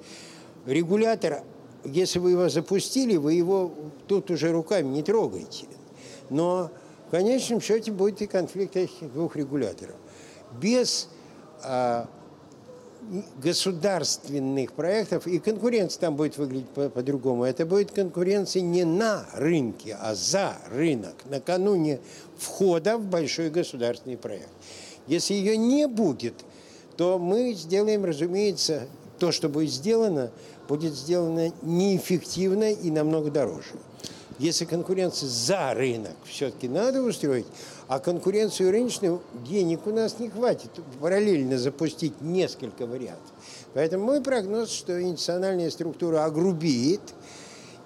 регулятор, 0.66 1.42
если 1.84 2.20
вы 2.20 2.32
его 2.32 2.48
запустили, 2.48 3.16
вы 3.16 3.34
его 3.34 3.72
тут 4.06 4.30
уже 4.30 4.52
руками 4.52 4.88
не 4.88 5.02
трогаете. 5.02 5.66
Но 6.28 6.70
в 7.08 7.10
конечном 7.10 7.60
счете 7.60 7.90
будет 7.90 8.22
и 8.22 8.26
конфликт 8.28 8.76
этих 8.76 9.12
двух 9.12 9.34
регуляторов. 9.34 9.96
Без 10.60 11.08
а, 11.64 12.08
государственных 13.42 14.73
проектов, 14.73 15.27
и 15.27 15.38
конкуренция 15.38 16.01
там 16.01 16.16
будет 16.16 16.38
выглядеть 16.38 16.68
по-другому. 16.68 17.42
По 17.42 17.46
Это 17.46 17.66
будет 17.66 17.90
конкуренция 17.90 18.62
не 18.62 18.85
на 18.85 19.27
рынке, 19.35 19.96
а 20.01 20.14
за 20.14 20.57
рынок, 20.70 21.14
накануне 21.29 22.01
входа 22.38 22.99
в 22.99 23.05
большой 23.05 23.51
государственный 23.51 24.16
проект. 24.16 24.51
Если 25.07 25.35
ее 25.35 25.57
не 25.57 25.88
будет, 25.88 26.35
то 26.96 27.18
мы 27.18 27.55
сделаем, 27.55 28.05
разумеется, 28.05 28.87
то, 29.18 29.33
что 29.33 29.49
будет 29.49 29.70
сделано, 29.70 30.31
будет 30.68 30.94
сделано 30.94 31.53
неэффективно 31.62 32.73
и 32.73 32.90
намного 32.90 33.31
дороже. 33.31 33.75
Если 34.40 34.64
конкуренция 34.64 35.29
за 35.29 35.74
рынок 35.74 36.16
все-таки 36.24 36.66
надо 36.66 37.03
устроить, 37.03 37.44
а 37.88 37.98
конкуренцию 37.98 38.70
рыночную 38.70 39.20
денег 39.46 39.87
у 39.87 39.90
нас 39.90 40.18
не 40.18 40.31
хватит 40.31 40.70
параллельно 40.98 41.59
запустить 41.59 42.22
несколько 42.22 42.87
вариантов. 42.87 43.31
Поэтому 43.74 44.07
мой 44.07 44.22
прогноз, 44.22 44.70
что 44.70 44.98
институциональная 44.98 45.68
структура 45.68 46.24
огрубеет, 46.24 47.03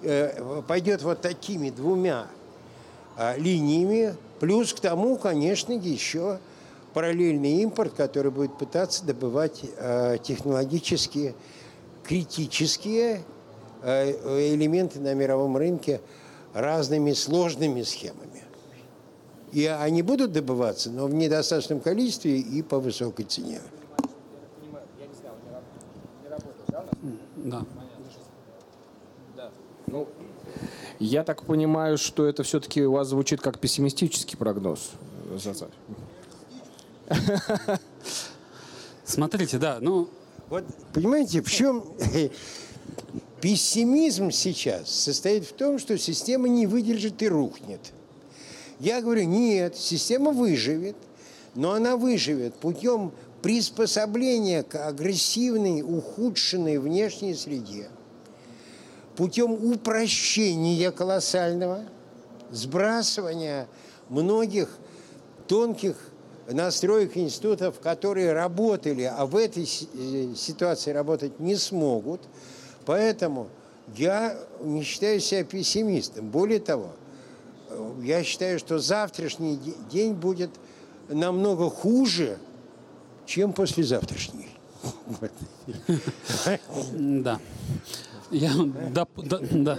э, 0.01 0.61
пойдет 0.65 1.01
вот 1.01 1.19
такими 1.19 1.71
двумя 1.71 2.27
а, 3.17 3.35
линиями, 3.35 4.15
плюс 4.39 4.73
к 4.73 4.79
тому, 4.79 5.17
конечно, 5.17 5.73
еще 5.73 6.39
параллельный 6.93 7.63
импорт, 7.63 7.95
который 7.95 8.31
будет 8.31 8.57
пытаться 8.57 9.03
добывать 9.03 9.59
э, 9.75 10.19
технологически 10.23 11.35
критические 12.05 13.23
э, 13.81 14.53
элементы 14.53 15.01
на 15.01 15.13
мировом 15.13 15.57
рынке 15.57 15.99
разными 16.55 17.11
сложными 17.11 17.83
схемами. 17.83 18.43
И 19.51 19.65
они 19.65 20.01
будут 20.01 20.31
добываться, 20.31 20.89
но 20.89 21.05
в 21.05 21.13
недостаточном 21.13 21.81
количестве 21.81 22.39
и 22.39 22.61
по 22.61 22.79
высокой 22.79 23.25
цене. 23.25 23.61
Да. 27.35 27.63
Ну, 29.87 30.07
я 30.99 31.23
так 31.23 31.43
понимаю, 31.43 31.97
что 31.97 32.25
это 32.25 32.43
все-таки 32.43 32.83
у 32.83 32.93
вас 32.93 33.09
звучит 33.09 33.41
как 33.41 33.59
пессимистический 33.59 34.37
прогноз. 34.37 34.91
Смотрите, 39.03 39.57
да, 39.57 39.77
ну... 39.81 40.09
Вот, 40.49 40.63
понимаете, 40.93 41.41
в 41.41 41.51
чем 41.51 41.83
пессимизм 43.45 44.31
сейчас 44.31 44.89
состоит 44.89 45.45
в 45.45 45.53
том, 45.53 45.77
что 45.77 45.99
система 45.99 46.47
не 46.47 46.65
выдержит 46.65 47.21
и 47.21 47.29
рухнет. 47.29 47.79
Я 48.79 49.03
говорю, 49.03 49.25
нет, 49.25 49.75
система 49.77 50.31
выживет, 50.31 50.95
но 51.53 51.73
она 51.73 51.95
выживет 51.95 52.55
путем 52.55 53.11
приспособления 53.43 54.63
к 54.63 54.87
агрессивной, 54.87 55.83
ухудшенной 55.83 56.79
внешней 56.79 57.35
среде, 57.35 57.89
путем 59.15 59.51
упрощения 59.51 60.89
колоссального, 60.89 61.83
сбрасывания 62.49 63.67
многих 64.09 64.69
тонких 65.47 65.97
настроек 66.49 67.15
институтов, 67.15 67.79
которые 67.79 68.33
работали, 68.33 69.03
а 69.03 69.27
в 69.27 69.35
этой 69.35 69.69
э, 69.93 70.33
ситуации 70.35 70.89
работать 70.89 71.39
не 71.39 71.55
смогут. 71.55 72.21
Поэтому 72.85 73.47
я 73.95 74.37
не 74.61 74.83
считаю 74.83 75.19
себя 75.19 75.43
пессимистом. 75.43 76.29
Более 76.29 76.59
того, 76.59 76.89
я 78.01 78.23
считаю, 78.23 78.59
что 78.59 78.79
завтрашний 78.79 79.59
день 79.91 80.13
будет 80.13 80.51
намного 81.09 81.69
хуже, 81.69 82.37
чем 83.25 83.53
послезавтрашний. 83.53 84.49
Да. 86.93 87.39
Я, 88.31 88.51
да, 88.91 89.07
да, 89.17 89.39
да, 89.51 89.77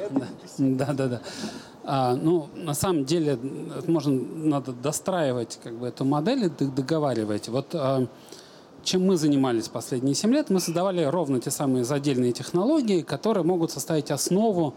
да, 0.58 0.92
да, 0.92 1.06
да. 1.08 1.22
А, 1.84 2.16
ну, 2.16 2.48
на 2.54 2.74
самом 2.74 3.04
деле, 3.04 3.38
можно, 3.86 4.12
надо 4.12 4.72
достраивать 4.72 5.58
как 5.62 5.74
бы 5.74 5.86
эту 5.86 6.04
модель 6.04 6.46
и 6.46 6.48
договаривать. 6.48 7.48
Вот 7.48 7.74
а, 7.74 8.06
чем 8.86 9.04
мы 9.04 9.16
занимались 9.16 9.68
последние 9.68 10.14
7 10.14 10.32
лет, 10.32 10.48
мы 10.48 10.60
создавали 10.60 11.02
ровно 11.02 11.40
те 11.40 11.50
самые 11.50 11.84
задельные 11.84 12.32
технологии, 12.32 13.02
которые 13.02 13.44
могут 13.44 13.70
составить 13.70 14.10
основу, 14.10 14.74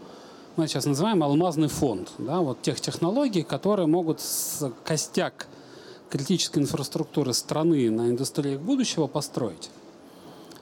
мы 0.56 0.66
сейчас 0.66 0.84
называем 0.84 1.22
алмазный 1.22 1.68
фонд, 1.68 2.10
да, 2.18 2.40
вот 2.40 2.60
тех 2.60 2.80
технологий, 2.80 3.42
которые 3.42 3.86
могут 3.86 4.20
с 4.20 4.70
костяк 4.84 5.46
критической 6.10 6.62
инфраструктуры 6.62 7.32
страны 7.32 7.88
на 7.90 8.10
индустриях 8.10 8.60
будущего 8.60 9.06
построить 9.06 9.70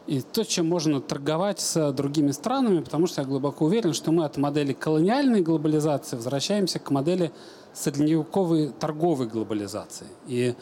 и 0.09 0.23
то, 0.23 0.43
чем 0.43 0.67
можно 0.67 1.03
торговать 1.03 1.61
с 1.61 1.93
другими 1.93 2.31
странами, 2.31 2.81
потому 2.81 3.07
что 3.07 3.21
я 3.21 3.29
глубоко 3.29 3.67
уверен, 3.67 3.93
что 3.93 4.11
мы 4.11 4.25
от 4.25 4.39
модели 4.39 4.73
колониальной 4.73 5.43
глобализации 5.43 6.17
возвращаемся 6.17 6.79
к 6.79 6.91
модели 6.91 7.31
средневековой 7.75 8.71
торговой 8.71 9.27
глобализации. 9.27 10.07
И 10.27 10.55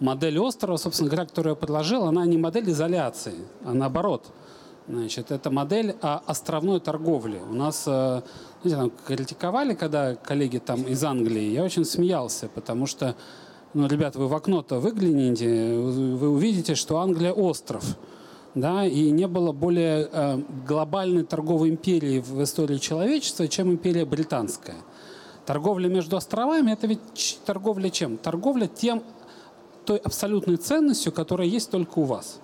модель 0.00 0.38
острова, 0.38 0.76
собственно 0.76 1.10
говоря, 1.10 1.26
которую 1.26 1.52
я 1.52 1.56
предложил, 1.56 2.04
она 2.04 2.24
не 2.26 2.38
модель 2.38 2.70
изоляции, 2.70 3.34
а 3.64 3.74
наоборот. 3.74 4.26
Значит, 4.88 5.30
это 5.30 5.50
модель 5.50 5.96
а, 6.00 6.22
островной 6.24 6.80
торговли. 6.80 7.38
У 7.50 7.52
нас 7.52 7.84
э, 7.86 8.22
знаете, 8.62 8.80
там, 8.80 8.92
критиковали, 9.06 9.74
когда 9.74 10.14
коллеги 10.14 10.58
там 10.58 10.82
из 10.84 11.04
Англии, 11.04 11.50
я 11.50 11.62
очень 11.62 11.84
смеялся, 11.84 12.48
потому 12.48 12.86
что, 12.86 13.14
ну, 13.74 13.86
ребят, 13.86 14.16
вы 14.16 14.28
в 14.28 14.34
окно-то 14.34 14.80
выгляните, 14.80 15.74
вы 15.76 16.30
увидите, 16.30 16.74
что 16.74 17.00
Англия 17.00 17.32
остров 17.32 17.84
да, 18.54 18.86
и 18.86 19.10
не 19.10 19.26
было 19.26 19.52
более 19.52 20.08
э, 20.10 20.40
глобальной 20.66 21.24
торговой 21.24 21.70
империи 21.70 22.20
в 22.20 22.42
истории 22.42 22.78
человечества, 22.78 23.46
чем 23.48 23.70
империя 23.70 24.04
британская. 24.04 24.76
Торговля 25.46 25.88
между 25.88 26.16
островами– 26.16 26.72
это 26.72 26.86
ведь 26.86 27.40
торговля 27.44 27.88
чем? 27.88 28.16
Торговля 28.16 28.66
тем, 28.66 29.02
той 29.88 29.96
абсолютной 29.96 30.56
ценностью, 30.56 31.12
которая 31.12 31.48
есть 31.48 31.70
только 31.70 31.98
у 31.98 32.04
вас. 32.04 32.40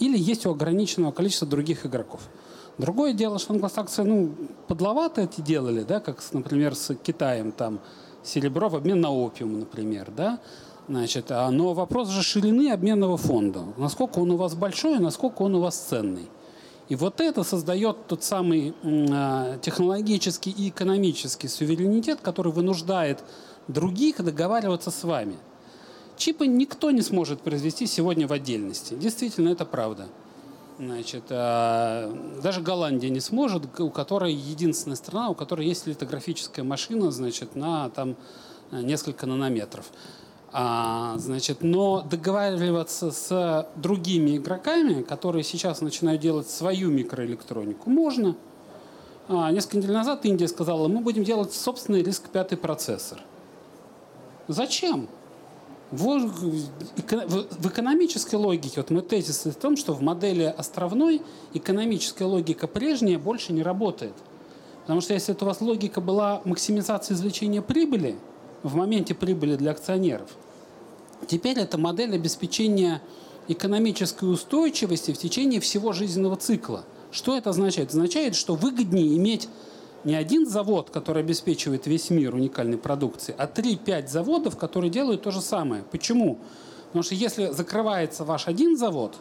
Или 0.00 0.18
есть 0.18 0.44
у 0.44 0.50
ограниченного 0.50 1.12
количества 1.12 1.46
других 1.46 1.86
игроков. 1.86 2.20
Другое 2.78 3.12
дело, 3.12 3.38
что 3.38 3.52
англосаксы 3.52 4.02
ну, 4.02 4.34
подловато 4.66 5.20
эти 5.22 5.40
делали, 5.40 5.82
да, 5.84 6.00
как, 6.00 6.20
например, 6.32 6.74
с 6.74 6.94
Китаем, 6.96 7.52
там, 7.52 7.78
серебро 8.24 8.68
в 8.68 8.74
обмен 8.74 9.00
на 9.00 9.12
опиум, 9.12 9.60
например, 9.60 10.10
да, 10.16 10.40
Значит, 10.88 11.30
а, 11.30 11.48
но 11.52 11.72
вопрос 11.72 12.08
же 12.08 12.24
ширины 12.24 12.72
обменного 12.72 13.16
фонда. 13.16 13.62
Насколько 13.76 14.18
он 14.18 14.32
у 14.32 14.36
вас 14.36 14.56
большой, 14.56 14.98
насколько 14.98 15.42
он 15.42 15.54
у 15.54 15.60
вас 15.60 15.76
ценный. 15.76 16.28
И 16.88 16.96
вот 16.96 17.20
это 17.20 17.44
создает 17.44 18.08
тот 18.08 18.24
самый 18.24 18.74
э, 18.82 19.58
технологический 19.62 20.50
и 20.50 20.70
экономический 20.70 21.46
суверенитет, 21.46 22.18
который 22.20 22.50
вынуждает 22.50 23.22
других 23.68 24.24
договариваться 24.24 24.90
с 24.90 25.04
вами. 25.04 25.36
Чипы 26.20 26.46
никто 26.46 26.90
не 26.90 27.00
сможет 27.00 27.40
произвести 27.40 27.86
сегодня 27.86 28.26
в 28.26 28.32
отдельности. 28.34 28.92
Действительно, 28.92 29.48
это 29.48 29.64
правда. 29.64 30.06
Значит, 30.78 31.22
э, 31.30 32.14
даже 32.42 32.60
Голландия 32.60 33.08
не 33.08 33.20
сможет, 33.20 33.80
у 33.80 33.88
которой 33.88 34.34
единственная 34.34 34.96
страна, 34.96 35.30
у 35.30 35.34
которой 35.34 35.66
есть 35.66 35.86
литографическая 35.86 36.62
машина, 36.62 37.10
значит, 37.10 37.56
на 37.56 37.88
там, 37.88 38.16
несколько 38.70 39.24
нанометров. 39.24 39.86
А, 40.52 41.14
значит, 41.16 41.62
но 41.62 42.02
договариваться 42.02 43.12
с 43.12 43.66
другими 43.76 44.36
игроками, 44.36 45.02
которые 45.02 45.42
сейчас 45.42 45.80
начинают 45.80 46.20
делать 46.20 46.50
свою 46.50 46.90
микроэлектронику, 46.90 47.88
можно. 47.88 48.36
А, 49.26 49.50
несколько 49.52 49.78
недель 49.78 49.92
назад 49.92 50.26
Индия 50.26 50.48
сказала, 50.48 50.86
мы 50.86 51.00
будем 51.00 51.24
делать 51.24 51.54
собственный 51.54 52.02
риск 52.02 52.28
пятый 52.28 52.58
процессор. 52.58 53.22
Зачем? 54.48 55.08
В, 55.90 56.30
экономической 57.66 58.36
логике, 58.36 58.74
вот 58.76 58.90
мы 58.90 59.02
тезис 59.02 59.44
в 59.44 59.54
том, 59.54 59.76
что 59.76 59.92
в 59.92 60.02
модели 60.02 60.44
островной 60.44 61.22
экономическая 61.52 62.24
логика 62.24 62.66
прежняя 62.66 63.18
больше 63.18 63.52
не 63.52 63.62
работает. 63.62 64.14
Потому 64.82 65.00
что 65.00 65.14
если 65.14 65.34
это 65.34 65.44
у 65.44 65.48
вас 65.48 65.60
логика 65.60 66.00
была 66.00 66.42
максимизация 66.44 67.14
извлечения 67.14 67.62
прибыли– 67.62 68.16
в 68.62 68.76
моменте 68.76 69.14
прибыли 69.14 69.56
для 69.56 69.72
акционеров. 69.72 70.28
Теперь 71.26 71.58
это 71.58 71.78
модель 71.78 72.14
обеспечения 72.14 73.02
экономической 73.48 74.30
устойчивости 74.30 75.12
в 75.12 75.18
течение 75.18 75.60
всего 75.60 75.92
жизненного 75.92 76.36
цикла. 76.36 76.84
Что 77.10 77.36
это 77.36 77.50
означает? 77.50 77.88
Это 77.88 77.98
означает, 77.98 78.36
что 78.36 78.54
выгоднее 78.54 79.16
иметь 79.16 79.48
не 80.04 80.14
один 80.14 80.46
завод, 80.46 80.90
который 80.90 81.22
обеспечивает 81.22 81.86
весь 81.86 82.10
мир 82.10 82.34
уникальной 82.34 82.78
продукцией, 82.78 83.36
а 83.38 83.46
3-5 83.46 84.08
заводов, 84.08 84.56
которые 84.56 84.90
делают 84.90 85.22
то 85.22 85.30
же 85.30 85.40
самое. 85.40 85.82
Почему? 85.90 86.38
Потому 86.86 87.02
что 87.02 87.14
если 87.14 87.46
закрывается 87.48 88.24
ваш 88.24 88.48
один 88.48 88.76
завод, 88.76 89.16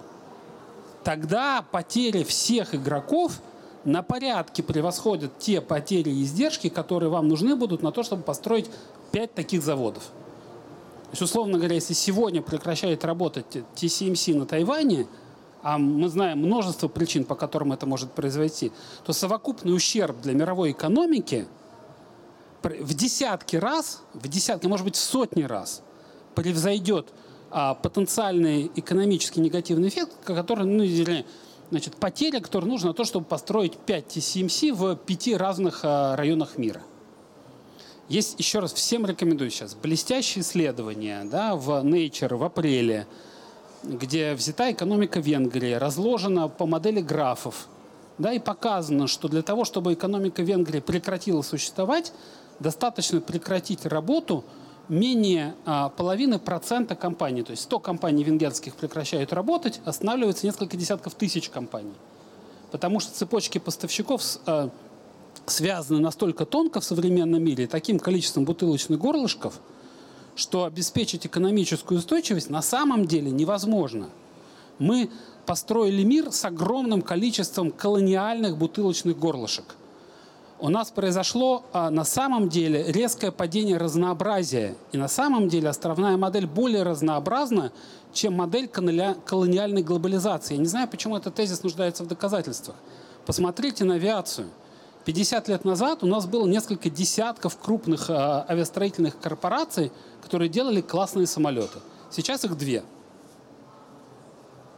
тогда 1.04 1.64
потери 1.72 2.24
всех 2.24 2.74
игроков 2.74 3.42
на 3.86 4.04
порядке 4.04 4.64
превосходят 4.64 5.38
те 5.38 5.62
потери 5.62 6.10
и 6.10 6.24
издержки, 6.24 6.70
которые 6.70 7.10
вам 7.10 7.28
нужны 7.28 7.56
будут 7.56 7.82
на 7.82 7.92
то, 7.92 8.04
чтобы 8.04 8.24
построить 8.24 8.70
пять 9.12 9.34
таких 9.34 9.62
заводов. 9.62 10.04
То 10.04 11.12
есть, 11.12 11.22
условно 11.22 11.58
говоря, 11.58 11.76
если 11.76 11.94
сегодня 11.94 12.42
прекращает 12.42 13.04
работать 13.04 13.46
TCMC 13.76 14.36
на 14.36 14.46
Тайване, 14.46 15.08
а 15.62 15.78
мы 15.78 16.08
знаем 16.10 16.40
множество 16.40 16.88
причин, 16.88 17.26
по 17.26 17.36
которым 17.36 17.74
это 17.74 17.86
может 17.86 18.12
произойти, 18.12 18.72
то 19.06 19.14
совокупный 19.14 19.76
ущерб 19.76 20.22
для 20.22 20.34
мировой 20.34 20.72
экономики 20.72 21.48
в 22.64 22.94
десятки 22.94 23.56
раз, 23.56 24.02
в 24.14 24.28
десятки, 24.28 24.68
может 24.68 24.86
быть, 24.86 24.96
в 24.96 25.00
сотни 25.00 25.44
раз 25.44 25.82
превзойдет 26.36 27.08
а, 27.52 27.74
потенциальный 27.74 28.72
экономический 28.76 29.42
негативный 29.42 29.90
эффект, 29.90 30.12
который, 30.24 30.66
ну, 30.66 30.84
значит, 31.70 31.96
потеря, 31.96 32.40
которая 32.40 32.70
нужна 32.70 32.90
на 32.90 32.94
то, 32.94 33.04
чтобы 33.04 33.26
построить 33.26 33.78
5 33.78 34.18
TCMC 34.18 34.74
в 34.74 34.96
пяти 34.96 35.36
разных 35.36 35.82
а, 35.84 36.16
районах 36.16 36.58
мира. 36.58 36.82
Есть, 38.08 38.40
еще 38.40 38.60
раз, 38.60 38.74
всем 38.74 39.06
рекомендую 39.06 39.52
сейчас, 39.52 39.76
блестящее 39.76 40.42
исследование 40.42 41.24
да, 41.26 41.56
в 41.56 41.70
Nature 41.84 42.36
в 42.36 42.44
апреле, 42.44 43.08
где 43.84 44.34
взята 44.34 44.72
экономика 44.72 45.20
Венгрии, 45.20 45.74
разложена 45.74 46.48
по 46.48 46.66
модели 46.66 47.02
графов, 47.02 47.68
да, 48.18 48.34
и 48.34 48.40
показано, 48.40 49.08
что 49.08 49.28
для 49.28 49.42
того, 49.42 49.66
чтобы 49.66 49.94
экономика 49.94 50.42
Венгрии 50.42 50.82
прекратила 50.82 51.42
существовать, 51.42 52.12
достаточно 52.60 53.22
прекратить 53.22 53.86
работу 53.86 54.44
менее 54.90 55.56
а, 55.66 55.90
половины 55.90 56.40
процента 56.40 56.96
компаний. 56.96 57.44
То 57.44 57.52
есть 57.52 57.64
100 57.64 57.80
компаний 57.80 58.24
венгерских 58.24 58.76
прекращают 58.76 59.32
работать, 59.32 59.80
останавливаются 59.86 60.46
несколько 60.46 60.76
десятков 60.76 61.16
тысяч 61.16 61.50
компаний. 61.50 61.94
Потому 62.72 63.00
что 63.00 63.14
цепочки 63.14 63.60
поставщиков 63.60 64.22
а, 64.46 64.70
связаны 65.46 66.00
настолько 66.00 66.46
тонко 66.46 66.82
в 66.82 66.84
современном 66.84 67.44
мире 67.44 67.68
таким 67.68 68.00
количеством 68.00 68.46
бутылочных 68.46 69.00
горлышков, 69.00 69.60
что 70.40 70.64
обеспечить 70.64 71.26
экономическую 71.26 72.00
устойчивость 72.00 72.50
на 72.50 72.62
самом 72.62 73.06
деле 73.06 73.30
невозможно. 73.30 74.10
Мы 74.80 75.10
построили 75.46 76.04
мир 76.04 76.32
с 76.32 76.46
огромным 76.46 77.02
количеством 77.02 77.72
колониальных 77.72 78.58
бутылочных 78.58 79.18
горлышек. 79.18 79.76
У 80.62 80.70
нас 80.70 80.92
произошло 80.92 81.64
а, 81.72 81.90
на 81.90 82.04
самом 82.04 82.50
деле 82.50 82.92
резкое 82.92 83.32
падение 83.32 83.78
разнообразия. 83.78 84.76
И 84.92 84.98
на 84.98 85.08
самом 85.08 85.48
деле 85.48 85.70
островная 85.70 86.18
модель 86.18 86.48
более 86.48 86.84
разнообразна, 86.84 87.72
чем 88.14 88.34
модель 88.34 88.68
колониальной 88.68 89.84
глобализации. 89.84 90.56
Я 90.56 90.60
не 90.60 90.68
знаю, 90.68 90.88
почему 90.90 91.16
этот 91.16 91.36
тезис 91.36 91.64
нуждается 91.64 92.04
в 92.04 92.08
доказательствах. 92.08 92.76
Посмотрите 93.26 93.86
на 93.86 93.96
авиацию. 93.96 94.48
50 95.10 95.48
лет 95.48 95.66
назад 95.66 96.04
у 96.04 96.06
нас 96.06 96.28
было 96.28 96.46
несколько 96.46 96.88
десятков 96.88 97.58
крупных 97.58 98.12
э, 98.12 98.14
авиастроительных 98.14 99.20
корпораций, 99.20 99.92
которые 100.22 100.50
делали 100.50 100.82
классные 100.82 101.26
самолеты. 101.26 101.80
Сейчас 102.12 102.46
их 102.46 102.56
две. 102.56 102.84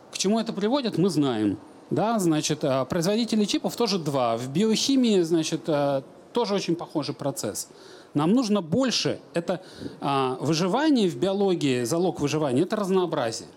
К 0.10 0.18
чему 0.18 0.40
это 0.40 0.54
приводит, 0.54 0.98
мы 0.98 1.10
знаем. 1.10 1.58
Да, 1.90 2.18
значит, 2.18 2.64
э, 2.64 2.86
производители 2.86 3.44
чипов 3.44 3.76
тоже 3.76 4.00
два. 4.00 4.38
В 4.38 4.48
биохимии, 4.48 5.20
значит, 5.20 5.64
э, 5.68 6.02
тоже 6.32 6.54
очень 6.54 6.78
похожий 6.78 7.14
процесс. 7.14 7.68
Нам 8.14 8.32
нужно 8.32 8.62
больше. 8.62 9.20
Это 9.34 9.62
а, 10.00 10.38
выживание 10.40 11.10
в 11.10 11.18
биологии, 11.18 11.84
залог 11.84 12.22
выживания– 12.22 12.62
это 12.64 12.78
разнообразие. 12.78 13.50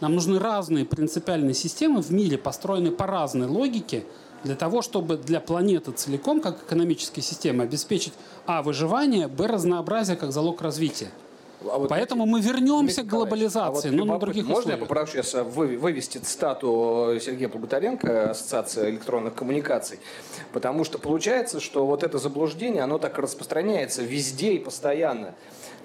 Нам 0.00 0.14
нужны 0.14 0.38
разные 0.38 0.84
принципиальные 0.84 1.54
системы 1.54 2.00
в 2.00 2.10
мире, 2.10 2.38
построенные 2.38 2.92
по 2.92 3.06
разной 3.06 3.48
логике, 3.48 4.04
для 4.44 4.56
того, 4.56 4.82
чтобы 4.82 5.16
для 5.16 5.40
планеты 5.40 5.92
целиком, 5.92 6.40
как 6.40 6.62
экономической 6.62 7.20
системы, 7.20 7.64
обеспечить 7.64 8.12
а. 8.46 8.62
выживание, 8.62 9.28
б. 9.28 9.46
разнообразие 9.46 10.16
как 10.16 10.32
залог 10.32 10.62
развития. 10.62 11.10
А 11.62 11.78
вот 11.78 11.88
Поэтому 11.88 12.26
мы 12.26 12.40
вернемся 12.40 13.02
к 13.02 13.06
глобализации, 13.06 13.88
а 13.88 13.90
вот 13.90 13.98
но 13.98 14.04
на 14.04 14.18
других 14.18 14.44
Можно 14.44 14.58
условиях. 14.58 14.80
я 14.80 14.86
попрошу 14.86 15.12
сейчас 15.12 15.34
э, 15.34 15.42
вывести 15.42 16.18
цитату 16.18 17.18
Сергея 17.20 17.48
Плугутаренко, 17.48 18.30
Ассоциация 18.30 18.90
электронных 18.90 19.34
коммуникаций? 19.34 19.98
Потому 20.52 20.84
что 20.84 20.98
получается, 20.98 21.60
что 21.60 21.86
вот 21.86 22.02
это 22.02 22.18
заблуждение, 22.18 22.82
оно 22.82 22.98
так 22.98 23.18
распространяется 23.18 24.02
везде 24.02 24.52
и 24.52 24.58
постоянно 24.58 25.34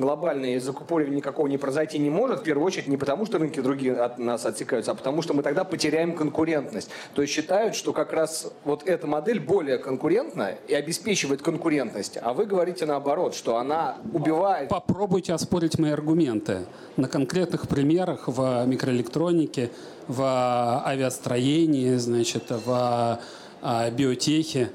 глобальное 0.01 0.59
закупоривание 0.59 1.17
никакого 1.17 1.47
не 1.47 1.57
произойти 1.57 1.97
не 1.99 2.09
может, 2.09 2.41
в 2.41 2.43
первую 2.43 2.65
очередь 2.65 2.87
не 2.87 2.97
потому, 2.97 3.25
что 3.25 3.37
рынки 3.37 3.61
другие 3.61 3.95
от 3.95 4.19
нас 4.19 4.45
отсекаются, 4.45 4.91
а 4.91 4.95
потому 4.95 5.21
что 5.21 5.33
мы 5.33 5.43
тогда 5.43 5.63
потеряем 5.63 6.15
конкурентность. 6.15 6.89
То 7.13 7.21
есть 7.21 7.33
считают, 7.33 7.75
что 7.75 7.93
как 7.93 8.11
раз 8.11 8.51
вот 8.65 8.87
эта 8.87 9.07
модель 9.07 9.39
более 9.39 9.77
конкурентна 9.77 10.55
и 10.67 10.73
обеспечивает 10.73 11.41
конкурентность, 11.41 12.17
а 12.21 12.33
вы 12.33 12.45
говорите 12.45 12.85
наоборот, 12.85 13.35
что 13.35 13.57
она 13.57 13.97
убивает. 14.13 14.69
Попробуйте 14.69 15.33
оспорить 15.33 15.79
мои 15.79 15.91
аргументы 15.91 16.65
на 16.97 17.07
конкретных 17.07 17.67
примерах 17.67 18.27
в 18.27 18.65
микроэлектронике, 18.65 19.71
в 20.07 20.83
авиастроении, 20.85 21.95
значит, 21.95 22.43
в 22.49 23.19
а, 23.61 23.89
биотехе. 23.91 24.69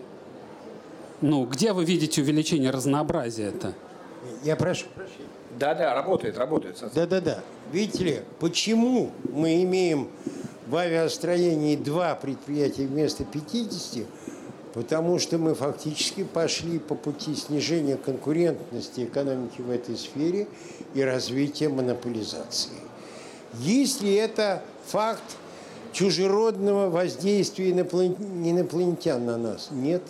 Ну, 1.20 1.44
где 1.46 1.72
вы 1.72 1.84
видите 1.84 2.22
увеличение 2.22 2.70
разнообразия 2.70 3.48
это? 3.48 3.72
Я 4.44 4.56
прошу 4.56 4.86
Да, 5.58 5.74
да, 5.74 5.94
работает, 5.94 6.36
работает. 6.36 6.82
Да, 6.94 7.06
да, 7.06 7.20
да. 7.20 7.40
Видите 7.72 8.04
ли, 8.04 8.20
почему 8.40 9.10
мы 9.32 9.62
имеем 9.62 10.08
в 10.66 10.76
авиастроении 10.76 11.76
два 11.76 12.14
предприятия 12.14 12.86
вместо 12.86 13.24
50? 13.24 14.06
Потому 14.74 15.18
что 15.18 15.38
мы 15.38 15.54
фактически 15.54 16.24
пошли 16.24 16.78
по 16.78 16.94
пути 16.94 17.34
снижения 17.34 17.96
конкурентности 17.96 19.04
экономики 19.04 19.62
в 19.62 19.70
этой 19.70 19.96
сфере 19.96 20.46
и 20.92 21.00
развития 21.00 21.70
монополизации. 21.70 22.72
Если 23.54 24.14
это 24.14 24.62
факт 24.84 25.22
чужеродного 25.92 26.90
воздействия 26.90 27.70
инопланетян 27.70 29.24
на 29.24 29.38
нас? 29.38 29.68
Нет, 29.70 30.02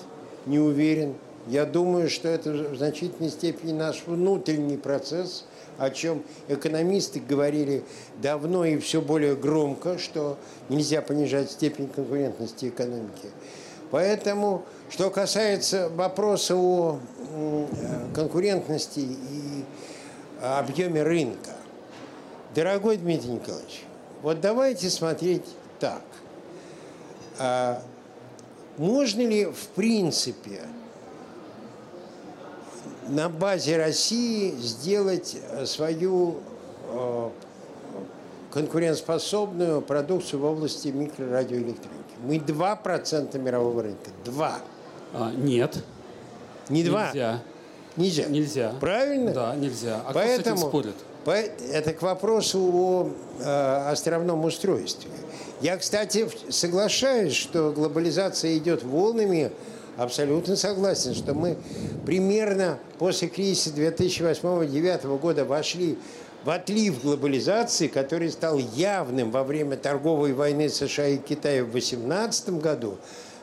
не 0.46 0.58
уверен. 0.58 1.14
Я 1.46 1.64
думаю, 1.64 2.10
что 2.10 2.28
это 2.28 2.50
в 2.50 2.76
значительной 2.76 3.30
степени 3.30 3.72
наш 3.72 4.02
внутренний 4.06 4.76
процесс, 4.76 5.44
о 5.78 5.90
чем 5.90 6.22
экономисты 6.48 7.20
говорили 7.20 7.84
давно 8.20 8.64
и 8.64 8.78
все 8.78 9.00
более 9.00 9.36
громко, 9.36 9.98
что 9.98 10.38
нельзя 10.68 11.02
понижать 11.02 11.50
степень 11.50 11.88
конкурентности 11.88 12.68
экономики. 12.68 13.30
Поэтому, 13.90 14.64
что 14.90 15.10
касается 15.10 15.88
вопроса 15.90 16.56
о 16.56 16.98
конкурентности 18.14 19.00
и 19.00 19.64
объеме 20.42 21.02
рынка, 21.04 21.52
дорогой 22.54 22.96
Дмитрий 22.96 23.30
Николаевич, 23.30 23.84
вот 24.22 24.40
давайте 24.40 24.90
смотреть 24.90 25.44
так. 25.78 26.02
А 27.38 27.80
можно 28.78 29.20
ли 29.20 29.44
в 29.44 29.68
принципе 29.74 30.62
на 33.08 33.28
базе 33.28 33.76
России 33.76 34.50
сделать 34.52 35.36
э, 35.50 35.66
свою 35.66 36.36
э, 36.88 37.28
конкурентоспособную 38.52 39.82
продукцию 39.82 40.40
в 40.40 40.44
области 40.44 40.88
микрорадиоэлектроники. 40.88 42.14
Мы 42.24 42.36
2% 42.36 43.38
мирового 43.38 43.82
рынка. 43.82 44.10
2. 44.24 44.58
А, 45.14 45.32
нет. 45.32 45.82
Не 46.68 46.82
2? 46.84 47.06
Нельзя. 47.06 47.42
Нельзя. 47.96 48.24
Нельзя. 48.26 48.74
Правильно? 48.80 49.32
Да, 49.32 49.56
нельзя. 49.56 50.02
А 50.06 50.12
Поэтому, 50.12 50.40
кто 50.40 50.50
с 50.50 50.56
этим 50.56 50.68
спорит? 50.68 50.94
Это 51.72 51.92
к 51.92 52.02
вопросу 52.02 52.58
о 52.60 53.10
э, 53.40 53.90
островном 53.90 54.44
устройстве. 54.44 55.10
Я, 55.60 55.76
кстати, 55.78 56.28
соглашаюсь, 56.50 57.34
что 57.34 57.72
глобализация 57.72 58.56
идет 58.58 58.82
волнами, 58.82 59.50
абсолютно 59.96 60.56
согласен, 60.56 61.14
что 61.14 61.34
мы 61.34 61.56
примерно 62.04 62.78
после 62.98 63.28
кризиса 63.28 63.70
2008-2009 63.70 65.18
года 65.18 65.44
вошли 65.44 65.98
в 66.44 66.50
отлив 66.50 67.02
глобализации, 67.02 67.88
который 67.88 68.30
стал 68.30 68.58
явным 68.58 69.30
во 69.30 69.42
время 69.42 69.76
торговой 69.76 70.32
войны 70.32 70.68
США 70.68 71.08
и 71.08 71.16
Китая 71.16 71.64
в 71.64 71.72
2018 71.72 72.50
году. 72.60 72.98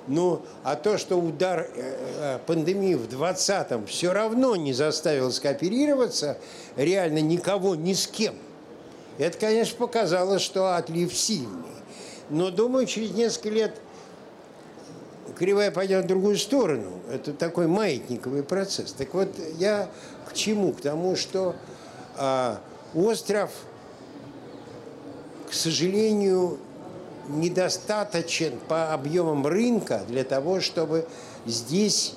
Ну, 0.08 0.42
а 0.64 0.76
то, 0.76 0.98
что 0.98 1.18
удар 1.18 1.70
э, 1.76 2.36
э, 2.36 2.40
пандемии 2.46 2.96
в 2.96 3.08
2020 3.08 3.90
все 3.90 4.12
равно 4.12 4.56
не 4.56 4.74
заставил 4.74 5.32
скооперироваться 5.32 6.38
реально 6.76 7.20
никого 7.20 7.76
ни 7.76 7.94
с 7.94 8.08
кем, 8.08 8.36
это, 9.18 9.38
конечно, 9.38 9.78
показало, 9.78 10.40
что 10.40 10.76
отлив 10.76 11.14
сильный. 11.14 11.72
Но, 12.30 12.52
думаю, 12.52 12.86
через 12.86 13.12
несколько 13.12 13.50
лет 13.50 13.82
кривая 15.38 15.72
пойдет 15.72 16.06
в 16.06 16.08
другую 16.08 16.38
сторону. 16.38 16.92
Это 17.12 17.34
такой 17.34 17.68
маятниковый 17.68 18.44
процесс. 18.44 18.94
Так 18.94 19.14
вот, 19.14 19.30
я 19.58 19.90
к 20.30 20.34
чему? 20.34 20.74
К 20.74 20.82
тому, 20.82 21.16
что 21.16 21.56
а, 22.18 22.60
остров, 22.94 23.52
к 25.50 25.54
сожалению, 25.54 26.58
недостаточен 27.30 28.54
по 28.68 28.94
объемам 28.94 29.46
рынка 29.48 30.02
для 30.08 30.24
того, 30.24 30.60
чтобы 30.60 31.06
здесь 31.46 32.16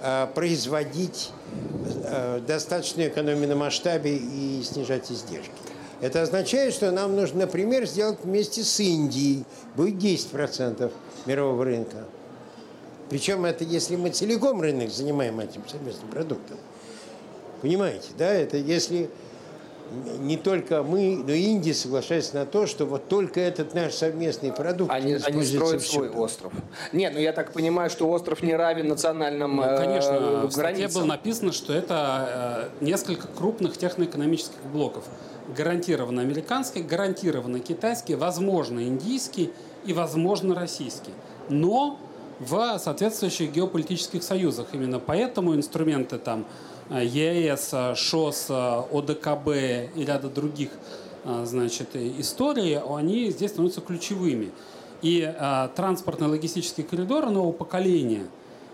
а, 0.00 0.26
производить 0.26 1.30
а, 2.04 2.40
достаточную 2.40 3.08
экономию 3.10 3.48
на 3.48 3.56
масштабе 3.56 4.16
и 4.16 4.62
снижать 4.64 5.10
издержки. 5.10 5.52
Это 6.00 6.22
означает, 6.22 6.74
что 6.74 6.90
нам 6.90 7.16
нужно, 7.16 7.40
например, 7.40 7.86
сделать 7.86 8.18
вместе 8.22 8.62
с 8.62 8.80
Индией, 8.80 9.44
будет 9.74 9.94
10% 9.94 10.92
мирового 11.24 11.64
рынка. 11.64 12.04
Причем 13.08 13.44
это 13.44 13.64
если 13.64 13.96
мы 13.96 14.10
целиком 14.10 14.60
рынок 14.60 14.90
занимаем 14.90 15.38
этим 15.40 15.62
совместным 15.68 16.10
продуктом. 16.10 16.58
Понимаете, 17.62 18.08
да? 18.18 18.32
Это 18.32 18.56
если 18.56 19.10
не 20.18 20.36
только 20.36 20.82
мы, 20.82 21.22
но 21.24 21.32
и 21.32 21.42
Индия 21.42 21.74
соглашается 21.74 22.36
на 22.36 22.46
то, 22.46 22.66
что 22.66 22.86
вот 22.86 23.08
только 23.08 23.40
этот 23.40 23.74
наш 23.74 23.94
совместный 23.94 24.52
продукт. 24.52 24.92
Они, 24.92 25.14
они 25.14 25.44
строят 25.44 25.82
свой 25.82 26.10
остров. 26.10 26.52
Нет, 26.92 27.12
ну 27.14 27.20
я 27.20 27.32
так 27.32 27.52
понимаю, 27.52 27.88
что 27.88 28.08
остров 28.10 28.42
не 28.42 28.54
равен 28.54 28.88
национальным 28.88 29.56
ну, 29.56 29.62
Конечно, 29.62 30.12
э, 30.12 30.46
в 30.46 30.50
статье 30.50 30.88
было 30.88 31.04
написано, 31.04 31.52
что 31.52 31.72
это 31.72 32.70
э, 32.80 32.84
несколько 32.84 33.28
крупных 33.28 33.76
техноэкономических 33.76 34.60
блоков. 34.72 35.04
Гарантированно 35.56 36.22
американский, 36.22 36.82
гарантированно 36.82 37.60
китайский, 37.60 38.16
возможно 38.16 38.80
индийский 38.80 39.52
и 39.84 39.92
возможно 39.92 40.54
российский. 40.54 41.12
Но 41.48 42.00
в 42.40 42.78
соответствующих 42.78 43.52
геополитических 43.52 44.22
союзах. 44.22 44.68
Именно 44.72 44.98
поэтому 44.98 45.54
инструменты 45.54 46.18
там 46.18 46.44
ЕС, 46.90 47.74
ШОС, 47.94 48.46
ОДКБ 48.50 49.48
и 49.94 50.04
ряда 50.04 50.28
других 50.28 50.70
значит, 51.44 51.96
историй, 51.96 52.78
они 52.78 53.30
здесь 53.30 53.50
становятся 53.50 53.80
ключевыми. 53.80 54.50
И 55.02 55.22
а, 55.22 55.68
транспортный 55.68 56.28
логистический 56.28 56.82
коридор 56.82 57.28
нового 57.28 57.52
поколения, 57.52 58.26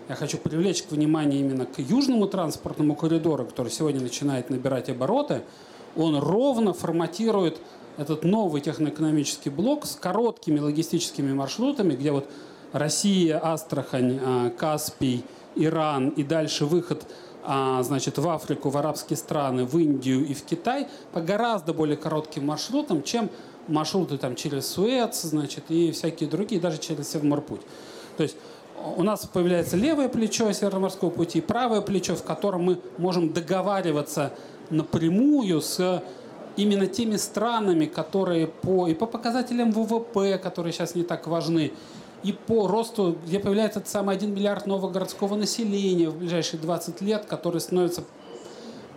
я 0.07 0.15
хочу 0.15 0.37
привлечь 0.37 0.83
к 0.83 0.91
вниманию 0.91 1.39
именно 1.39 1.65
к 1.65 1.79
южному 1.79 2.27
транспортному 2.27 2.95
коридору, 2.95 3.45
который 3.45 3.71
сегодня 3.71 4.01
начинает 4.01 4.49
набирать 4.49 4.89
обороты, 4.89 5.41
он 5.95 6.17
ровно 6.17 6.73
форматирует 6.73 7.59
этот 7.97 8.23
новый 8.23 8.61
техноэкономический 8.61 9.51
блок 9.51 9.85
с 9.85 9.95
короткими 9.95 10.59
логистическими 10.59 11.33
маршрутами, 11.33 11.93
где 11.93 12.11
вот 12.11 12.29
Россия, 12.73 13.39
Астрахань, 13.41 14.19
а, 14.21 14.49
Каспий, 14.49 15.23
Иран 15.55 16.09
и 16.09 16.23
дальше 16.23 16.65
выход 16.65 17.05
а, 17.43 17.81
значит, 17.83 18.17
в 18.17 18.27
Африку, 18.27 18.69
в 18.69 18.77
арабские 18.77 19.17
страны, 19.17 19.65
в 19.65 19.77
Индию 19.77 20.25
и 20.25 20.33
в 20.33 20.43
Китай 20.43 20.87
по 21.13 21.21
гораздо 21.21 21.73
более 21.73 21.97
коротким 21.97 22.47
маршрутам, 22.47 23.03
чем 23.03 23.29
маршруты 23.67 24.17
там 24.17 24.35
через 24.35 24.67
Суэц, 24.67 25.21
значит, 25.21 25.65
и 25.69 25.91
всякие 25.91 26.29
другие, 26.29 26.59
даже 26.59 26.79
через 26.79 27.09
Севморпуть. 27.09 27.61
То 28.17 28.23
есть 28.23 28.35
у 28.95 29.03
нас 29.03 29.25
появляется 29.25 29.77
левое 29.77 30.09
плечо 30.09 30.51
Североморского 30.51 31.09
пути, 31.09 31.41
правое 31.41 31.81
плечо, 31.81 32.15
в 32.15 32.23
котором 32.23 32.63
мы 32.63 32.79
можем 32.97 33.31
договариваться 33.31 34.33
напрямую 34.69 35.61
с 35.61 36.03
именно 36.55 36.87
теми 36.87 37.17
странами, 37.17 37.85
которые 37.85 38.47
по, 38.47 38.87
и 38.87 38.93
по 38.93 39.05
показателям 39.05 39.71
ВВП, 39.71 40.37
которые 40.37 40.73
сейчас 40.73 40.95
не 40.95 41.03
так 41.03 41.27
важны, 41.27 41.73
и 42.23 42.31
по 42.31 42.67
росту, 42.67 43.17
где 43.25 43.39
появляется 43.39 43.79
этот 43.79 43.91
самый 43.91 44.15
1 44.15 44.33
миллиард 44.33 44.65
нового 44.65 44.89
городского 44.89 45.35
населения 45.35 46.09
в 46.09 46.17
ближайшие 46.17 46.59
20 46.59 47.01
лет, 47.01 47.25
которые 47.25 47.59
становятся 47.59 48.03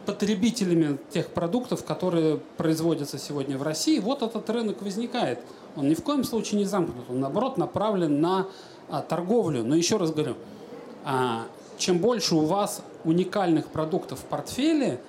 потребителями 0.07 0.99
тех 1.11 1.29
продуктов, 1.29 1.85
которые 1.85 2.39
производятся 2.57 3.19
сегодня 3.19 3.59
в 3.59 3.63
России, 3.63 3.99
вот 3.99 4.23
этот 4.23 4.49
рынок 4.49 4.81
возникает. 4.81 5.41
Он 5.75 5.89
ни 5.89 5.95
в 5.95 6.03
коем 6.03 6.23
случае 6.23 6.61
не 6.61 6.65
замкнут, 6.65 7.11
он 7.11 7.21
наоборот 7.21 7.59
направлен 7.59 8.21
на 8.21 8.47
а, 8.89 9.03
торговлю. 9.03 9.65
Но 9.65 9.75
еще 9.75 9.97
раз 9.97 10.13
говорю, 10.13 10.37
а, 11.05 11.47
чем 11.77 11.99
больше 11.99 12.37
у 12.37 12.45
вас 12.45 12.83
уникальных 13.05 13.67
продуктов 13.67 14.21
в 14.21 14.25
портфеле, 14.25 15.01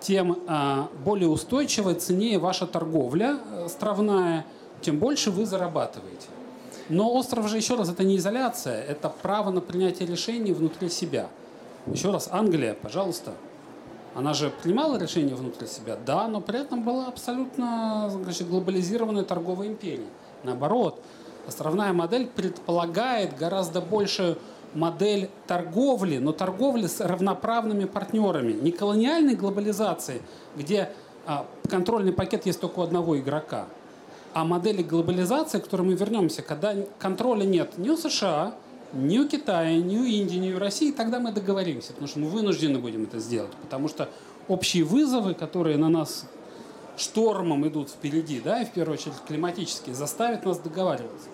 тем 0.00 0.38
а, 0.46 0.88
более 1.04 1.28
устойчивая, 1.28 1.94
ценнее 1.94 2.38
ваша 2.38 2.66
торговля 2.66 3.38
островная, 3.64 4.40
э, 4.40 4.42
тем 4.80 4.98
больше 4.98 5.30
вы 5.30 5.44
зарабатываете. 5.44 6.28
Но 6.88 7.12
остров 7.14 7.48
же, 7.48 7.56
еще 7.56 7.76
раз, 7.76 7.90
это 7.90 8.04
не 8.04 8.16
изоляция, 8.16 8.82
это 8.82 9.08
право 9.10 9.50
на 9.50 9.60
принятие 9.60 10.08
решений 10.08 10.52
внутри 10.52 10.88
себя. 10.88 11.28
Еще 11.86 12.10
раз, 12.10 12.28
Англия, 12.30 12.74
пожалуйста, 12.74 13.32
она 14.14 14.34
же 14.34 14.50
принимала 14.62 14.96
решения 14.96 15.34
внутри 15.34 15.66
себя, 15.66 15.96
да, 16.04 16.28
но 16.28 16.40
при 16.40 16.60
этом 16.60 16.82
была 16.82 17.06
абсолютно 17.06 18.08
значит, 18.10 18.48
глобализированная 18.48 19.24
торговая 19.24 19.68
империя. 19.68 20.06
Наоборот, 20.44 21.00
островная 21.46 21.92
модель 21.92 22.26
предполагает 22.26 23.36
гораздо 23.36 23.80
больше 23.80 24.38
модель 24.74 25.30
торговли, 25.46 26.18
но 26.18 26.32
торговли 26.32 26.86
с 26.86 27.00
равноправными 27.00 27.84
партнерами. 27.84 28.52
Не 28.52 28.70
колониальной 28.70 29.34
глобализации, 29.34 30.22
где 30.56 30.90
а, 31.26 31.46
контрольный 31.68 32.12
пакет 32.12 32.46
есть 32.46 32.60
только 32.60 32.80
у 32.80 32.82
одного 32.82 33.18
игрока, 33.18 33.66
а 34.34 34.44
модели 34.44 34.82
глобализации, 34.82 35.58
к 35.58 35.64
которой 35.64 35.82
мы 35.82 35.94
вернемся, 35.94 36.42
когда 36.42 36.74
контроля 36.98 37.44
нет 37.44 37.78
ни 37.78 37.88
у 37.88 37.96
США, 37.96 38.54
ни 38.92 39.18
у 39.18 39.28
Китая, 39.28 39.76
ни 39.76 39.98
у 39.98 40.04
Индии, 40.04 40.36
ни 40.36 40.52
у 40.52 40.58
России, 40.58 40.92
тогда 40.92 41.20
мы 41.20 41.32
договоримся, 41.32 41.88
потому 41.92 42.08
что 42.08 42.18
мы 42.20 42.28
вынуждены 42.28 42.78
будем 42.78 43.04
это 43.04 43.18
сделать, 43.18 43.52
потому 43.62 43.88
что 43.88 44.08
общие 44.48 44.84
вызовы, 44.84 45.34
которые 45.34 45.76
на 45.76 45.88
нас 45.88 46.26
штормом 46.96 47.66
идут 47.68 47.90
впереди, 47.90 48.40
да, 48.40 48.62
и 48.62 48.64
в 48.64 48.70
первую 48.70 48.94
очередь 48.94 49.14
климатические, 49.26 49.94
заставят 49.94 50.44
нас 50.44 50.58
договариваться. 50.58 51.28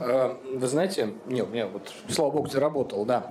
Э, 0.00 0.34
вы 0.52 0.66
знаете, 0.66 1.14
не, 1.26 1.42
у 1.42 1.46
меня 1.46 1.68
вот, 1.68 1.92
слава 2.08 2.30
богу, 2.30 2.48
заработал, 2.48 3.04
да. 3.04 3.30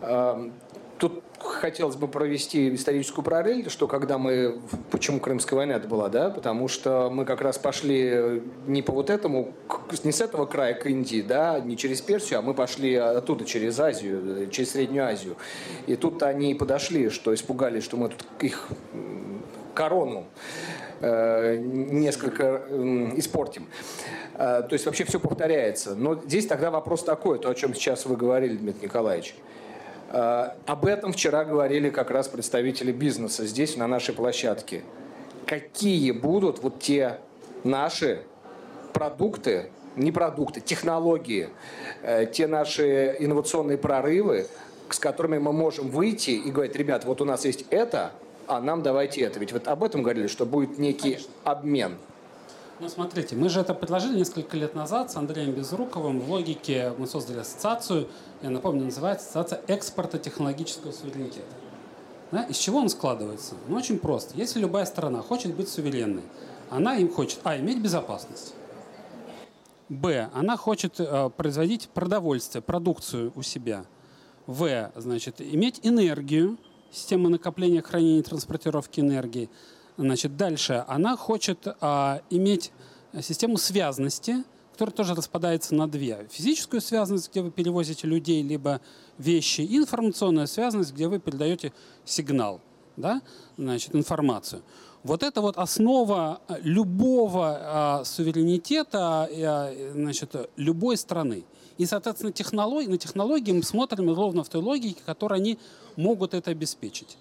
Э, 0.00 0.50
тут 0.98 1.22
хотелось 1.62 1.94
бы 1.94 2.08
провести 2.08 2.74
историческую 2.74 3.24
параллель, 3.24 3.70
что 3.70 3.86
когда 3.86 4.18
мы... 4.18 4.58
Почему 4.90 5.20
Крымская 5.20 5.56
война 5.56 5.74
это 5.74 5.86
была, 5.86 6.08
да? 6.08 6.28
Потому 6.28 6.66
что 6.66 7.08
мы 7.08 7.24
как 7.24 7.40
раз 7.40 7.56
пошли 7.56 8.42
не 8.66 8.82
по 8.82 8.92
вот 8.92 9.10
этому, 9.10 9.54
не 10.02 10.10
с 10.10 10.20
этого 10.20 10.46
края 10.46 10.74
к 10.74 10.86
Индии, 10.86 11.22
да, 11.22 11.60
не 11.60 11.76
через 11.76 12.00
Персию, 12.00 12.40
а 12.40 12.42
мы 12.42 12.52
пошли 12.52 12.96
оттуда, 12.96 13.44
через 13.44 13.78
Азию, 13.78 14.50
через 14.50 14.72
Среднюю 14.72 15.06
Азию. 15.06 15.36
И 15.86 15.94
тут 15.94 16.20
они 16.24 16.56
подошли, 16.56 17.10
что 17.10 17.32
испугались, 17.32 17.84
что 17.84 17.96
мы 17.96 18.08
тут 18.08 18.26
их 18.40 18.68
корону 19.72 20.24
э, 21.00 21.58
несколько 21.58 22.62
э, 22.66 23.10
испортим. 23.14 23.68
Э, 24.34 24.62
то 24.68 24.72
есть 24.72 24.84
вообще 24.84 25.04
все 25.04 25.20
повторяется. 25.20 25.94
Но 25.94 26.16
здесь 26.16 26.48
тогда 26.48 26.72
вопрос 26.72 27.04
такой, 27.04 27.38
то, 27.38 27.48
о 27.48 27.54
чем 27.54 27.72
сейчас 27.72 28.04
вы 28.04 28.16
говорили, 28.16 28.56
Дмитрий 28.56 28.86
Николаевич. 28.88 29.36
Об 30.12 30.84
этом 30.84 31.12
вчера 31.12 31.44
говорили 31.44 31.88
как 31.88 32.10
раз 32.10 32.28
представители 32.28 32.92
бизнеса 32.92 33.46
здесь, 33.46 33.76
на 33.76 33.86
нашей 33.86 34.14
площадке. 34.14 34.82
Какие 35.46 36.10
будут 36.12 36.62
вот 36.62 36.80
те 36.80 37.18
наши 37.64 38.22
продукты, 38.92 39.70
не 39.96 40.12
продукты, 40.12 40.60
технологии, 40.60 41.48
э, 42.02 42.26
те 42.26 42.46
наши 42.46 43.16
инновационные 43.18 43.78
прорывы, 43.78 44.46
с 44.88 44.98
которыми 44.98 45.38
мы 45.38 45.52
можем 45.52 45.88
выйти 45.88 46.30
и 46.30 46.50
говорить, 46.50 46.76
ребят, 46.76 47.04
вот 47.04 47.20
у 47.20 47.24
нас 47.24 47.44
есть 47.44 47.64
это, 47.70 48.12
а 48.46 48.60
нам 48.60 48.82
давайте 48.82 49.22
это. 49.22 49.40
Ведь 49.40 49.52
вот 49.52 49.66
об 49.68 49.84
этом 49.84 50.02
говорили, 50.02 50.26
что 50.26 50.44
будет 50.46 50.78
некий 50.78 51.12
Конечно. 51.12 51.30
обмен. 51.44 51.98
Ну, 52.82 52.88
смотрите, 52.88 53.36
мы 53.36 53.48
же 53.48 53.60
это 53.60 53.74
предложили 53.74 54.18
несколько 54.18 54.56
лет 54.56 54.74
назад 54.74 55.12
с 55.12 55.14
Андреем 55.14 55.52
Безруковым. 55.52 56.18
В 56.18 56.28
логике 56.28 56.92
мы 56.98 57.06
создали 57.06 57.38
ассоциацию, 57.38 58.08
я 58.42 58.50
напомню, 58.50 58.86
называется 58.86 59.24
Ассоциация 59.28 59.62
экспорта 59.72 60.18
технологического 60.18 60.90
суверенитета. 60.90 61.46
Да? 62.32 62.42
Из 62.42 62.56
чего 62.56 62.80
он 62.80 62.88
складывается? 62.88 63.54
Ну, 63.68 63.76
очень 63.76 64.00
просто. 64.00 64.36
Если 64.36 64.58
любая 64.58 64.84
страна 64.84 65.22
хочет 65.22 65.54
быть 65.54 65.68
суверенной, 65.68 66.24
она 66.70 66.96
им 66.96 67.08
хочет, 67.08 67.38
а, 67.44 67.56
иметь 67.56 67.80
безопасность, 67.80 68.52
б, 69.88 70.28
она 70.34 70.56
хочет 70.56 70.98
э, 70.98 71.30
производить 71.36 71.88
продовольствие, 71.88 72.62
продукцию 72.62 73.32
у 73.36 73.42
себя, 73.42 73.84
в, 74.48 74.90
значит, 74.96 75.40
иметь 75.40 75.78
энергию, 75.84 76.58
система 76.90 77.28
накопления, 77.28 77.80
хранения, 77.80 78.24
транспортировки 78.24 78.98
энергии, 78.98 79.48
Значит, 79.96 80.36
дальше 80.36 80.84
она 80.88 81.16
хочет 81.16 81.66
а, 81.80 82.22
иметь 82.30 82.72
систему 83.20 83.58
связности, 83.58 84.44
которая 84.72 84.94
тоже 84.94 85.14
распадается 85.14 85.74
на 85.74 85.86
две. 85.86 86.26
Физическую 86.30 86.80
связность, 86.80 87.30
где 87.30 87.42
вы 87.42 87.50
перевозите 87.50 88.06
людей, 88.06 88.42
либо 88.42 88.80
вещи, 89.18 89.60
и 89.60 89.76
информационная 89.76 90.46
связность, 90.46 90.92
где 90.92 91.08
вы 91.08 91.18
передаете 91.18 91.72
сигнал, 92.04 92.60
да? 92.96 93.20
Значит, 93.58 93.94
информацию. 93.94 94.62
Вот 95.04 95.22
это 95.22 95.40
вот 95.40 95.58
основа 95.58 96.40
любого 96.62 97.58
а, 97.60 98.04
суверенитета 98.04 99.28
а, 99.30 99.92
значит, 99.92 100.34
любой 100.56 100.96
страны. 100.96 101.44
И, 101.76 101.86
соответственно, 101.86 102.32
технологии, 102.32 102.88
на 102.88 102.98
технологии 102.98 103.52
мы 103.52 103.62
смотрим 103.62 104.14
ровно 104.14 104.44
в 104.44 104.48
той 104.48 104.62
логике, 104.62 105.00
которой 105.04 105.38
они 105.38 105.58
могут 105.96 106.34
это 106.34 106.50
обеспечить. 106.50 107.18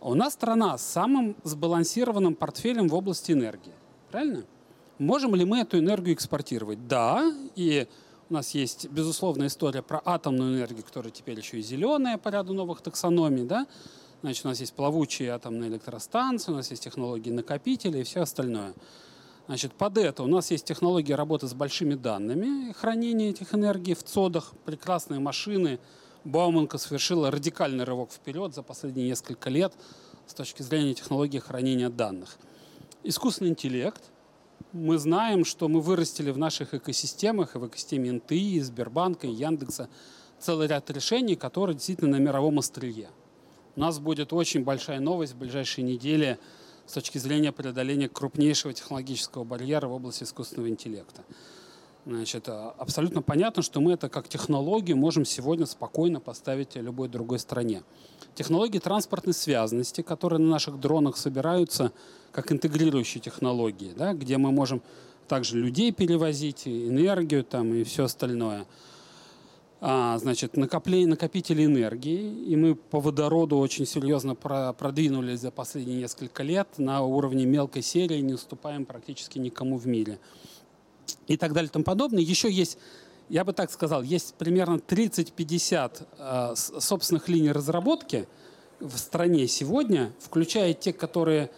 У 0.00 0.14
нас 0.14 0.34
страна 0.34 0.76
с 0.76 0.86
самым 0.86 1.36
сбалансированным 1.42 2.34
портфелем 2.34 2.88
в 2.88 2.94
области 2.94 3.32
энергии. 3.32 3.72
Правильно? 4.10 4.44
Можем 4.98 5.34
ли 5.34 5.44
мы 5.44 5.60
эту 5.60 5.78
энергию 5.78 6.14
экспортировать? 6.14 6.86
Да. 6.86 7.32
И 7.54 7.86
у 8.28 8.34
нас 8.34 8.50
есть, 8.50 8.88
безусловно, 8.88 9.46
история 9.46 9.82
про 9.82 10.00
атомную 10.04 10.56
энергию, 10.56 10.84
которая 10.84 11.10
теперь 11.10 11.38
еще 11.38 11.58
и 11.58 11.62
зеленая 11.62 12.18
по 12.18 12.28
ряду 12.28 12.54
новых 12.54 12.82
таксономий. 12.82 13.44
Да? 13.44 13.66
Значит, 14.22 14.44
у 14.44 14.48
нас 14.48 14.60
есть 14.60 14.74
плавучие 14.74 15.30
атомные 15.30 15.70
электростанции, 15.70 16.52
у 16.52 16.56
нас 16.56 16.70
есть 16.70 16.82
технологии 16.82 17.30
накопителей 17.30 18.00
и 18.00 18.04
все 18.04 18.22
остальное. 18.22 18.74
Значит, 19.46 19.74
под 19.74 19.98
это 19.98 20.24
у 20.24 20.26
нас 20.26 20.50
есть 20.50 20.64
технологии 20.64 21.12
работы 21.12 21.46
с 21.46 21.54
большими 21.54 21.94
данными, 21.94 22.72
хранения 22.72 23.30
этих 23.30 23.54
энергий 23.54 23.94
в 23.94 24.02
ЦОДах, 24.02 24.54
прекрасные 24.64 25.20
машины, 25.20 25.78
Бауманка 26.26 26.76
совершила 26.76 27.30
радикальный 27.30 27.84
рывок 27.84 28.10
вперед 28.10 28.52
за 28.52 28.64
последние 28.64 29.06
несколько 29.06 29.48
лет 29.48 29.72
с 30.26 30.34
точки 30.34 30.60
зрения 30.62 30.92
технологии 30.92 31.38
хранения 31.38 31.88
данных. 31.88 32.36
Искусственный 33.04 33.50
интеллект. 33.50 34.02
Мы 34.72 34.98
знаем, 34.98 35.44
что 35.44 35.68
мы 35.68 35.80
вырастили 35.80 36.32
в 36.32 36.38
наших 36.38 36.74
экосистемах, 36.74 37.54
и 37.54 37.58
в 37.58 37.68
экосистеме 37.68 38.10
НТИ, 38.10 38.58
Сбербанка, 38.58 39.28
и 39.28 39.30
Яндекса 39.30 39.88
целый 40.40 40.66
ряд 40.66 40.90
решений, 40.90 41.36
которые 41.36 41.76
действительно 41.76 42.18
на 42.18 42.20
мировом 42.20 42.58
острие. 42.58 43.08
У 43.76 43.80
нас 43.80 44.00
будет 44.00 44.32
очень 44.32 44.64
большая 44.64 44.98
новость 44.98 45.34
в 45.34 45.38
ближайшие 45.38 45.84
недели 45.84 46.40
с 46.86 46.92
точки 46.94 47.18
зрения 47.18 47.52
преодоления 47.52 48.08
крупнейшего 48.08 48.74
технологического 48.74 49.44
барьера 49.44 49.86
в 49.86 49.92
области 49.92 50.24
искусственного 50.24 50.70
интеллекта. 50.70 51.22
Значит, 52.06 52.48
а, 52.48 52.72
абсолютно 52.78 53.20
понятно, 53.20 53.64
что 53.64 53.80
мы 53.80 53.94
это 53.94 54.08
как 54.08 54.28
технологию 54.28 54.96
можем 54.96 55.24
сегодня 55.24 55.66
спокойно 55.66 56.20
поставить 56.20 56.76
любой 56.76 57.08
другой 57.08 57.40
стране. 57.40 57.82
Технологии 58.36 58.78
транспортной 58.78 59.34
связанности, 59.34 60.02
которые 60.02 60.38
на 60.38 60.48
наших 60.48 60.78
дронах 60.78 61.16
собираются 61.16 61.90
как 62.30 62.52
интегрирующие 62.52 63.20
технологии, 63.20 63.92
да, 63.96 64.12
где 64.12 64.36
мы 64.36 64.52
можем 64.52 64.82
также 65.26 65.58
людей 65.58 65.90
перевозить, 65.90 66.68
энергию 66.68 67.42
там, 67.42 67.74
и 67.74 67.82
все 67.82 68.04
остальное. 68.04 68.66
А, 69.80 70.16
значит, 70.18 70.56
накопление, 70.56 71.08
накопители 71.08 71.64
энергии. 71.64 72.44
И 72.44 72.54
мы 72.54 72.76
по 72.76 73.00
водороду 73.00 73.58
очень 73.58 73.84
серьезно 73.84 74.36
про, 74.36 74.72
продвинулись 74.74 75.40
за 75.40 75.50
последние 75.50 75.98
несколько 75.98 76.44
лет 76.44 76.68
на 76.78 77.02
уровне 77.02 77.46
мелкой 77.46 77.82
серии, 77.82 78.20
не 78.20 78.34
уступаем 78.34 78.84
практически 78.84 79.40
никому 79.40 79.76
в 79.76 79.88
мире 79.88 80.20
и 81.26 81.36
так 81.36 81.52
далее 81.52 81.68
и 81.68 81.72
тому 81.72 81.84
подобное. 81.84 82.22
Еще 82.22 82.50
есть, 82.50 82.78
я 83.28 83.44
бы 83.44 83.52
так 83.52 83.70
сказал, 83.70 84.02
есть 84.02 84.34
примерно 84.34 84.76
30-50 84.76 86.06
э, 86.18 86.54
собственных 86.56 87.28
линий 87.28 87.52
разработки 87.52 88.26
в 88.80 88.96
стране 88.98 89.48
сегодня, 89.48 90.12
включая 90.20 90.74
те, 90.74 90.92
которые, 90.92 91.50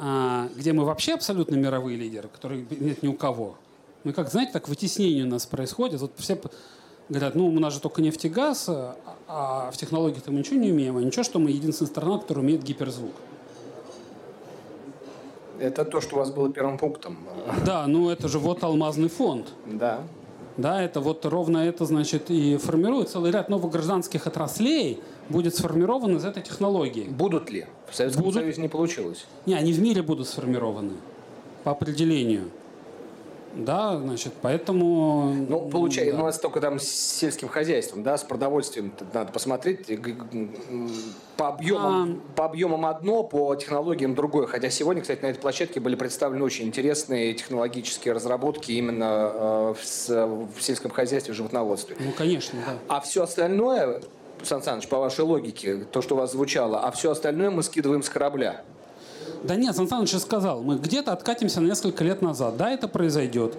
э, 0.00 0.48
где 0.56 0.72
мы 0.72 0.84
вообще 0.84 1.14
абсолютно 1.14 1.56
мировые 1.56 1.96
лидеры, 1.96 2.28
которые 2.28 2.66
нет 2.70 3.02
ни 3.02 3.08
у 3.08 3.14
кого. 3.14 3.56
Ну, 4.04 4.12
как, 4.12 4.30
знаете, 4.30 4.52
так 4.52 4.68
вытеснение 4.68 5.24
у 5.24 5.28
нас 5.28 5.46
происходит. 5.46 6.00
Вот 6.00 6.12
все 6.16 6.40
говорят, 7.08 7.34
ну, 7.34 7.46
у 7.46 7.58
нас 7.58 7.74
же 7.74 7.80
только 7.80 8.02
нефть 8.02 8.24
и 8.24 8.28
газ, 8.28 8.68
а, 8.68 8.96
а 9.28 9.70
в 9.70 9.76
технологиях 9.76 10.26
мы 10.26 10.38
ничего 10.38 10.60
не 10.60 10.70
умеем, 10.70 10.96
а 10.96 11.02
ничего, 11.02 11.22
что 11.22 11.38
мы 11.38 11.50
единственная 11.50 11.90
страна, 11.90 12.18
которая 12.18 12.44
умеет 12.44 12.62
гиперзвук. 12.62 13.12
Это 15.60 15.84
то, 15.84 16.00
что 16.00 16.16
у 16.16 16.18
вас 16.18 16.30
было 16.30 16.52
первым 16.52 16.78
пунктом. 16.78 17.16
Да, 17.64 17.86
ну 17.86 18.10
это 18.10 18.28
же 18.28 18.38
вот 18.38 18.62
алмазный 18.64 19.08
фонд. 19.08 19.48
Да. 19.66 20.00
Да, 20.56 20.82
это 20.82 21.00
вот 21.00 21.24
ровно 21.26 21.58
это, 21.58 21.84
значит, 21.84 22.30
и 22.30 22.56
формирует 22.56 23.10
целый 23.10 23.30
ряд 23.30 23.50
новых 23.50 23.72
гражданских 23.72 24.26
отраслей, 24.26 25.00
будет 25.28 25.54
сформирован 25.54 26.16
из 26.16 26.24
этой 26.24 26.42
технологии. 26.42 27.04
Будут 27.04 27.50
ли? 27.50 27.66
В 27.90 27.94
Советском 27.94 28.24
будут... 28.24 28.40
Союзе 28.40 28.62
не 28.62 28.68
получилось. 28.68 29.26
Не, 29.44 29.54
они 29.54 29.72
в 29.72 29.80
мире 29.80 30.02
будут 30.02 30.28
сформированы 30.28 30.94
по 31.62 31.72
определению. 31.72 32.50
Да, 33.56 33.96
значит, 33.96 34.34
поэтому... 34.42 35.34
Ну, 35.48 35.68
получается, 35.68 36.12
да. 36.12 36.18
ну, 36.18 36.24
у 36.24 36.26
нас 36.26 36.38
только 36.38 36.60
там 36.60 36.78
с 36.78 36.88
сельским 36.88 37.48
хозяйством, 37.48 38.02
да, 38.02 38.18
с 38.18 38.22
продовольствием 38.22 38.92
надо 39.12 39.32
посмотреть. 39.32 39.86
По 41.36 41.48
объемам, 41.48 42.22
а... 42.32 42.36
по 42.36 42.44
объемам 42.44 42.86
одно, 42.86 43.22
по 43.22 43.54
технологиям 43.54 44.14
другое. 44.14 44.46
Хотя 44.46 44.70
сегодня, 44.70 45.02
кстати, 45.02 45.22
на 45.22 45.26
этой 45.26 45.40
площадке 45.40 45.80
были 45.80 45.94
представлены 45.94 46.44
очень 46.44 46.66
интересные 46.66 47.34
технологические 47.34 48.14
разработки 48.14 48.72
именно 48.72 49.30
э, 49.32 49.74
в, 49.74 50.48
в 50.56 50.62
сельском 50.62 50.90
хозяйстве, 50.90 51.32
в 51.32 51.36
животноводстве. 51.36 51.96
Ну, 51.98 52.12
конечно, 52.12 52.58
да. 52.66 52.74
А 52.88 53.00
все 53.00 53.22
остальное, 53.22 54.02
Сан 54.42 54.62
Саныч, 54.62 54.88
по 54.88 54.98
вашей 54.98 55.24
логике, 55.24 55.86
то, 55.90 56.02
что 56.02 56.14
у 56.14 56.18
вас 56.18 56.32
звучало, 56.32 56.80
а 56.80 56.90
все 56.90 57.10
остальное 57.10 57.50
мы 57.50 57.62
скидываем 57.62 58.02
с 58.02 58.08
корабля. 58.08 58.62
Да 59.46 59.56
нет, 59.56 59.76
Сан 59.76 59.88
Саныч 59.88 60.16
сказал, 60.18 60.62
мы 60.62 60.76
где-то 60.76 61.12
откатимся 61.12 61.60
на 61.60 61.66
несколько 61.66 62.02
лет 62.02 62.22
назад. 62.22 62.56
Да, 62.56 62.70
это 62.70 62.88
произойдет. 62.88 63.56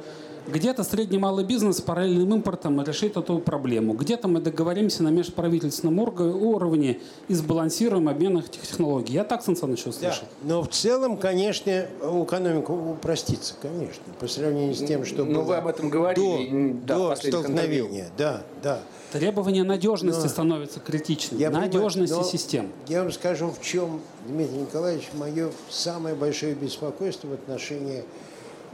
Где-то 0.47 0.83
средний 0.83 1.17
малый 1.17 1.43
бизнес 1.43 1.77
с 1.77 1.81
параллельным 1.81 2.35
импортом 2.35 2.81
решит 2.81 3.17
эту 3.17 3.39
проблему. 3.39 3.93
Где-то 3.93 4.29
мы 4.29 4.39
договоримся 4.39 5.03
на 5.03 5.09
межправительственном 5.09 5.99
уровне 5.99 6.99
и 7.27 7.33
сбалансируем 7.33 8.07
обмен 8.07 8.37
этих 8.37 8.61
технологий. 8.61 9.13
Я 9.13 9.25
так, 9.25 9.43
Сан 9.43 9.57
Саныч, 9.57 9.85
услышал. 9.85 10.23
Да, 10.41 10.47
но 10.47 10.63
в 10.63 10.69
целом, 10.69 11.17
конечно, 11.17 11.87
экономика 12.01 12.71
упростится, 12.71 13.55
конечно, 13.61 14.03
по 14.19 14.27
сравнению 14.27 14.73
с 14.73 14.79
тем, 14.79 15.05
что 15.05 15.25
ну, 15.25 15.35
было 15.35 15.43
вы 15.43 15.55
об 15.57 15.67
этом 15.67 15.89
говорили 15.89 16.71
до, 16.71 17.09
да, 17.09 17.09
до 17.09 17.15
столкновения. 17.15 18.09
Да, 18.17 18.43
да. 18.63 18.79
Требование 19.11 19.63
надежности 19.63 20.23
но, 20.23 20.29
становится 20.29 20.79
критичным. 20.79 21.39
Я 21.39 21.49
надежности 21.49 22.13
понимаю, 22.13 22.31
систем. 22.31 22.71
Я 22.87 23.03
вам 23.03 23.11
скажу, 23.11 23.51
в 23.51 23.61
чем, 23.61 24.01
Дмитрий 24.27 24.59
Николаевич, 24.59 25.09
мое 25.13 25.51
самое 25.69 26.15
большое 26.15 26.55
беспокойство 26.55 27.27
в 27.27 27.33
отношении 27.33 28.03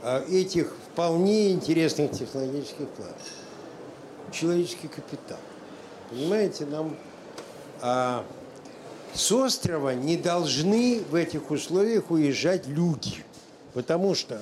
а, 0.02 0.24
этих 0.30 0.74
вполне 0.94 1.52
интересных 1.52 2.12
технологических 2.12 2.88
планов. 2.90 3.18
Человеческий 4.32 4.88
капитал. 4.88 5.40
Понимаете, 6.10 6.66
нам 6.66 6.96
а, 7.82 8.26
с 9.14 9.32
острова 9.32 9.94
не 9.94 10.18
должны 10.18 11.02
в 11.10 11.16
этих 11.16 11.52
условиях 11.52 12.10
уезжать 12.10 12.68
люди. 12.68 13.24
Потому 13.74 14.16
что 14.16 14.42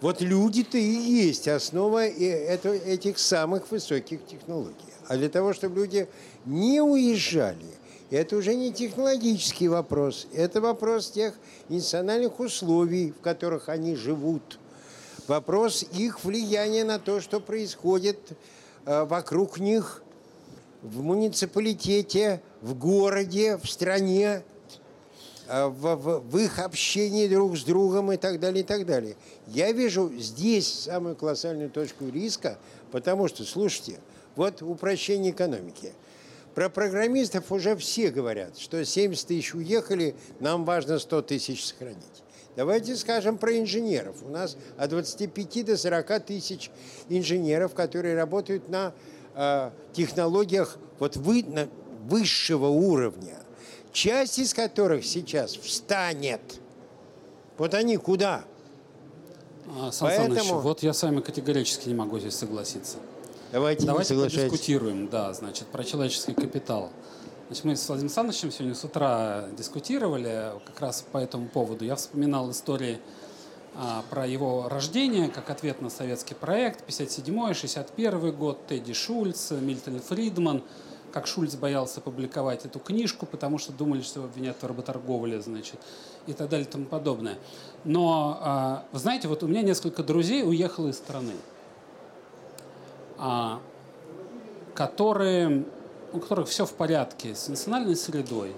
вот 0.00 0.20
люди-то 0.20 0.78
и 0.78 0.82
есть 0.82 1.48
основа 1.48 2.04
этих 2.04 3.18
самых 3.18 3.70
высоких 3.70 4.24
технологий 4.26 4.90
а 5.10 5.16
для 5.16 5.28
того, 5.28 5.52
чтобы 5.52 5.80
люди 5.80 6.06
не 6.46 6.80
уезжали. 6.80 7.66
Это 8.10 8.36
уже 8.36 8.54
не 8.54 8.72
технологический 8.72 9.66
вопрос, 9.66 10.28
это 10.32 10.60
вопрос 10.60 11.10
тех 11.10 11.34
национальных 11.68 12.38
условий, 12.38 13.10
в 13.10 13.20
которых 13.20 13.68
они 13.68 13.96
живут. 13.96 14.59
Вопрос 15.26 15.84
их 15.92 16.24
влияния 16.24 16.84
на 16.84 16.98
то, 16.98 17.20
что 17.20 17.40
происходит 17.40 18.18
э, 18.84 19.04
вокруг 19.04 19.58
них 19.58 20.02
в 20.82 21.02
муниципалитете, 21.02 22.42
в 22.62 22.74
городе, 22.74 23.56
в 23.56 23.68
стране, 23.68 24.42
э, 25.46 25.66
в, 25.66 25.96
в, 25.96 26.20
в 26.20 26.38
их 26.38 26.58
общении 26.58 27.28
друг 27.28 27.56
с 27.56 27.64
другом 27.64 28.12
и 28.12 28.16
так 28.16 28.40
далее, 28.40 28.62
и 28.62 28.66
так 28.66 28.86
далее. 28.86 29.16
Я 29.46 29.72
вижу 29.72 30.10
здесь 30.16 30.66
самую 30.84 31.16
колоссальную 31.16 31.70
точку 31.70 32.08
риска, 32.08 32.58
потому 32.90 33.28
что, 33.28 33.44
слушайте, 33.44 34.00
вот 34.36 34.62
упрощение 34.62 35.32
экономики. 35.32 35.92
Про 36.54 36.68
программистов 36.68 37.52
уже 37.52 37.76
все 37.76 38.10
говорят, 38.10 38.58
что 38.58 38.84
70 38.84 39.26
тысяч 39.26 39.54
уехали, 39.54 40.16
нам 40.40 40.64
важно 40.64 40.98
100 40.98 41.22
тысяч 41.22 41.64
сохранить. 41.64 42.22
Давайте 42.56 42.96
скажем 42.96 43.38
про 43.38 43.58
инженеров. 43.58 44.16
У 44.22 44.28
нас 44.28 44.56
от 44.76 44.90
25 44.90 45.64
до 45.64 45.76
40 45.76 46.24
тысяч 46.24 46.70
инженеров, 47.08 47.74
которые 47.74 48.16
работают 48.16 48.68
на 48.68 48.92
э, 49.34 49.70
технологиях 49.92 50.78
вот 50.98 51.16
вы, 51.16 51.44
на 51.44 51.68
высшего 52.08 52.66
уровня, 52.66 53.36
часть 53.92 54.38
из 54.38 54.52
которых 54.52 55.04
сейчас 55.04 55.54
встанет. 55.54 56.40
Вот 57.56 57.74
они 57.74 57.96
куда? 57.96 58.44
А, 59.78 59.92
Сан 59.92 60.08
Поэтому... 60.08 60.34
Саныч, 60.34 60.62
вот 60.62 60.82
я 60.82 60.92
с 60.92 61.02
вами 61.02 61.20
категорически 61.20 61.88
не 61.88 61.94
могу 61.94 62.18
здесь 62.18 62.34
согласиться. 62.34 62.96
Давайте, 63.52 63.86
Давайте 63.86 64.14
подискутируем, 64.14 65.08
да, 65.08 65.32
значит, 65.32 65.66
про 65.68 65.82
человеческий 65.84 66.34
капитал. 66.34 66.90
Значит, 67.50 67.64
мы 67.64 67.74
с 67.74 67.88
Владимиром 67.88 68.06
Александровичем 68.06 68.52
сегодня 68.52 68.76
с 68.76 68.84
утра 68.84 69.46
дискутировали 69.58 70.52
как 70.66 70.80
раз 70.80 71.04
по 71.10 71.18
этому 71.18 71.48
поводу. 71.48 71.84
Я 71.84 71.96
вспоминал 71.96 72.48
истории 72.52 73.00
а, 73.74 74.04
про 74.08 74.24
его 74.24 74.68
рождение 74.68 75.28
как 75.28 75.50
ответ 75.50 75.82
на 75.82 75.90
советский 75.90 76.34
проект, 76.34 76.88
57-й, 76.88 77.54
61 77.54 78.36
год, 78.36 78.68
Тедди 78.68 78.92
Шульц, 78.92 79.50
Мильтон 79.50 79.98
Фридман, 79.98 80.62
как 81.10 81.26
Шульц 81.26 81.56
боялся 81.56 82.00
публиковать 82.00 82.66
эту 82.66 82.78
книжку, 82.78 83.26
потому 83.26 83.58
что 83.58 83.72
думали, 83.72 84.02
что 84.02 84.20
его 84.20 84.28
обвинят 84.28 84.62
в 84.62 84.64
работорговле, 84.64 85.40
значит, 85.40 85.80
и 86.28 86.32
так 86.34 86.48
далее 86.50 86.68
и 86.68 86.70
тому 86.70 86.84
подобное. 86.84 87.36
Но, 87.82 88.38
а, 88.40 88.84
вы 88.92 89.00
знаете, 89.00 89.26
вот 89.26 89.42
у 89.42 89.48
меня 89.48 89.62
несколько 89.62 90.04
друзей 90.04 90.44
уехало 90.44 90.90
из 90.90 90.98
страны. 90.98 91.34
А, 93.18 93.60
которые, 94.76 95.64
у 96.12 96.18
которых 96.18 96.48
все 96.48 96.66
в 96.66 96.72
порядке 96.72 97.34
с 97.34 97.48
национальной 97.48 97.96
средой, 97.96 98.54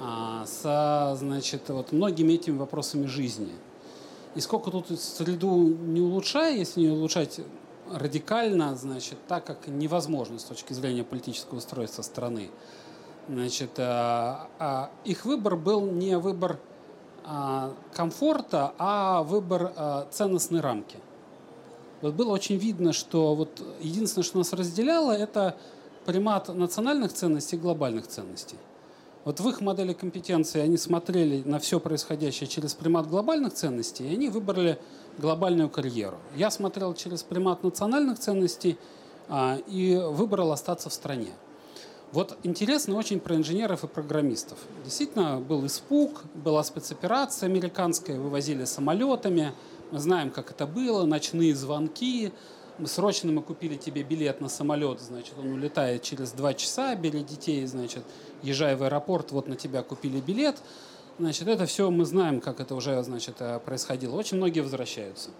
а, 0.00 0.44
с 0.46 1.16
значит, 1.18 1.62
вот, 1.68 1.92
многими 1.92 2.34
этими 2.34 2.56
вопросами 2.56 3.06
жизни. 3.06 3.52
И 4.34 4.40
сколько 4.40 4.70
тут 4.70 4.98
среду 5.00 5.56
не 5.56 6.00
улучшая, 6.00 6.56
если 6.56 6.80
не 6.80 6.90
улучшать 6.90 7.40
радикально, 7.90 8.76
значит, 8.76 9.18
так 9.26 9.44
как 9.44 9.66
невозможно 9.66 10.38
с 10.38 10.44
точки 10.44 10.72
зрения 10.72 11.04
политического 11.04 11.58
устройства 11.58 12.02
страны. 12.02 12.50
Значит, 13.28 13.70
а, 13.78 14.48
а, 14.58 14.90
их 15.04 15.24
выбор 15.24 15.56
был 15.56 15.82
не 15.82 16.18
выбор 16.18 16.58
а, 17.24 17.72
комфорта, 17.92 18.74
а 18.78 19.22
выбор 19.22 19.72
а, 19.74 20.08
ценностной 20.10 20.60
рамки 20.60 20.98
вот 22.00 22.14
было 22.14 22.32
очень 22.32 22.56
видно, 22.56 22.92
что 22.92 23.34
вот 23.34 23.62
единственное, 23.80 24.24
что 24.24 24.38
нас 24.38 24.52
разделяло, 24.52 25.12
это 25.12 25.56
примат 26.08 26.48
национальных 26.48 27.12
ценностей 27.12 27.56
и 27.56 27.58
глобальных 27.58 28.06
ценностей. 28.06 28.56
Вот 29.26 29.40
в 29.40 29.48
их 29.50 29.60
модели 29.60 29.92
компетенции 29.92 30.58
они 30.58 30.78
смотрели 30.78 31.42
на 31.44 31.58
все 31.58 31.80
происходящее 31.80 32.48
через 32.48 32.72
примат 32.72 33.06
глобальных 33.10 33.52
ценностей, 33.52 34.08
и 34.08 34.14
они 34.14 34.30
выбрали 34.30 34.78
глобальную 35.18 35.68
карьеру. 35.68 36.16
Я 36.34 36.50
смотрел 36.50 36.94
через 36.94 37.22
примат 37.22 37.62
национальных 37.62 38.18
ценностей 38.18 38.78
а, 39.28 39.58
и 39.66 39.96
выбрал 39.96 40.50
остаться 40.50 40.88
в 40.88 40.94
стране. 40.94 41.32
Вот 42.12 42.38
интересно 42.42 42.96
очень 42.96 43.20
про 43.20 43.36
инженеров 43.36 43.84
и 43.84 43.86
программистов. 43.86 44.56
Действительно, 44.84 45.40
был 45.40 45.66
испуг, 45.66 46.22
была 46.34 46.64
спецоперация 46.64 47.50
американская, 47.50 48.18
вывозили 48.18 48.64
самолетами, 48.64 49.52
Мы 49.90 49.98
знаем, 49.98 50.30
как 50.30 50.52
это 50.52 50.66
было, 50.66 51.04
ночные 51.04 51.54
звонки. 51.54 52.32
Срочно 52.86 53.32
мы 53.32 53.42
купили 53.42 53.76
тебе 53.76 54.02
билет 54.02 54.40
на 54.40 54.48
самолет, 54.48 55.00
значит, 55.00 55.34
он 55.38 55.52
улетает 55.52 56.02
через 56.02 56.30
два 56.32 56.54
часа, 56.54 56.94
бери 56.94 57.22
детей, 57.24 57.66
значит, 57.66 58.04
езжай 58.42 58.76
в 58.76 58.82
аэропорт, 58.84 59.32
вот 59.32 59.48
на 59.48 59.56
тебя 59.56 59.82
купили 59.82 60.20
билет. 60.20 60.56
Значит, 61.18 61.48
это 61.48 61.66
все 61.66 61.90
мы 61.90 62.04
знаем, 62.04 62.40
как 62.40 62.60
это 62.60 62.76
уже, 62.76 63.02
значит, 63.02 63.36
э, 63.40 63.58
происходило. 63.58 64.14
Очень 64.14 64.36
многие 64.36 64.60
возвращаются. 64.60 65.30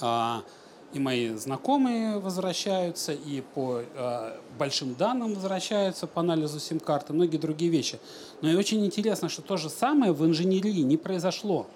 А, 0.00 0.42
и 0.94 0.98
мои 0.98 1.34
знакомые 1.34 2.18
возвращаются, 2.18 3.12
и 3.12 3.42
по 3.54 3.82
э, 3.82 4.36
большим 4.58 4.94
данным 4.94 5.34
возвращаются 5.34 6.06
по 6.06 6.20
анализу 6.20 6.60
сим-карты, 6.60 7.12
многие 7.12 7.36
другие 7.38 7.70
вещи. 7.70 7.98
Но 8.40 8.50
и 8.50 8.56
очень 8.56 8.84
интересно, 8.84 9.28
что 9.28 9.42
то 9.42 9.58
же 9.58 9.68
самое 9.68 10.12
в 10.12 10.24
инженерии 10.24 10.80
не 10.80 10.96
произошло. 10.96 11.66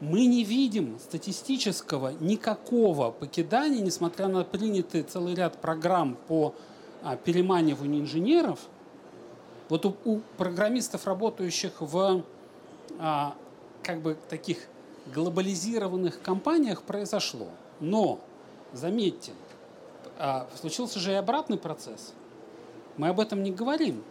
Мы 0.00 0.26
не 0.26 0.44
видим 0.44 0.98
статистического 1.00 2.12
никакого 2.20 3.10
покидания, 3.10 3.80
несмотря 3.80 4.28
на 4.28 4.44
принятый 4.44 5.02
целый 5.02 5.34
ряд 5.34 5.60
программ 5.60 6.16
по 6.28 6.54
а, 7.02 7.16
переманиванию 7.16 8.02
инженеров– 8.02 8.60
вот 9.68 9.84
у, 9.84 9.96
у 10.04 10.20
программистов, 10.36 11.06
работающих 11.06 11.80
в 11.80 12.24
а, 12.98 13.34
как 13.82 14.00
бы 14.00 14.16
таких 14.28 14.66
глобализированных 15.14 16.20
компаниях, 16.22 16.82
произошло. 16.82 17.48
Но, 17.80 18.20
заметьте, 18.72 19.32
а, 20.18 20.48
случился 20.58 20.98
же 20.98 21.12
и 21.12 21.14
обратный 21.14 21.58
процесс. 21.58 22.14
Мы 22.96 23.08
об 23.08 23.20
этом 23.20 23.42
не 23.42 23.52
говорим. 23.52 24.02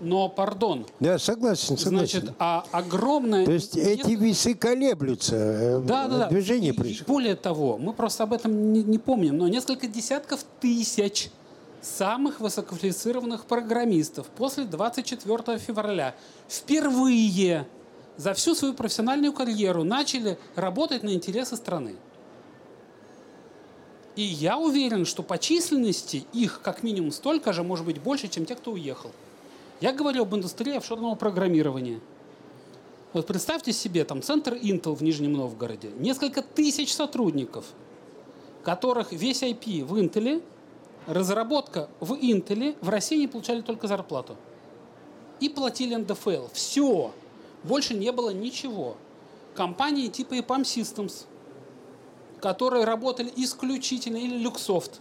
Но, 0.00 0.28
пардон. 0.28 0.86
Да, 0.98 1.18
согласен, 1.18 1.76
согласен. 1.76 2.20
Значит, 2.20 2.34
а 2.38 2.64
огромное... 2.72 3.44
То 3.44 3.52
есть 3.52 3.76
эти 3.76 4.12
весы 4.12 4.54
колеблются, 4.54 5.36
э, 5.36 5.80
да, 5.80 6.08
да, 6.08 6.18
да. 6.18 6.28
движение 6.28 6.72
происходит. 6.72 7.06
Более 7.06 7.36
того, 7.36 7.76
мы 7.76 7.92
просто 7.92 8.22
об 8.22 8.32
этом 8.32 8.72
не, 8.72 8.82
не 8.82 8.98
помним, 8.98 9.36
но 9.36 9.48
несколько 9.48 9.86
десятков 9.86 10.44
тысяч 10.60 11.30
самых 11.82 12.40
высококвалифицированных 12.40 13.44
программистов 13.44 14.26
после 14.28 14.64
24 14.64 15.58
февраля 15.58 16.14
впервые 16.48 17.66
за 18.16 18.34
всю 18.34 18.54
свою 18.54 18.74
профессиональную 18.74 19.32
карьеру 19.32 19.84
начали 19.84 20.38
работать 20.54 21.02
на 21.02 21.14
интересы 21.14 21.56
страны. 21.56 21.96
И 24.16 24.22
я 24.22 24.58
уверен, 24.58 25.06
что 25.06 25.22
по 25.22 25.38
численности 25.38 26.24
их 26.32 26.60
как 26.62 26.82
минимум 26.82 27.12
столько 27.12 27.52
же, 27.52 27.62
может 27.62 27.86
быть, 27.86 28.00
больше, 28.00 28.28
чем 28.28 28.44
те, 28.44 28.54
кто 28.54 28.72
уехал. 28.72 29.12
Я 29.80 29.92
говорю 29.92 30.22
об 30.22 30.34
индустрии 30.34 30.76
офшорного 30.76 31.14
программирования. 31.14 32.00
Вот 33.14 33.26
представьте 33.26 33.72
себе, 33.72 34.04
там 34.04 34.22
центр 34.22 34.52
Intel 34.54 34.94
в 34.94 35.02
Нижнем 35.02 35.32
Новгороде, 35.32 35.90
несколько 35.98 36.42
тысяч 36.42 36.94
сотрудников, 36.94 37.64
которых 38.62 39.12
весь 39.12 39.42
IP 39.42 39.84
в 39.84 39.96
Intel, 39.96 40.42
разработка 41.06 41.88
в 41.98 42.12
Intel 42.12 42.76
в 42.82 42.90
России 42.90 43.16
не 43.16 43.26
получали 43.26 43.62
только 43.62 43.88
зарплату. 43.88 44.36
И 45.40 45.48
платили 45.48 45.94
НДФЛ. 45.94 46.48
Все. 46.52 47.10
Больше 47.64 47.94
не 47.94 48.12
было 48.12 48.30
ничего. 48.30 48.96
Компании 49.54 50.08
типа 50.08 50.34
EPAM 50.34 50.62
Systems, 50.62 51.24
которые 52.40 52.84
работали 52.84 53.32
исключительно, 53.34 54.18
или 54.18 54.46
Luxoft. 54.46 55.00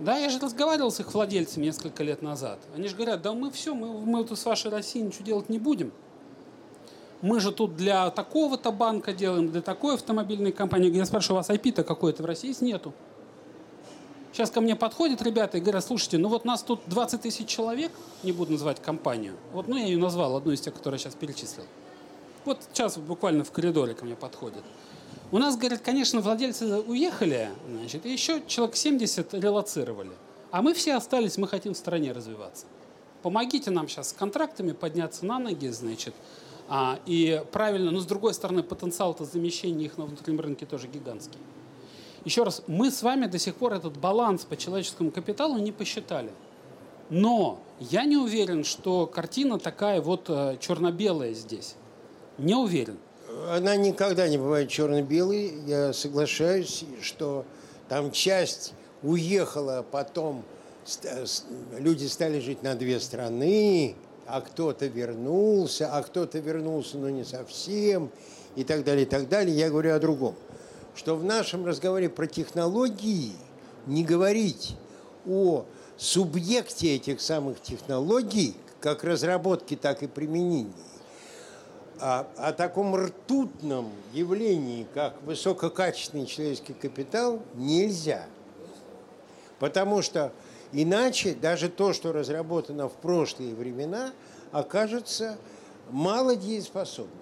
Да, 0.00 0.16
я 0.16 0.30
же 0.30 0.38
разговаривал 0.38 0.90
с 0.90 0.98
их 1.00 1.12
владельцами 1.12 1.66
несколько 1.66 2.02
лет 2.02 2.22
назад. 2.22 2.58
Они 2.74 2.88
же 2.88 2.96
говорят, 2.96 3.20
да 3.20 3.34
мы 3.34 3.50
все, 3.50 3.74
мы, 3.74 4.00
мы 4.00 4.24
тут 4.24 4.38
с 4.38 4.46
вашей 4.46 4.70
Россией 4.70 5.04
ничего 5.04 5.24
делать 5.24 5.48
не 5.50 5.58
будем. 5.58 5.92
Мы 7.20 7.38
же 7.38 7.52
тут 7.52 7.76
для 7.76 8.10
такого-то 8.10 8.72
банка 8.72 9.12
делаем, 9.12 9.50
для 9.50 9.60
такой 9.60 9.94
автомобильной 9.94 10.52
компании. 10.52 10.90
Я 10.90 11.04
спрашиваю, 11.04 11.36
у 11.36 11.40
вас 11.40 11.50
IP-то 11.50 11.84
какой-то 11.84 12.22
в 12.22 12.26
России 12.26 12.54
нету. 12.64 12.94
Сейчас 14.32 14.50
ко 14.50 14.62
мне 14.62 14.74
подходят 14.74 15.20
ребята 15.20 15.58
и 15.58 15.60
говорят, 15.60 15.84
слушайте, 15.84 16.16
ну 16.16 16.28
вот 16.28 16.46
нас 16.46 16.62
тут 16.62 16.80
20 16.86 17.20
тысяч 17.20 17.46
человек, 17.46 17.92
не 18.22 18.32
буду 18.32 18.52
называть 18.52 18.80
компанию. 18.80 19.34
Вот, 19.52 19.68
ну 19.68 19.76
я 19.76 19.84
ее 19.84 19.98
назвал, 19.98 20.34
одну 20.34 20.52
из 20.52 20.62
тех, 20.62 20.72
которые 20.72 20.98
сейчас 20.98 21.14
перечислил. 21.14 21.64
Вот 22.46 22.58
сейчас 22.72 22.96
буквально 22.96 23.44
в 23.44 23.50
коридоре 23.50 23.92
ко 23.92 24.06
мне 24.06 24.14
подходят. 24.14 24.64
У 25.32 25.38
нас, 25.38 25.56
говорят, 25.56 25.80
конечно, 25.80 26.20
владельцы 26.20 26.66
уехали, 26.80 27.50
значит, 27.68 28.04
и 28.04 28.12
еще 28.12 28.42
человек 28.48 28.74
70 28.74 29.32
релацировали. 29.34 30.10
А 30.50 30.60
мы 30.60 30.74
все 30.74 30.94
остались, 30.94 31.38
мы 31.38 31.46
хотим 31.46 31.74
в 31.74 31.76
стране 31.76 32.10
развиваться. 32.10 32.66
Помогите 33.22 33.70
нам 33.70 33.88
сейчас 33.88 34.08
с 34.08 34.12
контрактами 34.12 34.72
подняться 34.72 35.24
на 35.24 35.38
ноги, 35.38 35.68
значит, 35.68 36.14
а, 36.68 36.98
и 37.06 37.44
правильно, 37.52 37.92
но 37.92 38.00
с 38.00 38.06
другой 38.06 38.34
стороны, 38.34 38.64
потенциал-то 38.64 39.24
замещения 39.24 39.86
их 39.86 39.98
на 39.98 40.06
внутреннем 40.06 40.40
рынке 40.40 40.66
тоже 40.66 40.88
гигантский. 40.88 41.38
Еще 42.24 42.42
раз, 42.42 42.62
мы 42.66 42.90
с 42.90 43.02
вами 43.02 43.26
до 43.26 43.38
сих 43.38 43.54
пор 43.54 43.74
этот 43.74 43.96
баланс 43.98 44.44
по 44.44 44.56
человеческому 44.56 45.12
капиталу 45.12 45.58
не 45.58 45.70
посчитали. 45.70 46.32
Но 47.08 47.60
я 47.78 48.04
не 48.04 48.16
уверен, 48.16 48.64
что 48.64 49.06
картина 49.06 49.58
такая 49.58 50.00
вот 50.00 50.26
э, 50.28 50.56
черно-белая 50.60 51.34
здесь. 51.34 51.76
Не 52.36 52.54
уверен. 52.54 52.98
Она 53.48 53.76
никогда 53.76 54.28
не 54.28 54.38
бывает 54.38 54.68
черно-белой. 54.68 55.54
Я 55.66 55.92
соглашаюсь, 55.92 56.84
что 57.00 57.44
там 57.88 58.10
часть 58.10 58.74
уехала, 59.02 59.84
потом 59.90 60.44
люди 61.78 62.06
стали 62.06 62.40
жить 62.40 62.62
на 62.62 62.74
две 62.74 63.00
страны, 63.00 63.94
а 64.26 64.40
кто-то 64.40 64.86
вернулся, 64.86 65.90
а 65.92 66.02
кто-то 66.02 66.38
вернулся, 66.38 66.98
но 66.98 67.08
не 67.08 67.24
совсем, 67.24 68.10
и 68.56 68.64
так 68.64 68.84
далее, 68.84 69.04
и 69.04 69.08
так 69.08 69.28
далее. 69.28 69.56
Я 69.56 69.70
говорю 69.70 69.94
о 69.94 69.98
другом 69.98 70.34
что 70.94 71.16
в 71.16 71.24
нашем 71.24 71.66
разговоре 71.66 72.08
про 72.08 72.26
технологии 72.26 73.32
не 73.86 74.04
говорить 74.04 74.76
о 75.26 75.64
субъекте 75.96 76.96
этих 76.96 77.20
самых 77.20 77.60
технологий, 77.62 78.54
как 78.80 79.04
разработки, 79.04 79.76
так 79.76 80.02
и 80.02 80.06
применении, 80.06 80.72
а 82.00 82.26
о 82.36 82.52
таком 82.52 82.96
ртутном 82.96 83.92
явлении, 84.12 84.86
как 84.94 85.20
высококачественный 85.22 86.26
человеческий 86.26 86.72
капитал, 86.72 87.42
нельзя. 87.54 88.26
Потому 89.58 90.00
что 90.00 90.32
иначе 90.72 91.34
даже 91.34 91.68
то, 91.68 91.92
что 91.92 92.12
разработано 92.12 92.88
в 92.88 92.94
прошлые 92.94 93.54
времена, 93.54 94.12
окажется 94.50 95.36
мало 95.90 96.36
дееспособным. 96.36 97.14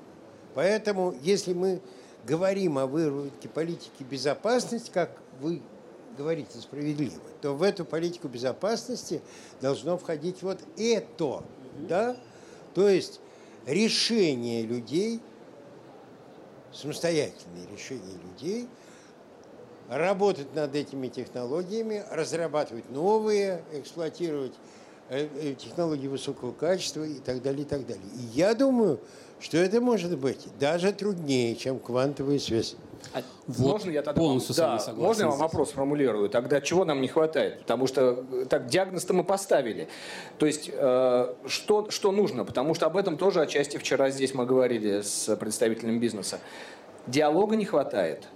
Поэтому, 0.55 1.15
если 1.23 1.53
мы 1.53 1.81
говорим 2.27 2.79
о 2.79 2.87
выработке 2.87 3.49
политики 3.49 4.03
безопасности, 4.03 4.91
как 4.93 5.11
вы 5.41 5.63
говорите 6.17 6.59
справедливо, 6.59 7.21
то 7.41 7.55
в 7.55 7.63
эту 7.63 7.85
политику 7.85 8.29
безопасности 8.29 9.23
должно 9.61 9.97
входить 9.99 10.43
вот 10.43 10.59
это, 10.77 11.43
да? 11.89 12.17
То 12.75 12.89
есть 12.89 13.21
решение 13.69 14.63
людей, 14.63 15.21
самостоятельные 16.73 17.67
решения 17.71 18.19
людей, 18.23 18.69
работать 19.89 20.55
над 20.55 20.75
этими 20.75 21.09
технологиями, 21.09 22.03
разрабатывать 22.11 22.91
новые, 22.91 23.63
эксплуатировать 23.73 24.55
э, 25.11 25.29
э, 25.41 25.55
технологии 25.55 26.09
высокого 26.09 26.53
качества 26.53 27.05
и 27.05 27.19
так 27.19 27.43
далее, 27.43 27.63
и 27.63 27.67
так 27.67 27.87
далее. 27.87 28.05
И 28.15 28.39
я 28.39 28.55
думаю, 28.55 29.01
что 29.39 29.59
это 29.59 29.81
может 29.81 30.19
быть 30.19 30.47
даже 30.59 30.93
труднее, 30.93 31.55
чем 31.55 31.79
квантовая 31.79 32.39
связь. 32.39 32.75
А 33.13 33.23
вот 33.47 33.73
можно 33.73 33.91
я 33.91 34.03
тогда 34.03 34.21
полностью 34.21 34.55
да, 34.55 34.79
согласен. 34.79 35.03
Можно 35.03 35.23
я 35.23 35.29
вам 35.29 35.39
вопрос 35.39 35.71
формулирую? 35.71 36.29
Тогда 36.29 36.61
чего 36.61 36.85
нам 36.85 37.01
не 37.01 37.09
хватает? 37.09 37.61
Потому 37.61 37.87
что 37.87 38.25
э, 38.33 38.47
так 38.49 38.67
диагноз-то 38.67 39.15
мы 39.15 39.25
поставили. 39.25 39.89
То 40.39 40.47
есть 40.47 40.71
э, 40.73 41.35
что, 41.47 41.91
что 41.91 42.13
нужно? 42.13 42.45
Потому 42.45 42.75
что 42.75 42.87
об 42.87 42.97
этом 42.97 43.17
тоже 43.17 43.41
отчасти 43.41 43.77
вчера 43.77 44.11
здесь 44.11 44.35
мы 44.35 44.47
говорили 44.47 45.01
с 45.01 45.35
представителем 45.37 46.01
бизнеса. 46.01 46.41
Диалога 47.07 47.57
не 47.57 47.65
хватает 47.65 48.29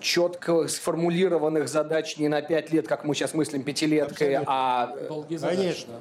четко 0.00 0.68
сформулированных 0.68 1.68
задач 1.68 2.18
не 2.18 2.28
на 2.28 2.42
пять 2.42 2.72
лет, 2.72 2.88
как 2.88 3.04
мы 3.04 3.14
сейчас 3.14 3.34
мыслим 3.34 3.62
пятилеткой, 3.62 4.36
Абсолютно. 4.36 4.44
а... 4.48 4.96
Долгий 5.08 5.38
Конечно. 5.38 5.94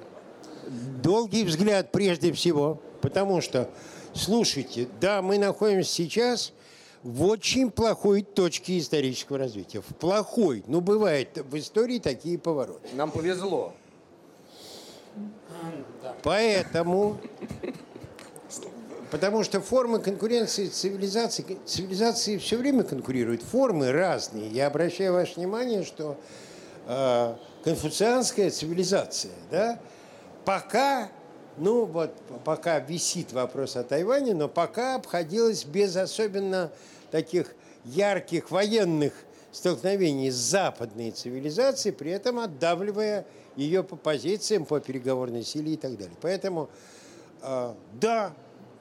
Долгий 1.02 1.44
взгляд 1.44 1.92
прежде 1.92 2.32
всего, 2.32 2.82
потому 3.02 3.42
что 3.42 3.70
Слушайте, 4.14 4.88
да, 5.02 5.22
мы 5.22 5.40
находимся 5.40 5.90
сейчас 5.90 6.54
в 7.04 7.26
очень 7.26 7.70
плохой 7.70 8.22
точке 8.22 8.80
исторического 8.80 9.38
развития. 9.38 9.82
В 9.82 9.96
плохой. 9.96 10.64
Ну, 10.68 10.82
бывает 10.82 11.38
в 11.38 11.58
истории 11.58 12.00
такие 12.00 12.40
повороты. 12.40 12.88
Нам 12.94 13.12
повезло. 13.12 13.74
Поэтому, 16.24 17.18
потому 19.12 19.44
что 19.44 19.62
формы 19.62 20.00
конкуренции 20.00 20.68
цивилизации, 20.68 21.58
цивилизации 21.66 22.38
все 22.38 22.58
время 22.58 22.84
конкурируют, 22.84 23.44
формы 23.44 23.92
разные. 23.92 24.50
Я 24.50 24.68
обращаю 24.68 25.14
ваше 25.14 25.36
внимание, 25.36 25.84
что 25.84 26.18
э, 26.88 27.36
конфуцианская 27.64 28.50
цивилизация, 28.50 29.34
да, 29.52 29.80
пока 30.46 31.10
Ну 31.58 31.86
вот 31.86 32.12
пока 32.44 32.80
висит 32.80 33.32
вопрос 33.32 33.76
о 33.76 33.84
Тайване, 33.84 34.34
но 34.34 34.48
пока 34.48 34.96
обходилось 34.96 35.66
без 35.66 35.96
особенно 35.96 36.72
таких 37.14 37.54
ярких 37.86 38.50
военных 38.50 39.14
столкновений 39.52 40.32
с 40.32 40.36
западной 40.36 41.12
цивилизацией, 41.12 41.94
при 41.94 42.10
этом 42.10 42.40
отдавливая 42.40 43.28
ее 43.56 43.84
по 43.84 43.96
позициям, 43.96 44.66
по 44.66 44.80
переговорной 44.80 45.44
силе 45.44 45.76
и 45.76 45.78
так 45.78 45.96
далее. 45.96 46.18
Поэтому, 46.22 46.72
э, 47.44 47.76
да, 48.02 48.34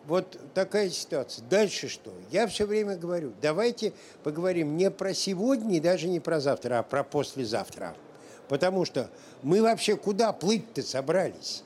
вот 0.06 0.40
такая 0.54 0.88
ситуация. 0.88 1.44
Дальше 1.50 1.88
что? 1.88 2.10
Я 2.30 2.46
все 2.46 2.64
время 2.64 2.96
говорю, 2.96 3.34
давайте 3.42 3.92
поговорим 4.24 4.78
не 4.78 4.90
про 4.90 5.12
сегодня 5.12 5.76
и 5.76 5.80
даже 5.80 6.08
не 6.08 6.18
про 6.18 6.40
завтра, 6.40 6.78
а 6.78 6.82
про 6.82 7.04
послезавтра. 7.04 7.94
Потому 8.48 8.86
что 8.86 9.10
мы 9.42 9.60
вообще 9.60 9.94
куда 9.94 10.32
плыть-то 10.32 10.82
собрались? 10.82 11.64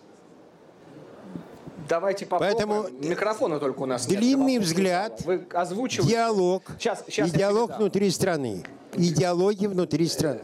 Давайте 1.89 2.27
попробуем. 2.27 2.57
Поэтому 2.57 3.09
микрофона 3.09 3.59
только 3.59 3.81
у 3.81 3.87
нас 3.87 4.07
длинный 4.07 4.55
нет. 4.55 4.63
взгляд, 4.63 5.23
Вы 5.25 5.47
озвучиваете. 5.53 6.13
диалог 6.13 6.63
сейчас, 6.79 7.05
сейчас 7.07 7.29
и 7.29 7.37
диалог 7.37 7.71
да. 7.71 7.79
внутри 7.79 8.11
страны. 8.11 8.65
Идеологии 8.95 9.67
внутри 9.67 10.07
страны. 10.07 10.41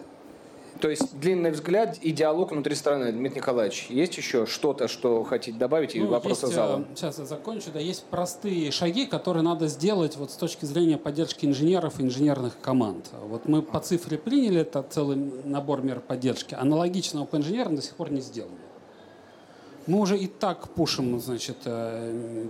То 0.81 0.91
есть 0.91 1.17
длинный 1.21 1.53
взгляд 1.53 1.97
и 1.99 2.11
диалог 2.11 2.51
внутри 2.51 2.75
страны. 2.75 3.13
Дмитрий 3.13 3.39
Николаевич, 3.39 3.87
есть 3.89 4.17
еще 4.17 4.47
что-то, 4.47 4.89
что 4.89 5.23
хотите 5.23 5.57
добавить? 5.57 5.95
Ну, 5.95 6.05
и 6.05 6.07
вопросы 6.09 6.47
есть, 6.47 6.57
зала. 6.57 6.85
Сейчас 6.97 7.21
я 7.21 7.25
закончу. 7.25 7.71
Да, 7.73 7.79
есть 7.79 8.05
простые 8.07 8.73
шаги, 8.73 9.07
которые 9.07 9.45
надо 9.45 9.69
сделать 9.69 10.17
вот 10.17 10.33
с 10.33 10.35
точки 10.35 10.65
зрения 10.65 10.99
поддержки 10.99 11.47
инженеров 11.47 12.01
и 12.01 12.03
инженерных 12.03 12.59
команд. 12.61 13.11
Вот 13.29 13.47
мы 13.47 13.63
по 13.63 13.79
цифре 13.79 14.19
приняли 14.19 14.63
это 14.63 14.83
целый 14.83 15.17
набор 15.45 15.83
мер 15.83 16.01
поддержки. 16.01 16.55
Аналогичного 16.55 17.27
по 17.27 17.37
инженерам 17.37 17.77
до 17.77 17.83
сих 17.83 17.95
пор 17.95 18.11
не 18.11 18.21
сделано. 18.21 18.57
Мы 19.87 19.99
уже 19.99 20.17
и 20.17 20.29
так 20.29 20.69
пушим, 20.71 21.19
значит, 21.21 21.57
э, 21.65 22.49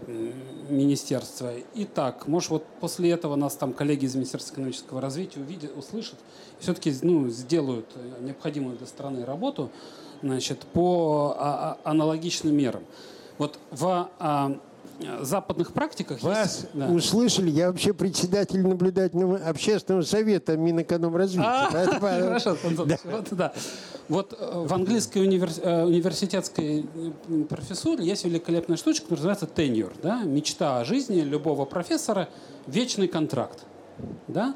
министерство. 0.68 1.52
И 1.74 1.84
так, 1.84 2.28
может, 2.28 2.50
вот 2.50 2.66
после 2.80 3.10
этого 3.10 3.36
нас 3.36 3.56
там 3.56 3.72
коллеги 3.72 4.04
из 4.04 4.14
Министерства 4.14 4.54
экономического 4.54 5.00
развития 5.00 5.40
увидят, 5.40 5.76
услышат, 5.76 6.18
все-таки 6.58 6.94
ну, 7.02 7.28
сделают 7.28 7.86
необходимую 8.20 8.76
для 8.76 8.86
страны 8.86 9.24
работу, 9.24 9.70
значит, 10.22 10.60
по 10.72 11.34
а, 11.38 11.78
а, 11.84 11.90
аналогичным 11.90 12.54
мерам. 12.54 12.84
Вот 13.38 13.58
в 13.70 14.10
а, 14.18 14.58
западных 15.20 15.72
практиках 15.72 16.22
Вас 16.22 16.56
есть... 16.56 16.66
Да. 16.74 16.88
услышали. 16.88 17.50
Я 17.50 17.70
вообще 17.70 17.92
председатель 17.92 18.66
наблюдательного 18.66 19.36
общественного 19.36 20.02
совета 20.02 20.56
Минэкономразвития. 20.56 21.44
А, 21.44 21.70
хорошо, 22.00 22.56
да. 23.30 23.52
Вот 24.08 24.36
э, 24.38 24.64
в 24.66 24.72
английской. 24.72 25.18
Э, 25.18 25.84
университетской 25.84 26.84
э, 26.94 27.44
профессуре 27.44 28.04
есть 28.04 28.24
великолепная 28.24 28.76
штучка, 28.76 29.06
которая 29.08 29.34
называется 29.34 29.62
tenure. 29.62 29.92
Да? 30.02 30.22
Мечта 30.22 30.80
о 30.80 30.84
жизни 30.84 31.20
любого 31.20 31.64
профессора– 31.64 32.28
вечный 32.66 33.08
контракт. 33.08 33.64
Да? 34.28 34.54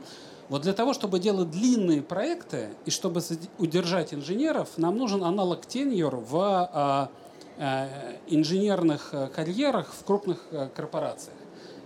Вот 0.49 0.63
для 0.63 0.73
того, 0.73 0.93
чтобы 0.95 1.19
делать 1.19 1.51
длинные 1.51 2.03
проекты 2.03 2.69
и 2.85 2.91
чтобы 2.91 3.21
удержать 3.59 4.15
инженеров, 4.15 4.71
нам 4.77 4.97
нужен 4.97 5.25
аналог 5.25 5.65
tenure 5.67 6.25
в 6.25 6.37
а, 6.73 7.11
инженерных 8.29 9.15
карьерах 9.35 9.93
в 9.93 10.05
крупных 10.05 10.39
корпорациях. 10.75 11.37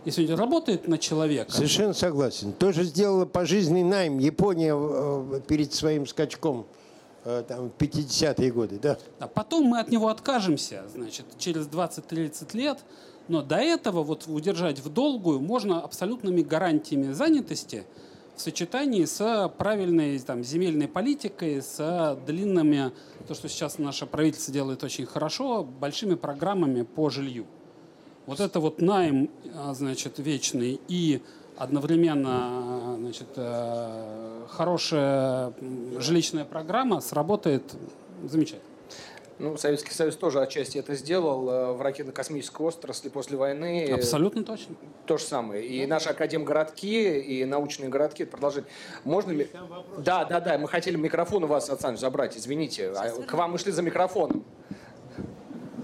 Если 0.04 0.26
он 0.26 0.38
работает 0.38 0.88
на 0.88 0.98
человека... 0.98 1.52
Совершенно 1.52 1.92
согласен. 1.92 2.52
Тоже 2.52 2.84
сделала 2.84 3.26
пожизненный 3.26 3.84
найм 3.84 4.18
Япония 4.18 5.40
перед 5.46 5.72
своим 5.72 6.06
скачком– 6.06 6.66
Э, 7.22 7.44
там, 7.46 7.70
в 7.70 7.82
50-е 7.82 8.50
годы, 8.50 8.78
да. 8.78 8.96
А 9.18 9.28
потом 9.28 9.64
мы 9.64 9.80
от 9.80 9.90
него 9.90 10.08
откажемся, 10.08 10.84
значит, 10.94 11.26
через 11.36 11.66
20-30 11.66 12.56
лет, 12.56 12.78
но 13.28 13.42
до 13.42 13.56
этого 13.56 14.02
вот 14.02 14.26
удержать 14.26 14.78
в 14.78 14.88
долгую 14.88 15.40
можно 15.40 15.82
абсолютными 15.82 16.40
гарантиями 16.40 17.12
занятости 17.12 17.84
в 18.40 18.42
сочетании 18.42 19.04
с 19.04 19.52
правильной 19.58 20.18
там, 20.18 20.42
земельной 20.42 20.88
политикой, 20.88 21.60
с 21.60 22.18
длинными, 22.26 22.90
то, 23.28 23.34
что 23.34 23.50
сейчас 23.50 23.76
наше 23.76 24.06
правительство 24.06 24.54
делает 24.54 24.82
очень 24.82 25.04
хорошо, 25.04 25.62
большими 25.62 26.14
программами 26.14 26.80
по 26.80 27.10
жилью. 27.10 27.44
Вот 28.24 28.40
это 28.40 28.58
вот 28.58 28.80
найм, 28.80 29.28
а, 29.54 29.74
значит, 29.74 30.18
вечный 30.18 30.80
и 30.88 31.20
одновременно 31.58 32.96
значит, 32.98 33.28
э, 33.36 34.46
хорошая 34.48 35.52
жилищная 35.98 36.46
программа 36.46 37.02
сработает 37.02 37.62
замечательно. 38.24 38.69
Ну, 39.40 39.56
Советский 39.56 39.94
Союз 39.94 40.16
тоже 40.16 40.42
отчасти 40.42 40.76
это 40.76 40.94
сделал 40.94 41.48
э, 41.48 41.72
в 41.72 41.80
ракетно-космической 41.80 42.60
отрасли 42.60 43.08
после 43.08 43.38
войны. 43.38 43.90
Абсолютно 43.90 44.44
точно. 44.44 44.76
То 45.06 45.16
же 45.16 45.24
самое. 45.24 45.64
И 45.64 45.86
наши 45.86 46.10
академгородки, 46.10 47.18
и 47.18 47.46
научные 47.46 47.88
городки 47.88 48.26
продолжить. 48.26 48.66
Можно 49.04 49.32
ли... 49.32 49.50
Да, 49.96 50.26
да, 50.26 50.40
да. 50.40 50.58
Мы 50.58 50.68
хотели 50.68 50.96
микрофон 50.96 51.44
у 51.44 51.46
вас, 51.46 51.70
Александр, 51.70 51.98
забрать. 51.98 52.36
Извините. 52.36 52.92
А 52.94 53.08
к 53.08 53.32
вам 53.32 53.52
мы 53.52 53.58
шли 53.58 53.72
за 53.72 53.80
микрофоном. 53.80 54.44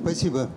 Спасибо. 0.03 0.51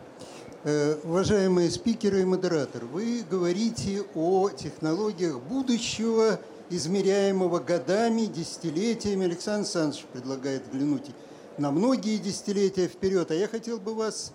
Э, 0.65 0.97
уважаемые 1.05 1.69
спикеры 1.69 2.19
и 2.19 2.25
модератор, 2.25 2.83
вы 2.83 3.23
говорите 3.31 4.03
о 4.13 4.49
технологиях 4.49 5.39
будущего, 5.39 6.37
измеряемого 6.69 7.59
годами, 7.59 8.25
десятилетиями. 8.25 9.23
Александр 9.23 9.59
Александрович 9.61 10.05
предлагает 10.11 10.63
взглянуть 10.63 11.11
на 11.59 11.71
многие 11.71 12.17
десятилетия 12.17 12.87
вперед. 12.87 13.29
А 13.31 13.35
я 13.35 13.47
хотел 13.47 13.79
бы 13.79 13.93
вас 13.93 14.33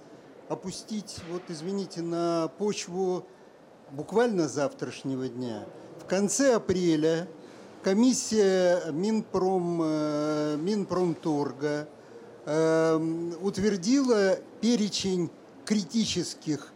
опустить, 0.49 1.17
вот 1.31 1.43
извините, 1.49 2.03
на 2.03 2.49
почву 2.59 3.27
буквально 3.91 4.47
завтрашнего 4.47 5.29
дня. 5.29 5.65
В 6.01 6.05
конце 6.05 6.55
апреля 6.55 7.27
комиссия 7.83 8.93
Минпром, 8.93 9.81
э, 9.83 10.57
Минпромторга 10.59 11.89
э, 12.45 12.97
утвердила 13.41 14.37
перечень 14.61 15.31
критических 15.65 16.73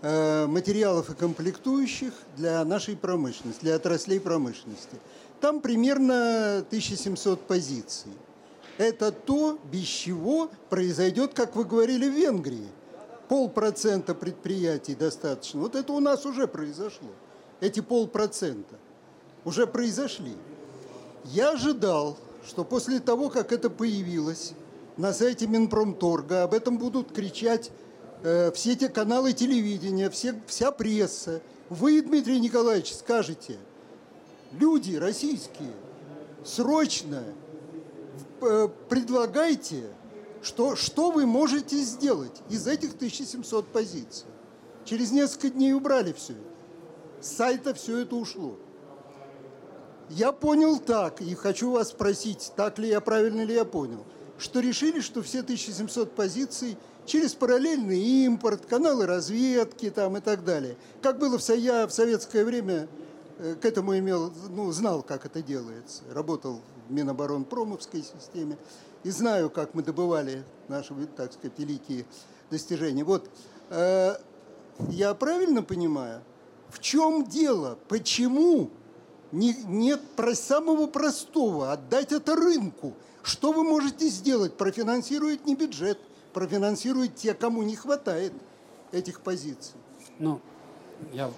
э, 0.00 0.46
материалов 0.46 1.10
и 1.10 1.14
комплектующих 1.14 2.14
для 2.38 2.64
нашей 2.64 2.96
промышленности, 2.96 3.60
для 3.60 3.76
отраслей 3.76 4.18
промышленности. 4.18 4.96
Там 5.42 5.60
примерно 5.60 6.58
1700 6.58 7.46
позиций. 7.46 8.12
Это 8.80 9.12
то, 9.12 9.58
без 9.70 9.84
чего 9.84 10.50
произойдет, 10.70 11.34
как 11.34 11.54
вы 11.54 11.64
говорили, 11.64 12.08
в 12.08 12.14
Венгрии. 12.14 12.68
Полпроцента 13.28 14.14
предприятий 14.14 14.94
достаточно. 14.94 15.60
Вот 15.60 15.76
это 15.76 15.92
у 15.92 16.00
нас 16.00 16.24
уже 16.24 16.48
произошло. 16.48 17.10
Эти 17.60 17.80
полпроцента 17.80 18.76
уже 19.44 19.66
произошли. 19.66 20.32
Я 21.24 21.50
ожидал, 21.50 22.16
что 22.46 22.64
после 22.64 23.00
того, 23.00 23.28
как 23.28 23.52
это 23.52 23.68
появилось 23.68 24.54
на 24.96 25.12
сайте 25.12 25.46
Минпромторга, 25.46 26.44
об 26.44 26.54
этом 26.54 26.78
будут 26.78 27.12
кричать 27.12 27.70
Э, 28.22 28.50
все 28.54 28.76
те 28.76 28.88
каналы 28.88 29.32
телевидения, 29.32 30.10
все, 30.10 30.34
вся 30.46 30.70
пресса. 30.70 31.40
Вы, 31.70 32.02
Дмитрий 32.02 32.38
Николаевич, 32.38 32.92
скажете, 32.92 33.58
люди 34.52 34.96
российские, 34.96 35.72
срочно 36.44 37.24
предлагайте, 38.88 39.84
что, 40.42 40.76
что 40.76 41.10
вы 41.10 41.26
можете 41.26 41.76
сделать 41.76 42.42
из 42.48 42.66
этих 42.66 42.94
1700 42.94 43.66
позиций. 43.68 44.26
Через 44.84 45.12
несколько 45.12 45.50
дней 45.50 45.74
убрали 45.74 46.12
все 46.12 46.32
это. 46.32 46.42
С 47.20 47.36
сайта 47.36 47.74
все 47.74 47.98
это 47.98 48.16
ушло. 48.16 48.56
Я 50.08 50.32
понял 50.32 50.78
так, 50.78 51.20
и 51.20 51.34
хочу 51.34 51.70
вас 51.70 51.90
спросить, 51.90 52.52
так 52.56 52.78
ли 52.78 52.88
я, 52.88 53.00
правильно 53.00 53.42
ли 53.42 53.54
я 53.54 53.64
понял, 53.64 54.04
что 54.38 54.60
решили, 54.60 55.00
что 55.00 55.22
все 55.22 55.40
1700 55.40 56.14
позиций– 56.14 56.76
через 57.10 57.34
параллельный 57.34 58.00
импорт, 58.24 58.66
каналы 58.66 59.06
разведки 59.06 59.90
там 59.90 60.16
и 60.16 60.20
так 60.20 60.44
далее. 60.44 60.76
Как 61.02 61.18
было 61.18 61.38
в, 61.38 61.48
я 61.50 61.86
в 61.86 61.90
советское 61.90 62.44
время 62.44 62.88
э, 63.38 63.56
к 63.60 63.64
этому 63.64 63.98
имел, 63.98 64.32
ну, 64.48 64.70
знал, 64.70 65.02
как 65.02 65.26
это 65.26 65.42
делается. 65.42 66.02
Работал 66.12 66.60
Миноборонпромовской 66.90 68.02
системе 68.02 68.58
и 69.02 69.10
знаю, 69.10 69.50
как 69.50 69.74
мы 69.74 69.82
добывали 69.82 70.44
наши, 70.68 70.94
так 71.16 71.32
сказать, 71.32 71.58
великие 71.58 72.04
достижения. 72.50 73.04
Вот, 73.04 73.30
э, 73.70 74.14
я 74.90 75.14
правильно 75.14 75.62
понимаю, 75.62 76.22
в 76.68 76.78
чем 76.80 77.24
дело? 77.26 77.78
Почему 77.88 78.70
не, 79.32 79.54
нет 79.64 80.00
про 80.16 80.34
самого 80.34 80.86
простого 80.86 81.72
отдать 81.72 82.12
это 82.12 82.36
рынку? 82.36 82.94
Что 83.22 83.52
вы 83.52 83.64
можете 83.64 84.08
сделать? 84.08 84.56
Профинансирует 84.56 85.46
не 85.46 85.54
бюджет, 85.54 85.98
профинансируют 86.32 87.16
те, 87.16 87.34
кому 87.34 87.62
не 87.62 87.76
хватает 87.76 88.32
этих 88.92 89.20
позиций. 89.20 89.74
Ну, 90.18 90.40
я 91.12 91.30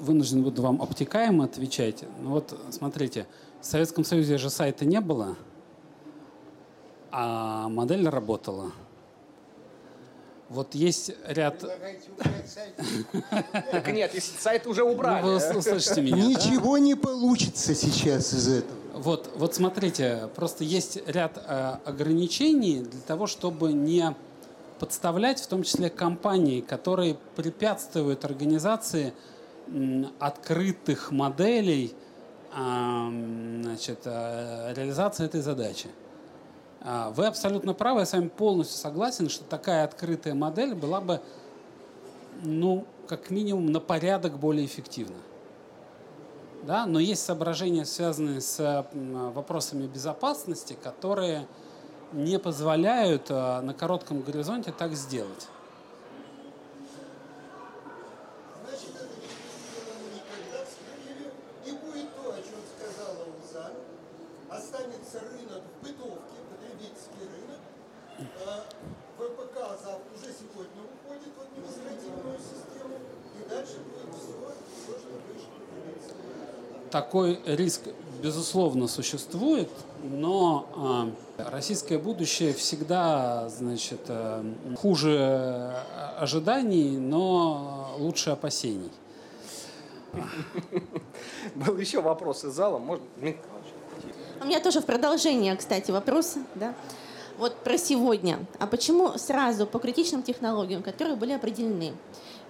вынужден 0.00 0.42
буду 0.42 0.62
вам 0.62 0.82
обтекаемо 0.82 1.44
отвечать. 1.44 2.04
Ну 2.22 2.30
вот, 2.30 2.58
смотрите, 2.70 3.26
в 3.60 3.66
Советском 3.66 4.04
Союзе 4.04 4.38
же 4.38 4.50
сайта 4.50 4.84
не 4.84 5.00
было, 5.00 5.36
а 7.10 7.68
модель 7.68 8.08
работала. 8.08 8.72
Вот 10.48 10.74
есть 10.74 11.12
ряд... 11.26 11.64
Так 13.72 13.92
нет, 13.92 14.12
сайт 14.38 14.66
уже 14.66 14.84
убрали. 14.84 15.22
Ну, 15.22 15.38
вы 15.38 15.58
услышите 15.58 16.00
меня. 16.02 16.16
Ничего 16.16 16.78
не 16.78 16.94
получится 16.94 17.74
сейчас 17.74 18.32
из 18.32 18.48
этого. 18.48 18.78
Вот, 18.94 19.30
вот 19.34 19.54
смотрите, 19.54 20.28
просто 20.34 20.64
есть 20.64 20.98
ряд 21.06 21.36
э, 21.36 21.76
ограничений 21.84 22.80
для 22.80 23.00
того, 23.00 23.26
чтобы 23.26 23.72
не 23.72 24.14
подставлять, 24.78 25.40
в 25.40 25.46
том 25.48 25.64
числе 25.64 25.90
компании, 25.90 26.60
которые 26.60 27.16
препятствуют 27.34 28.24
организации 28.24 29.12
открытых 30.18 31.10
моделей 31.10 31.94
значит, 32.56 34.00
э, 34.04 34.72
реализации 34.74 35.26
этой 35.26 35.42
задачи. 35.42 35.90
А, 36.80 37.10
вы 37.10 37.26
абсолютно 37.26 37.74
правы, 37.74 38.00
я 38.00 38.06
с 38.06 38.12
вами 38.12 38.28
полностью 38.28 38.78
согласен, 38.78 39.28
что 39.28 39.44
такая 39.44 39.84
открытая 39.84 40.34
модель 40.34 40.74
была 40.74 41.00
бы, 41.02 41.20
ну, 42.42 42.86
как 43.06 43.30
минимум, 43.30 43.72
на 43.72 43.80
порядок 43.80 44.38
более 44.38 44.64
эффективна. 44.64 45.16
Да? 46.62 46.86
Но 46.86 46.98
есть 46.98 47.24
соображения, 47.24 47.84
связанные 47.84 48.40
с 48.40 48.86
вопросами 48.94 49.86
безопасности, 49.86 50.76
которые 50.82 51.46
не 52.12 52.38
позволяют 52.38 53.26
а, 53.28 53.60
на 53.60 53.74
коротком 53.74 54.22
горизонте 54.22 54.72
так 54.72 54.94
сделать. 54.94 55.48
Такой 76.96 77.38
риск, 77.44 77.82
безусловно, 78.22 78.88
существует, 78.88 79.68
но 80.02 81.12
э, 81.36 81.50
российское 81.50 81.98
будущее 81.98 82.54
всегда, 82.54 83.50
значит, 83.50 84.00
э, 84.08 84.42
хуже 84.78 85.74
ожиданий, 86.18 86.96
но 86.96 87.94
лучше 87.98 88.30
опасений. 88.30 88.90
Был 91.54 91.76
еще 91.76 92.00
вопрос 92.00 92.44
из 92.44 92.54
зала. 92.54 92.78
У 92.78 94.44
меня 94.46 94.60
тоже 94.60 94.80
в 94.80 94.86
продолжение, 94.86 95.54
кстати, 95.54 95.90
вопросы. 95.90 96.40
Да? 96.54 96.74
Вот 97.36 97.56
про 97.56 97.76
сегодня. 97.76 98.38
А 98.58 98.66
почему 98.66 99.18
сразу 99.18 99.66
по 99.66 99.78
критичным 99.78 100.22
технологиям, 100.22 100.82
которые 100.82 101.16
были 101.16 101.32
определены, 101.34 101.92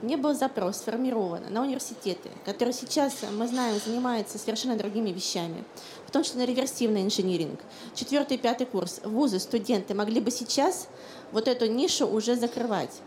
не 0.03 0.17
был 0.17 0.35
запрос 0.35 0.79
сформирован 0.79 1.43
на 1.51 1.63
университеты, 1.63 2.31
которые 2.45 2.73
сейчас, 2.73 3.15
мы 3.33 3.49
знаем, 3.49 3.81
занимаются 3.85 4.39
совершенно 4.39 4.77
другими 4.77 5.11
вещами, 5.11 5.65
в 6.07 6.11
том 6.11 6.23
числе 6.23 6.41
на 6.41 6.47
реверсивный 6.47 7.03
инжиниринг. 7.03 7.61
Четвертый 7.95 8.37
и 8.37 8.41
пятый 8.41 8.67
курс. 8.67 9.01
Вузы, 9.05 9.39
студенты 9.39 9.95
могли 9.95 10.21
бы 10.21 10.31
сейчас 10.31 10.89
вот 11.33 11.49
эту 11.49 11.67
нишу 11.67 12.07
уже 12.07 12.37
закрывать. 12.37 13.01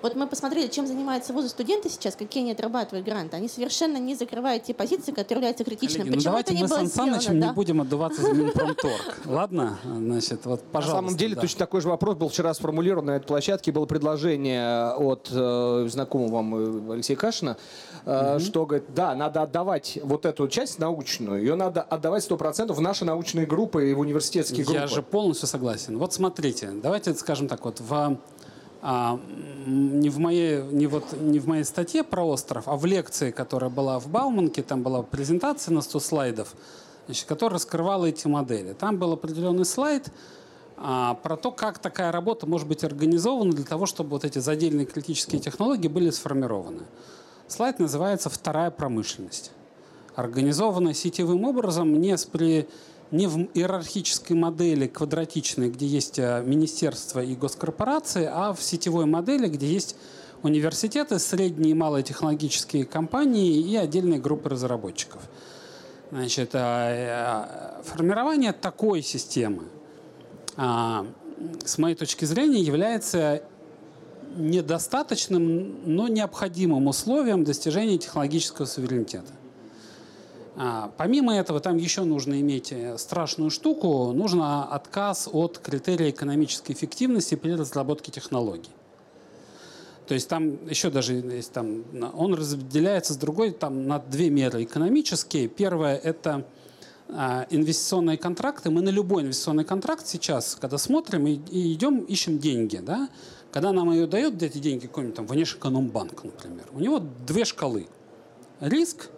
Вот 0.00 0.14
мы 0.14 0.26
посмотрели, 0.26 0.68
чем 0.68 0.86
занимаются 0.86 1.32
вузы 1.32 1.48
студенты 1.48 1.88
сейчас, 1.88 2.14
какие 2.14 2.42
они 2.42 2.52
отрабатывают 2.52 3.04
гранты. 3.04 3.36
Они 3.36 3.48
совершенно 3.48 3.96
не 3.96 4.14
закрывают 4.14 4.64
те 4.64 4.74
позиции, 4.74 5.10
которые 5.10 5.38
являются 5.38 5.64
критичными. 5.64 6.04
Коллеги, 6.04 6.16
ну 6.16 6.22
давайте 6.22 6.54
мы 6.54 6.68
с 6.68 6.70
Сан 6.70 6.88
Санычем 6.88 7.40
да? 7.40 7.48
не 7.48 7.52
будем 7.52 7.80
отдуваться 7.80 8.22
за 8.22 8.32
Минпромторг. 8.32 9.18
Ладно? 9.26 9.78
Значит, 9.84 10.46
вот, 10.46 10.62
пожалуйста. 10.62 11.02
На 11.02 11.08
самом 11.08 11.16
деле, 11.18 11.34
да. 11.34 11.40
точно 11.40 11.58
такой 11.58 11.80
же 11.80 11.88
вопрос 11.88 12.16
был 12.16 12.28
вчера 12.28 12.54
сформулирован 12.54 13.06
на 13.06 13.16
этой 13.16 13.26
площадке. 13.26 13.72
Было 13.72 13.86
предложение 13.86 14.92
от 14.92 15.28
э, 15.32 15.88
знакомого 15.90 16.36
вам 16.36 16.90
Алексея 16.92 17.16
Кашина, 17.16 17.56
э, 18.04 18.36
угу. 18.36 18.40
что, 18.40 18.66
говорит, 18.66 18.94
да, 18.94 19.14
надо 19.14 19.42
отдавать 19.42 19.98
вот 20.02 20.26
эту 20.26 20.46
часть 20.48 20.78
научную, 20.78 21.40
ее 21.40 21.56
надо 21.56 21.82
отдавать 21.82 22.28
100% 22.28 22.72
в 22.72 22.80
наши 22.80 23.04
научные 23.04 23.46
группы 23.46 23.90
и 23.90 23.94
в 23.94 24.00
университетские 24.00 24.64
группы. 24.64 24.80
Я 24.80 24.86
же 24.86 25.02
полностью 25.02 25.48
согласен. 25.48 25.98
Вот 25.98 26.12
смотрите, 26.12 26.70
давайте 26.72 27.14
скажем 27.14 27.48
так, 27.48 27.64
вот 27.64 27.80
в 27.80 28.18
а, 28.80 29.18
не, 29.66 30.08
в 30.08 30.18
моей, 30.18 30.62
не, 30.62 30.86
вот, 30.86 31.12
не 31.12 31.38
в 31.38 31.46
моей 31.46 31.64
статье 31.64 32.04
про 32.04 32.22
остров, 32.22 32.64
а 32.66 32.76
в 32.76 32.86
лекции, 32.86 33.30
которая 33.30 33.70
была 33.70 33.98
в 33.98 34.08
Бауманке, 34.08 34.62
там 34.62 34.82
была 34.82 35.02
презентация 35.02 35.72
на 35.74 35.80
100 35.80 36.00
слайдов, 36.00 36.54
значит, 37.06 37.26
которая 37.26 37.54
раскрывала 37.54 38.06
эти 38.06 38.26
модели. 38.26 38.72
Там 38.72 38.98
был 38.98 39.12
определенный 39.12 39.64
слайд 39.64 40.10
а, 40.76 41.14
про 41.14 41.36
то, 41.36 41.50
как 41.50 41.78
такая 41.78 42.12
работа 42.12 42.46
может 42.46 42.68
быть 42.68 42.84
организована 42.84 43.52
для 43.52 43.64
того, 43.64 43.86
чтобы 43.86 44.10
вот 44.10 44.24
эти 44.24 44.38
задельные 44.38 44.86
критические 44.86 45.40
технологии 45.40 45.88
были 45.88 46.10
сформированы. 46.10 46.82
Слайд 47.48 47.78
называется 47.78 48.30
«Вторая 48.30 48.70
промышленность». 48.70 49.52
Организована 50.14 50.94
сетевым 50.94 51.44
образом, 51.44 52.00
не 52.00 52.16
с 52.16 52.24
при 52.24 52.68
не 53.10 53.26
в 53.26 53.38
иерархической 53.54 54.36
модели 54.36 54.86
квадратичной, 54.86 55.70
где 55.70 55.86
есть 55.86 56.18
э, 56.18 56.42
министерство 56.44 57.22
и 57.22 57.34
госкорпорации, 57.34 58.28
а 58.30 58.52
в 58.52 58.62
сетевой 58.62 59.06
модели, 59.06 59.48
где 59.48 59.66
есть 59.66 59.96
университеты, 60.42 61.18
средние 61.18 61.72
и 61.72 61.74
малые 61.74 62.02
технологические 62.02 62.84
компании 62.84 63.58
и 63.58 63.76
отдельные 63.76 64.20
группы 64.20 64.50
разработчиков. 64.50 65.22
Значит, 66.10 66.50
э, 66.54 66.58
э, 66.58 67.82
формирование 67.84 68.52
такой 68.52 69.02
системы, 69.02 69.64
с 70.56 71.78
моей 71.78 71.94
точки 71.94 72.24
зрения, 72.24 72.60
является 72.60 73.42
недостаточным, 74.36 75.76
но 75.84 76.08
необходимым 76.08 76.88
условием 76.88 77.44
достижения 77.44 77.96
технологического 77.96 78.66
суверенитета. 78.66 79.37
А, 80.60 80.92
помимо 80.96 81.36
этого, 81.36 81.60
там 81.60 81.76
еще 81.76 82.02
нужно 82.02 82.40
иметь 82.40 82.72
э, 82.72 82.98
страшную 82.98 83.48
штуку, 83.48 84.10
нужно 84.12 84.64
отказ 84.64 85.28
от 85.30 85.58
критерия 85.58 86.10
экономической 86.10 86.72
эффективности 86.72 87.36
при 87.36 87.52
разработке 87.52 88.10
технологий. 88.10 88.72
То 90.08 90.14
есть 90.14 90.28
там 90.28 90.58
еще 90.68 90.90
даже 90.90 91.14
есть 91.14 91.52
там, 91.52 91.84
он 92.12 92.34
разделяется 92.34 93.12
с 93.12 93.16
другой 93.16 93.52
там, 93.52 93.86
на 93.86 94.00
две 94.00 94.30
меры 94.30 94.64
экономические. 94.64 95.46
Первое– 95.46 95.96
это 96.02 96.44
а, 97.08 97.46
инвестиционные 97.50 98.18
контракты. 98.18 98.70
Мы 98.70 98.82
на 98.82 98.88
любой 98.88 99.22
инвестиционный 99.22 99.64
контракт 99.64 100.08
сейчас, 100.08 100.56
когда 100.60 100.76
смотрим 100.76 101.28
и, 101.28 101.34
и 101.52 101.72
идем, 101.72 102.00
ищем 102.00 102.40
деньги. 102.40 102.78
Да? 102.78 103.08
Когда 103.52 103.70
нам 103.70 103.92
ее 103.92 104.08
дают, 104.08 104.42
эти 104.42 104.58
деньги 104.58 104.88
какой-нибудь 104.88 105.14
там 105.14 105.26
Внешэкономбанк, 105.28 106.24
например, 106.24 106.66
у 106.72 106.80
него 106.80 106.98
две 106.98 107.44
шкалы. 107.44 107.86
Риск 108.58 109.10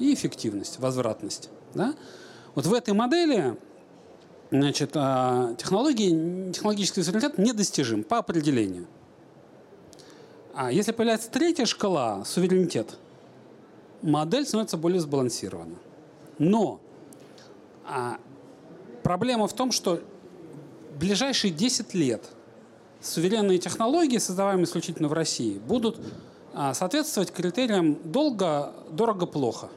и 0.00 0.14
эффективность, 0.14 0.80
возвратность. 0.80 1.50
Да? 1.74 1.94
Вот 2.54 2.66
в 2.66 2.74
этой 2.74 2.94
модели 2.94 3.56
значит, 4.50 4.92
а, 4.94 5.54
технологии, 5.56 6.50
технологический 6.52 7.02
суверенитет 7.02 7.38
недостижим 7.38 8.02
по 8.02 8.18
определению. 8.18 8.86
А 10.54 10.72
если 10.72 10.92
появляется 10.92 11.30
третья 11.30 11.66
шкала, 11.66 12.24
суверенитет, 12.24 12.96
модель 14.02 14.46
становится 14.46 14.76
более 14.76 15.00
сбалансирована. 15.00 15.76
Но 16.38 16.80
а, 17.86 18.18
проблема 19.02 19.46
в 19.46 19.52
том, 19.52 19.70
что 19.70 20.00
в 20.94 20.98
ближайшие 20.98 21.52
10 21.52 21.94
лет 21.94 22.24
суверенные 23.00 23.58
технологии, 23.58 24.18
создаваемые 24.18 24.64
исключительно 24.64 25.08
в 25.08 25.12
России, 25.12 25.58
будут 25.58 25.98
а, 26.54 26.74
соответствовать 26.74 27.30
критериям 27.30 27.98
долго, 28.02 28.72
дорого, 28.90 29.26
плохо 29.26 29.68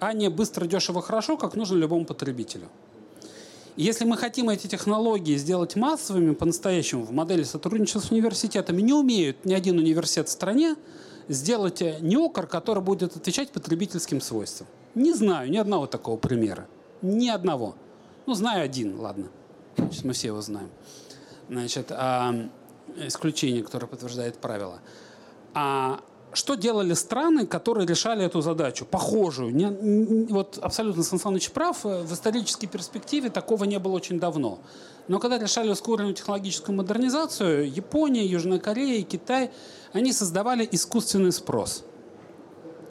а 0.00 0.12
не 0.12 0.28
быстро, 0.28 0.66
дешево, 0.66 1.02
хорошо, 1.02 1.36
как 1.36 1.54
нужно 1.54 1.76
любому 1.76 2.04
потребителю. 2.04 2.68
И 3.76 3.84
если 3.84 4.04
мы 4.04 4.16
хотим 4.16 4.50
эти 4.50 4.66
технологии 4.66 5.36
сделать 5.36 5.76
массовыми 5.76 6.34
по-настоящему 6.34 7.04
в 7.04 7.12
модели 7.12 7.44
сотрудничества 7.44 8.00
с 8.00 8.10
университетами, 8.10 8.82
не 8.82 8.92
умеют 8.92 9.44
ни 9.44 9.54
один 9.54 9.78
университет 9.78 10.28
в 10.28 10.32
стране 10.32 10.74
сделать 11.28 11.80
э, 11.82 11.98
неокр, 12.00 12.46
который 12.46 12.82
будет 12.82 13.14
отвечать 13.16 13.52
потребительским 13.52 14.20
свойствам. 14.20 14.66
Не 14.94 15.14
знаю 15.14 15.50
ни 15.50 15.56
одного 15.58 15.86
такого 15.86 16.16
примера. 16.16 16.66
Ни 17.02 17.28
одного. 17.28 17.76
Ну, 18.26 18.34
знаю 18.34 18.64
один, 18.64 18.98
ладно. 18.98 19.28
Значит, 19.76 20.04
мы 20.04 20.12
все 20.12 20.28
его 20.28 20.40
знаем. 20.40 20.70
Значит, 21.48 21.92
а, 21.92 22.34
исключение, 22.96 23.62
которое 23.62 23.86
подтверждает 23.86 24.38
правило. 24.38 24.80
А 25.54 26.00
что 26.32 26.54
делали 26.54 26.94
страны, 26.94 27.46
которые 27.46 27.86
решали 27.86 28.24
эту 28.24 28.40
задачу, 28.40 28.84
похожую? 28.84 29.54
Не, 29.54 29.64
не, 29.64 30.26
вот 30.32 30.58
абсолютно 30.60 31.02
Сан 31.02 31.18
Саныч 31.18 31.50
прав, 31.50 31.84
э, 31.84 32.02
в 32.02 32.12
исторической 32.12 32.66
перспективе 32.66 33.30
такого 33.30 33.64
не 33.64 33.78
было 33.78 33.92
очень 33.92 34.20
давно. 34.20 34.58
Но 35.08 35.18
когда 35.18 35.38
решали 35.38 35.70
ускоренную 35.70 36.14
технологическую 36.14 36.76
модернизацию, 36.76 37.70
Япония, 37.72 38.26
Южная 38.26 38.58
Корея, 38.58 39.02
Китай, 39.02 39.50
они 39.92 40.12
создавали 40.12 40.68
искусственный 40.70 41.32
спрос 41.32 41.84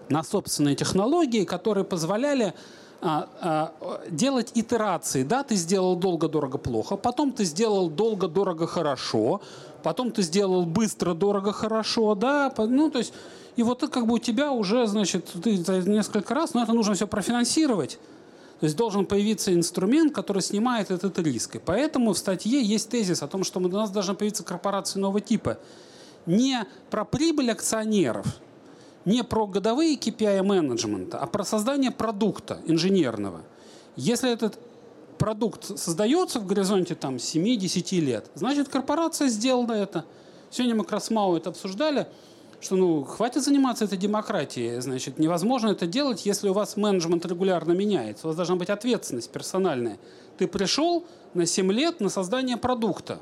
на 0.10 0.24
собственные 0.24 0.76
технологии, 0.76 1.44
которые 1.44 1.84
позволяли 1.84 2.54
а, 3.00 3.30
а, 3.40 4.02
делать 4.10 4.52
итерации. 4.56 5.22
Да, 5.24 5.44
ты 5.44 5.56
сделал 5.56 5.96
долго-дорого-плохо, 5.96 6.98
потом 6.98 7.32
ты 7.32 7.44
сделал 7.44 7.90
долго-дорого-хорошо, 7.90 9.42
потом 9.84 10.12
ты 10.12 10.22
сделал 10.22 10.66
быстро-дорого-хорошо, 10.66 12.16
да, 12.16 12.54
ну, 12.58 12.90
то 12.90 13.00
есть, 13.00 13.14
и 13.56 13.64
вот 13.64 13.84
это 13.84 13.92
как 13.92 14.08
бы 14.08 14.16
у 14.16 14.20
тебя 14.20 14.52
уже, 14.52 14.88
значит, 14.88 15.30
ты 15.44 15.58
несколько 15.86 16.34
раз, 16.34 16.54
но 16.54 16.64
это 16.64 16.74
нужно 16.74 16.94
все 16.94 17.08
профинансировать. 17.08 18.00
То 18.60 18.66
есть 18.66 18.76
должен 18.76 19.06
появиться 19.06 19.54
инструмент, 19.54 20.16
который 20.16 20.42
снимает 20.42 20.90
этот 20.90 21.20
риск. 21.20 21.58
И 21.58 21.60
поэтому 21.60 22.14
в 22.14 22.18
статье 22.18 22.60
есть 22.60 22.90
тезис 22.90 23.22
о 23.22 23.28
том, 23.28 23.44
что 23.44 23.60
у 23.60 23.68
нас 23.68 23.92
должны 23.92 24.16
появиться 24.16 24.44
корпорации 24.44 25.00
нового 25.00 25.22
типа. 25.22 25.60
Не 26.26 26.66
про 26.90 27.06
прибыль 27.06 27.52
акционеров– 27.52 28.26
не 29.08 29.24
про 29.24 29.48
годовые 29.48 29.96
KPI 29.96 30.44
менеджмента, 30.44 31.18
а 31.18 31.28
про 31.28 31.46
создание 31.46 31.92
продукта 31.92 32.60
инженерного. 32.66 33.42
Если 33.96 34.30
этот 34.30 34.60
продукт 35.18 35.78
создается 35.78 36.40
в 36.40 36.46
горизонте 36.46 36.96
там 36.96 37.16
7-10 37.16 38.00
лет, 38.00 38.30
значит 38.36 38.70
корпорация 38.70 39.28
сделала 39.28 39.74
это. 39.74 40.06
Сегодня 40.50 40.76
мы 40.76 40.84
как 40.84 40.94
раз 40.94 41.10
МАУ 41.10 41.36
это 41.36 41.50
обсуждали, 41.50 42.08
что 42.62 42.76
ну 42.76 43.04
хватит 43.04 43.44
заниматься 43.44 43.86
этой 43.86 43.98
демократией. 43.98 44.80
Значит, 44.80 45.20
невозможно 45.20 45.70
это 45.70 45.86
делать, 45.86 46.26
если 46.26 46.50
у 46.50 46.54
вас 46.54 46.78
менеджмент 46.78 47.26
регулярно 47.26 47.74
меняется. 47.74 48.26
У 48.26 48.30
вас 48.30 48.38
должна 48.38 48.56
быть 48.56 48.70
ответственность 48.70 49.32
персональная. 49.32 49.98
Ты 50.38 50.48
пришел 50.48 51.06
на 51.34 51.46
7 51.46 51.72
лет 51.74 52.00
на 52.00 52.10
создание 52.10 52.58
продукта, 52.58 53.20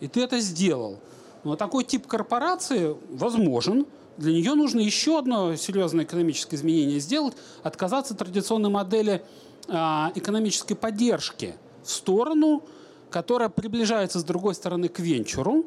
и 0.00 0.08
ты 0.08 0.22
это 0.22 0.40
сделал. 0.40 0.98
Но 1.44 1.56
такой 1.56 1.84
тип 1.84 2.06
корпорации 2.06 2.96
возможен– 3.10 3.86
для 4.16 4.32
нее 4.32 4.54
нужно 4.54 4.80
еще 4.80 5.18
одно 5.18 5.56
серьезное 5.56 6.04
экономическое 6.04 6.56
изменение 6.56 7.00
сделать, 7.00 7.34
отказаться 7.62 8.14
от 8.14 8.20
традиционной 8.20 8.70
модели 8.70 9.12
а, 9.12 9.24
экономической 9.68 10.74
поддержки 10.74 11.54
в 11.82 11.90
сторону, 11.90 12.62
которая 13.10 13.48
приближается 13.48 14.18
с 14.18 14.24
другой 14.24 14.54
стороны 14.54 14.88
к 14.88 14.98
венчуру, 14.98 15.66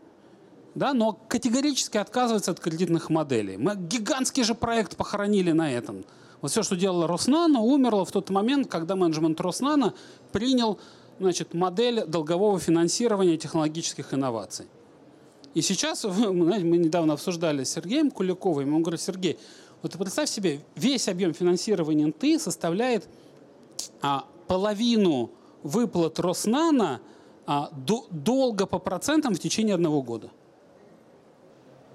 да, 0.73 0.93
но 0.93 1.13
категорически 1.13 1.97
отказывается 1.97 2.51
от 2.51 2.59
кредитных 2.59 3.09
моделей. 3.09 3.57
Мы 3.57 3.75
гигантский 3.75 4.43
же 4.43 4.55
проект 4.55 4.97
похоронили 4.97 5.51
на 5.51 5.71
этом. 5.71 6.03
Вот 6.41 6.51
все, 6.51 6.63
что 6.63 6.75
делала 6.75 7.07
Роснано, 7.07 7.61
умерло 7.61 8.03
в 8.03 8.11
тот 8.11 8.29
момент, 8.29 8.67
когда 8.67 8.95
менеджмент 8.95 9.39
Роснано 9.39 9.93
принял 10.33 10.79
значит, 11.19 11.53
модель 11.53 12.05
долгового 12.05 12.59
финансирования 12.59 13.37
технологических 13.37 14.13
инноваций. 14.13 14.65
И 15.53 15.61
сейчас, 15.61 16.03
мы 16.03 16.59
недавно 16.59 17.13
обсуждали 17.13 17.63
с 17.63 17.71
Сергеем 17.71 18.11
Куликовым, 18.11 18.75
он 18.75 18.83
говорит, 18.83 19.01
Сергей, 19.01 19.39
вот 19.81 19.93
представь 19.93 20.29
себе, 20.29 20.61
весь 20.75 21.07
объем 21.07 21.33
финансирования 21.33 22.07
НТИ 22.07 22.37
составляет 22.37 23.05
а, 23.05 23.24
половину 24.47 25.31
выплат 25.63 26.19
Роснана 26.19 27.01
а, 27.47 27.69
до, 27.71 28.07
долго 28.11 28.65
по 28.65 28.79
процентам 28.79 29.33
в 29.33 29.39
течение 29.39 29.75
одного 29.75 30.01
года. 30.01 30.31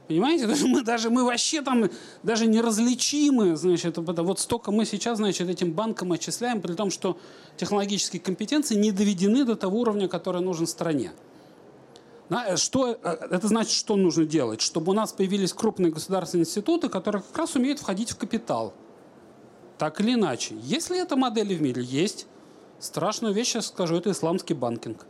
Понимаете? 0.08 0.46
Мы, 0.66 0.82
даже 0.82 1.08
мы 1.08 1.24
вообще 1.24 1.62
там 1.62 1.88
даже 2.24 2.46
неразличимы, 2.46 3.56
значит, 3.56 3.96
вот 3.96 4.40
столько 4.40 4.72
мы 4.72 4.84
сейчас, 4.84 5.18
значит, 5.18 5.48
этим 5.48 5.72
банкам 5.72 6.10
отчисляем, 6.10 6.60
при 6.60 6.74
том, 6.74 6.90
что 6.90 7.16
технологические 7.56 8.20
компетенции 8.20 8.74
не 8.74 8.90
доведены 8.90 9.44
до 9.44 9.54
того 9.54 9.78
уровня, 9.78 10.08
который 10.08 10.42
нужен 10.42 10.66
стране. 10.66 11.12
Что, 12.56 12.88
э, 12.90 12.96
это 13.30 13.46
значит, 13.46 13.72
что 13.72 13.94
нужно 13.94 14.24
делать? 14.24 14.60
Чтобы 14.60 14.90
у 14.90 14.94
нас 14.94 15.12
появились 15.12 15.52
крупные 15.52 15.92
государственные 15.92 16.42
институты, 16.42 16.88
которые 16.88 17.22
как 17.22 17.38
раз 17.38 17.54
умеют 17.54 17.78
входить 17.78 18.10
в 18.10 18.16
капитал. 18.16 18.72
Так 19.80 19.98
или 20.02 20.12
иначе. 20.12 20.56
Есть 20.62 20.90
ли 20.90 20.98
эта 20.98 21.16
модель 21.16 21.56
в 21.56 21.62
мире? 21.62 21.82
Есть. 21.82 22.26
Страшную 22.80 23.32
вещь 23.32 23.54
я 23.54 23.62
скажу, 23.62 23.96
это 23.96 24.10
исламский 24.10 24.52
банкинг. 24.52 25.06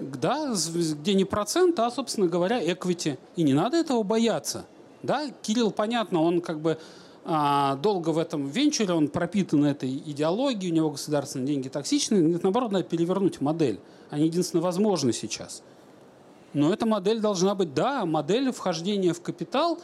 Да, 0.00 0.52
где 0.74 1.14
не 1.14 1.24
процент, 1.24 1.78
а, 1.78 1.92
собственно 1.92 2.26
говоря, 2.26 2.58
эквити. 2.72 3.16
И 3.36 3.44
не 3.44 3.54
надо 3.54 3.76
этого 3.76 4.02
бояться. 4.02 4.66
Да, 5.04 5.30
Кирилл, 5.42 5.70
понятно, 5.70 6.22
он 6.22 6.40
как 6.40 6.58
бы 6.58 6.76
а, 7.24 7.76
долго 7.76 8.08
в 8.08 8.18
этом 8.18 8.48
венчуре, 8.48 8.92
он 8.92 9.06
пропитан 9.06 9.64
этой 9.64 9.90
идеологией, 9.90 10.72
у 10.72 10.74
него 10.74 10.90
государственные 10.90 11.46
деньги 11.46 11.68
токсичны. 11.68 12.40
Наоборот, 12.42 12.72
надо 12.72 12.82
перевернуть 12.82 13.40
модель. 13.40 13.78
Они 14.10 14.24
единственно 14.24 14.60
возможны 14.60 15.12
сейчас. 15.12 15.62
Но 16.52 16.72
эта 16.72 16.84
модель 16.84 17.20
должна 17.20 17.54
быть, 17.54 17.74
да, 17.74 18.06
модель 18.06 18.50
вхождения 18.50 19.12
в 19.12 19.22
капитал. 19.22 19.78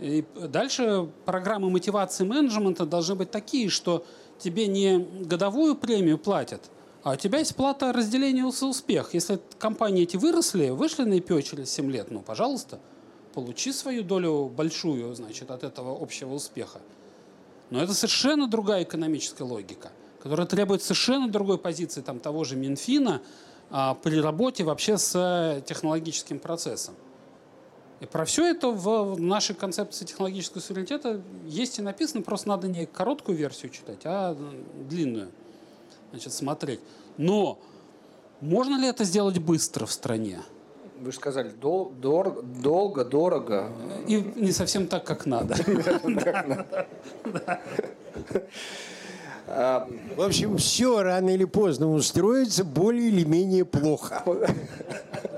И 0.00 0.24
дальше 0.34 1.08
программы 1.24 1.70
мотивации 1.70 2.24
менеджмента 2.24 2.86
должны 2.86 3.16
быть 3.16 3.30
такие, 3.30 3.68
что 3.68 4.04
тебе 4.38 4.66
не 4.68 4.98
годовую 5.24 5.74
премию 5.74 6.18
платят, 6.18 6.70
а 7.02 7.12
у 7.12 7.16
тебя 7.16 7.38
есть 7.38 7.56
плата 7.56 7.92
разделения 7.92 8.48
за 8.50 8.66
успех. 8.66 9.14
Если 9.14 9.40
компании 9.58 10.04
эти 10.04 10.16
выросли, 10.16 10.70
вышли 10.70 11.02
на 11.02 11.14
IPO 11.14 11.42
через 11.42 11.70
7 11.70 11.90
лет, 11.90 12.10
ну, 12.10 12.20
пожалуйста, 12.20 12.78
получи 13.34 13.72
свою 13.72 14.02
долю 14.02 14.46
большую, 14.46 15.14
значит, 15.14 15.50
от 15.50 15.64
этого 15.64 16.00
общего 16.00 16.34
успеха. 16.34 16.80
Но 17.70 17.82
это 17.82 17.92
совершенно 17.92 18.46
другая 18.46 18.84
экономическая 18.84 19.44
логика, 19.44 19.90
которая 20.22 20.46
требует 20.46 20.82
совершенно 20.82 21.28
другой 21.28 21.58
позиции 21.58 22.00
там, 22.02 22.18
того 22.20 22.44
же 22.44 22.56
Минфина, 22.56 23.20
а, 23.70 23.94
при 23.94 24.20
работе 24.20 24.64
вообще 24.64 24.96
с 24.96 25.62
технологическим 25.66 26.38
процессом. 26.38 26.94
И 28.00 28.06
про 28.06 28.24
все 28.24 28.46
это 28.46 28.68
в 28.68 29.20
нашей 29.20 29.56
концепции 29.56 30.04
технологического 30.04 30.60
суверенитета 30.60 31.20
есть 31.44 31.78
и 31.78 31.82
написано, 31.82 32.22
просто 32.22 32.48
надо 32.48 32.68
не 32.68 32.86
короткую 32.86 33.36
версию 33.36 33.72
читать, 33.72 34.00
а 34.04 34.36
длинную, 34.88 35.30
значит, 36.12 36.32
смотреть. 36.32 36.80
Но 37.16 37.58
можно 38.40 38.78
ли 38.78 38.86
это 38.86 39.02
сделать 39.02 39.38
быстро 39.38 39.86
в 39.86 39.92
стране? 39.92 40.40
Вы 41.00 41.10
же 41.10 41.18
сказали, 41.18 41.48
дол, 41.48 41.90
дор, 41.90 42.42
долго, 42.42 43.04
дорого. 43.04 43.72
И 44.06 44.32
не 44.36 44.52
совсем 44.52 44.86
так, 44.86 45.04
как 45.04 45.26
надо. 45.26 45.56
А, 49.50 49.88
в 50.14 50.20
общем, 50.20 50.58
все 50.58 51.02
рано 51.02 51.30
или 51.30 51.46
поздно 51.46 51.90
устроится 51.90 52.64
более 52.64 53.08
или 53.08 53.24
менее 53.24 53.64
плохо. 53.64 54.22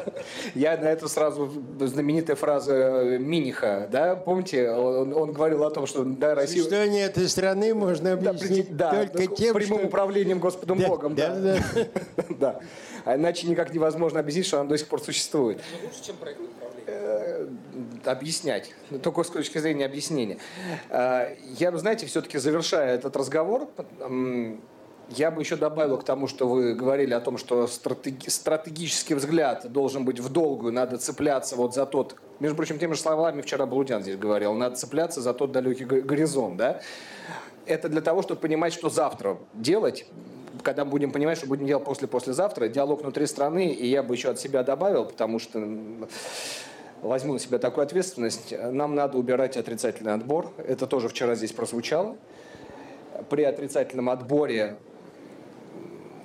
Я 0.55 0.77
на 0.77 0.87
эту 0.87 1.09
сразу 1.09 1.51
знаменитая 1.79 2.37
фраза 2.37 3.19
Миниха, 3.19 3.89
да, 3.91 4.17
помните, 4.17 4.71
он, 4.71 5.13
он 5.13 5.33
говорил 5.33 5.65
о 5.65 5.71
том, 5.71 5.87
что 5.87 6.05
да, 6.05 6.35
Россия... 6.35 6.59
Существование 6.59 7.05
этой 7.05 7.29
страны 7.29 7.75
можно 7.75 8.13
объяснить 8.13 8.77
да, 8.77 8.91
только 8.91 9.29
да, 9.29 9.35
тем, 9.35 9.55
прямым 9.55 9.79
что... 9.79 9.87
управлением 9.89 10.39
Господом 10.39 10.79
да, 10.79 10.89
Богом. 10.89 11.15
Да, 11.15 11.35
да. 11.37 11.59
да. 11.75 12.25
да. 12.41 12.61
А 13.05 13.17
иначе 13.17 13.47
никак 13.47 13.73
невозможно 13.73 14.21
объяснить, 14.21 14.47
что 14.47 14.61
она 14.61 14.69
до 14.69 14.79
сих 14.79 14.89
пор 14.89 15.01
существует. 15.01 15.61
Но 15.73 15.87
лучше, 15.89 16.05
чем 16.05 16.17
проект 16.17 16.41
Э, 16.91 17.47
объяснять, 18.05 18.75
только 19.03 19.23
с 19.23 19.31
точки 19.31 19.59
зрения 19.59 19.85
объяснения. 19.85 20.39
Э, 20.89 21.37
я 21.59 21.77
знаете, 21.77 22.07
все-таки 22.07 22.39
завершая 22.39 22.95
этот 22.95 23.17
разговор, 23.17 23.69
я 25.11 25.31
бы 25.31 25.43
еще 25.43 25.57
добавил 25.57 25.99
к 25.99 26.05
тому, 26.05 26.27
что 26.27 26.49
вы 26.49 26.75
говорили 26.75 27.13
о 27.15 27.21
том, 27.21 27.37
что 27.37 27.65
стратеги- 27.65 28.29
стратегический 28.29 29.15
взгляд 29.15 29.71
должен 29.71 30.05
быть 30.05 30.21
в 30.21 30.29
долгую, 30.31 30.73
надо 30.73 30.99
цепляться 30.99 31.57
вот 31.57 31.75
за 31.75 31.87
тот, 31.87 32.17
между 32.39 32.57
прочим, 32.57 32.79
теми 32.79 32.95
же 32.95 33.01
словами 33.01 33.43
вчера 33.43 33.67
Блудян 33.67 34.03
здесь 34.03 34.17
говорил, 34.17 34.55
надо 34.55 34.77
цепляться 34.77 35.21
за 35.21 35.35
тот 35.35 35.53
далекий 35.53 35.85
горизонт, 35.85 36.57
да? 36.57 36.81
Это 37.67 37.89
для 37.89 38.01
того, 38.01 38.23
чтобы 38.23 38.41
понимать, 38.41 38.73
что 38.73 38.89
завтра 38.89 39.39
делать, 39.55 40.07
когда 40.63 40.85
мы 40.85 40.91
будем 40.91 41.13
понимать, 41.13 41.39
что 41.39 41.47
будем 41.47 41.67
делать 41.67 41.85
после-послезавтра, 41.85 42.69
диалог 42.69 43.03
внутри 43.03 43.27
страны, 43.27 43.69
и 43.69 43.87
я 43.87 44.03
бы 44.03 44.15
еще 44.15 44.31
от 44.31 44.41
себя 44.41 44.63
добавил, 44.63 45.05
потому 45.05 45.39
что 45.39 45.63
возьму 47.03 47.35
на 47.35 47.39
себя 47.39 47.59
такую 47.59 47.85
ответственность, 47.85 48.55
нам 48.59 48.95
надо 48.95 49.19
убирать 49.19 49.57
отрицательный 49.57 50.15
отбор. 50.15 50.53
Это 50.59 50.87
тоже 50.87 51.09
вчера 51.09 51.35
здесь 51.35 51.53
прозвучало. 51.53 52.17
При 53.29 53.43
отрицательном 53.43 54.11
отборе 54.11 54.79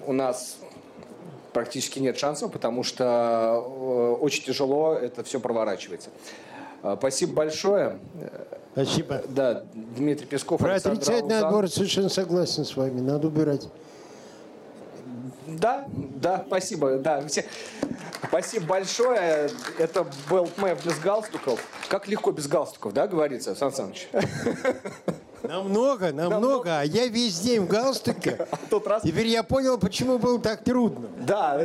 у 0.06 0.14
нас 0.14 0.58
практически 1.54 2.00
нет 2.00 2.18
шансов, 2.18 2.52
потому 2.52 2.84
что 2.84 3.04
э, 3.66 4.22
очень 4.22 4.44
тяжело 4.44 4.94
это 4.94 5.24
все 5.24 5.40
проворачивается. 5.40 6.10
Э, 6.84 6.96
спасибо 6.98 7.34
большое. 7.34 8.00
Спасибо. 8.74 9.24
Да, 9.30 9.64
Дмитрий 9.74 10.28
Песков. 10.28 10.60
Про 10.60 10.74
Александр 10.74 11.00
отрицательный 11.00 11.36
Аузан. 11.36 11.48
отбор 11.48 11.70
совершенно 11.70 12.10
согласен 12.10 12.66
с 12.66 12.76
вами. 12.76 13.00
Надо 13.00 13.28
убирать. 13.28 13.68
Да, 15.48 15.86
да, 15.88 16.44
спасибо. 16.46 16.98
Да, 16.98 17.26
все. 17.28 17.46
Спасибо 18.28 18.66
большое. 18.66 19.50
Это 19.78 20.06
был 20.30 20.50
МЭФ 20.58 20.86
без 20.86 21.00
галстуков. 21.00 21.66
Как 21.88 22.08
легко 22.08 22.32
без 22.32 22.48
галстуков, 22.48 22.94
да, 22.94 23.08
говорится, 23.08 23.56
Сан 23.56 23.72
Саныч? 23.72 24.10
Намного, 25.48 26.12
намного. 26.12 26.80
А 26.80 26.84
я 26.84 27.08
весь 27.08 27.40
день 27.40 27.62
в 27.62 27.68
галстуке. 27.68 28.48
Тот 28.70 28.88
раз... 28.88 29.04
Теперь 29.04 29.28
я 29.28 29.44
понял, 29.44 29.78
почему 29.78 30.18
было 30.18 30.40
так 30.40 30.64
трудно. 30.64 31.08
Да, 31.20 31.60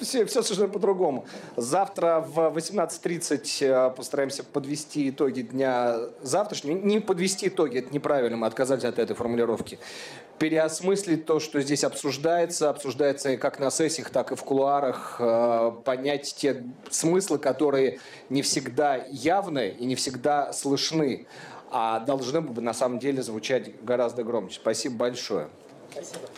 все, 0.00 0.24
все 0.26 0.42
совершенно 0.42 0.68
по-другому. 0.68 1.26
Завтра 1.56 2.20
в 2.20 2.38
18.30 2.56 3.66
э, 3.66 3.90
постараемся 3.94 4.44
подвести 4.44 5.10
итоги 5.10 5.42
дня 5.42 5.96
завтрашнего. 6.22 6.76
Не 6.76 7.00
подвести 7.00 7.48
итоги, 7.48 7.78
это 7.78 7.92
неправильно, 7.92 8.36
мы 8.36 8.46
отказались 8.46 8.84
от 8.84 8.98
этой 8.98 9.14
формулировки. 9.14 9.78
Переосмыслить 10.38 11.24
то, 11.24 11.40
что 11.40 11.60
здесь 11.62 11.82
обсуждается, 11.82 12.68
обсуждается 12.68 13.36
как 13.38 13.58
на 13.58 13.70
сессиях, 13.70 14.10
так 14.10 14.32
и 14.32 14.34
в 14.34 14.42
кулуарах, 14.44 15.16
э, 15.18 15.72
понять 15.84 16.34
те 16.36 16.62
смыслы, 16.90 17.38
которые 17.38 18.00
не 18.28 18.42
всегда 18.42 18.96
явны 19.10 19.74
и 19.78 19.86
не 19.86 19.94
всегда 19.94 20.52
слышны 20.52 21.26
а 21.70 22.00
должны 22.00 22.40
бы 22.40 22.62
на 22.62 22.72
самом 22.72 22.98
деле 22.98 23.22
звучать 23.22 23.82
гораздо 23.84 24.22
громче. 24.22 24.60
Спасибо 24.60 24.96
большое. 24.96 25.48
Спасибо. 25.92 26.28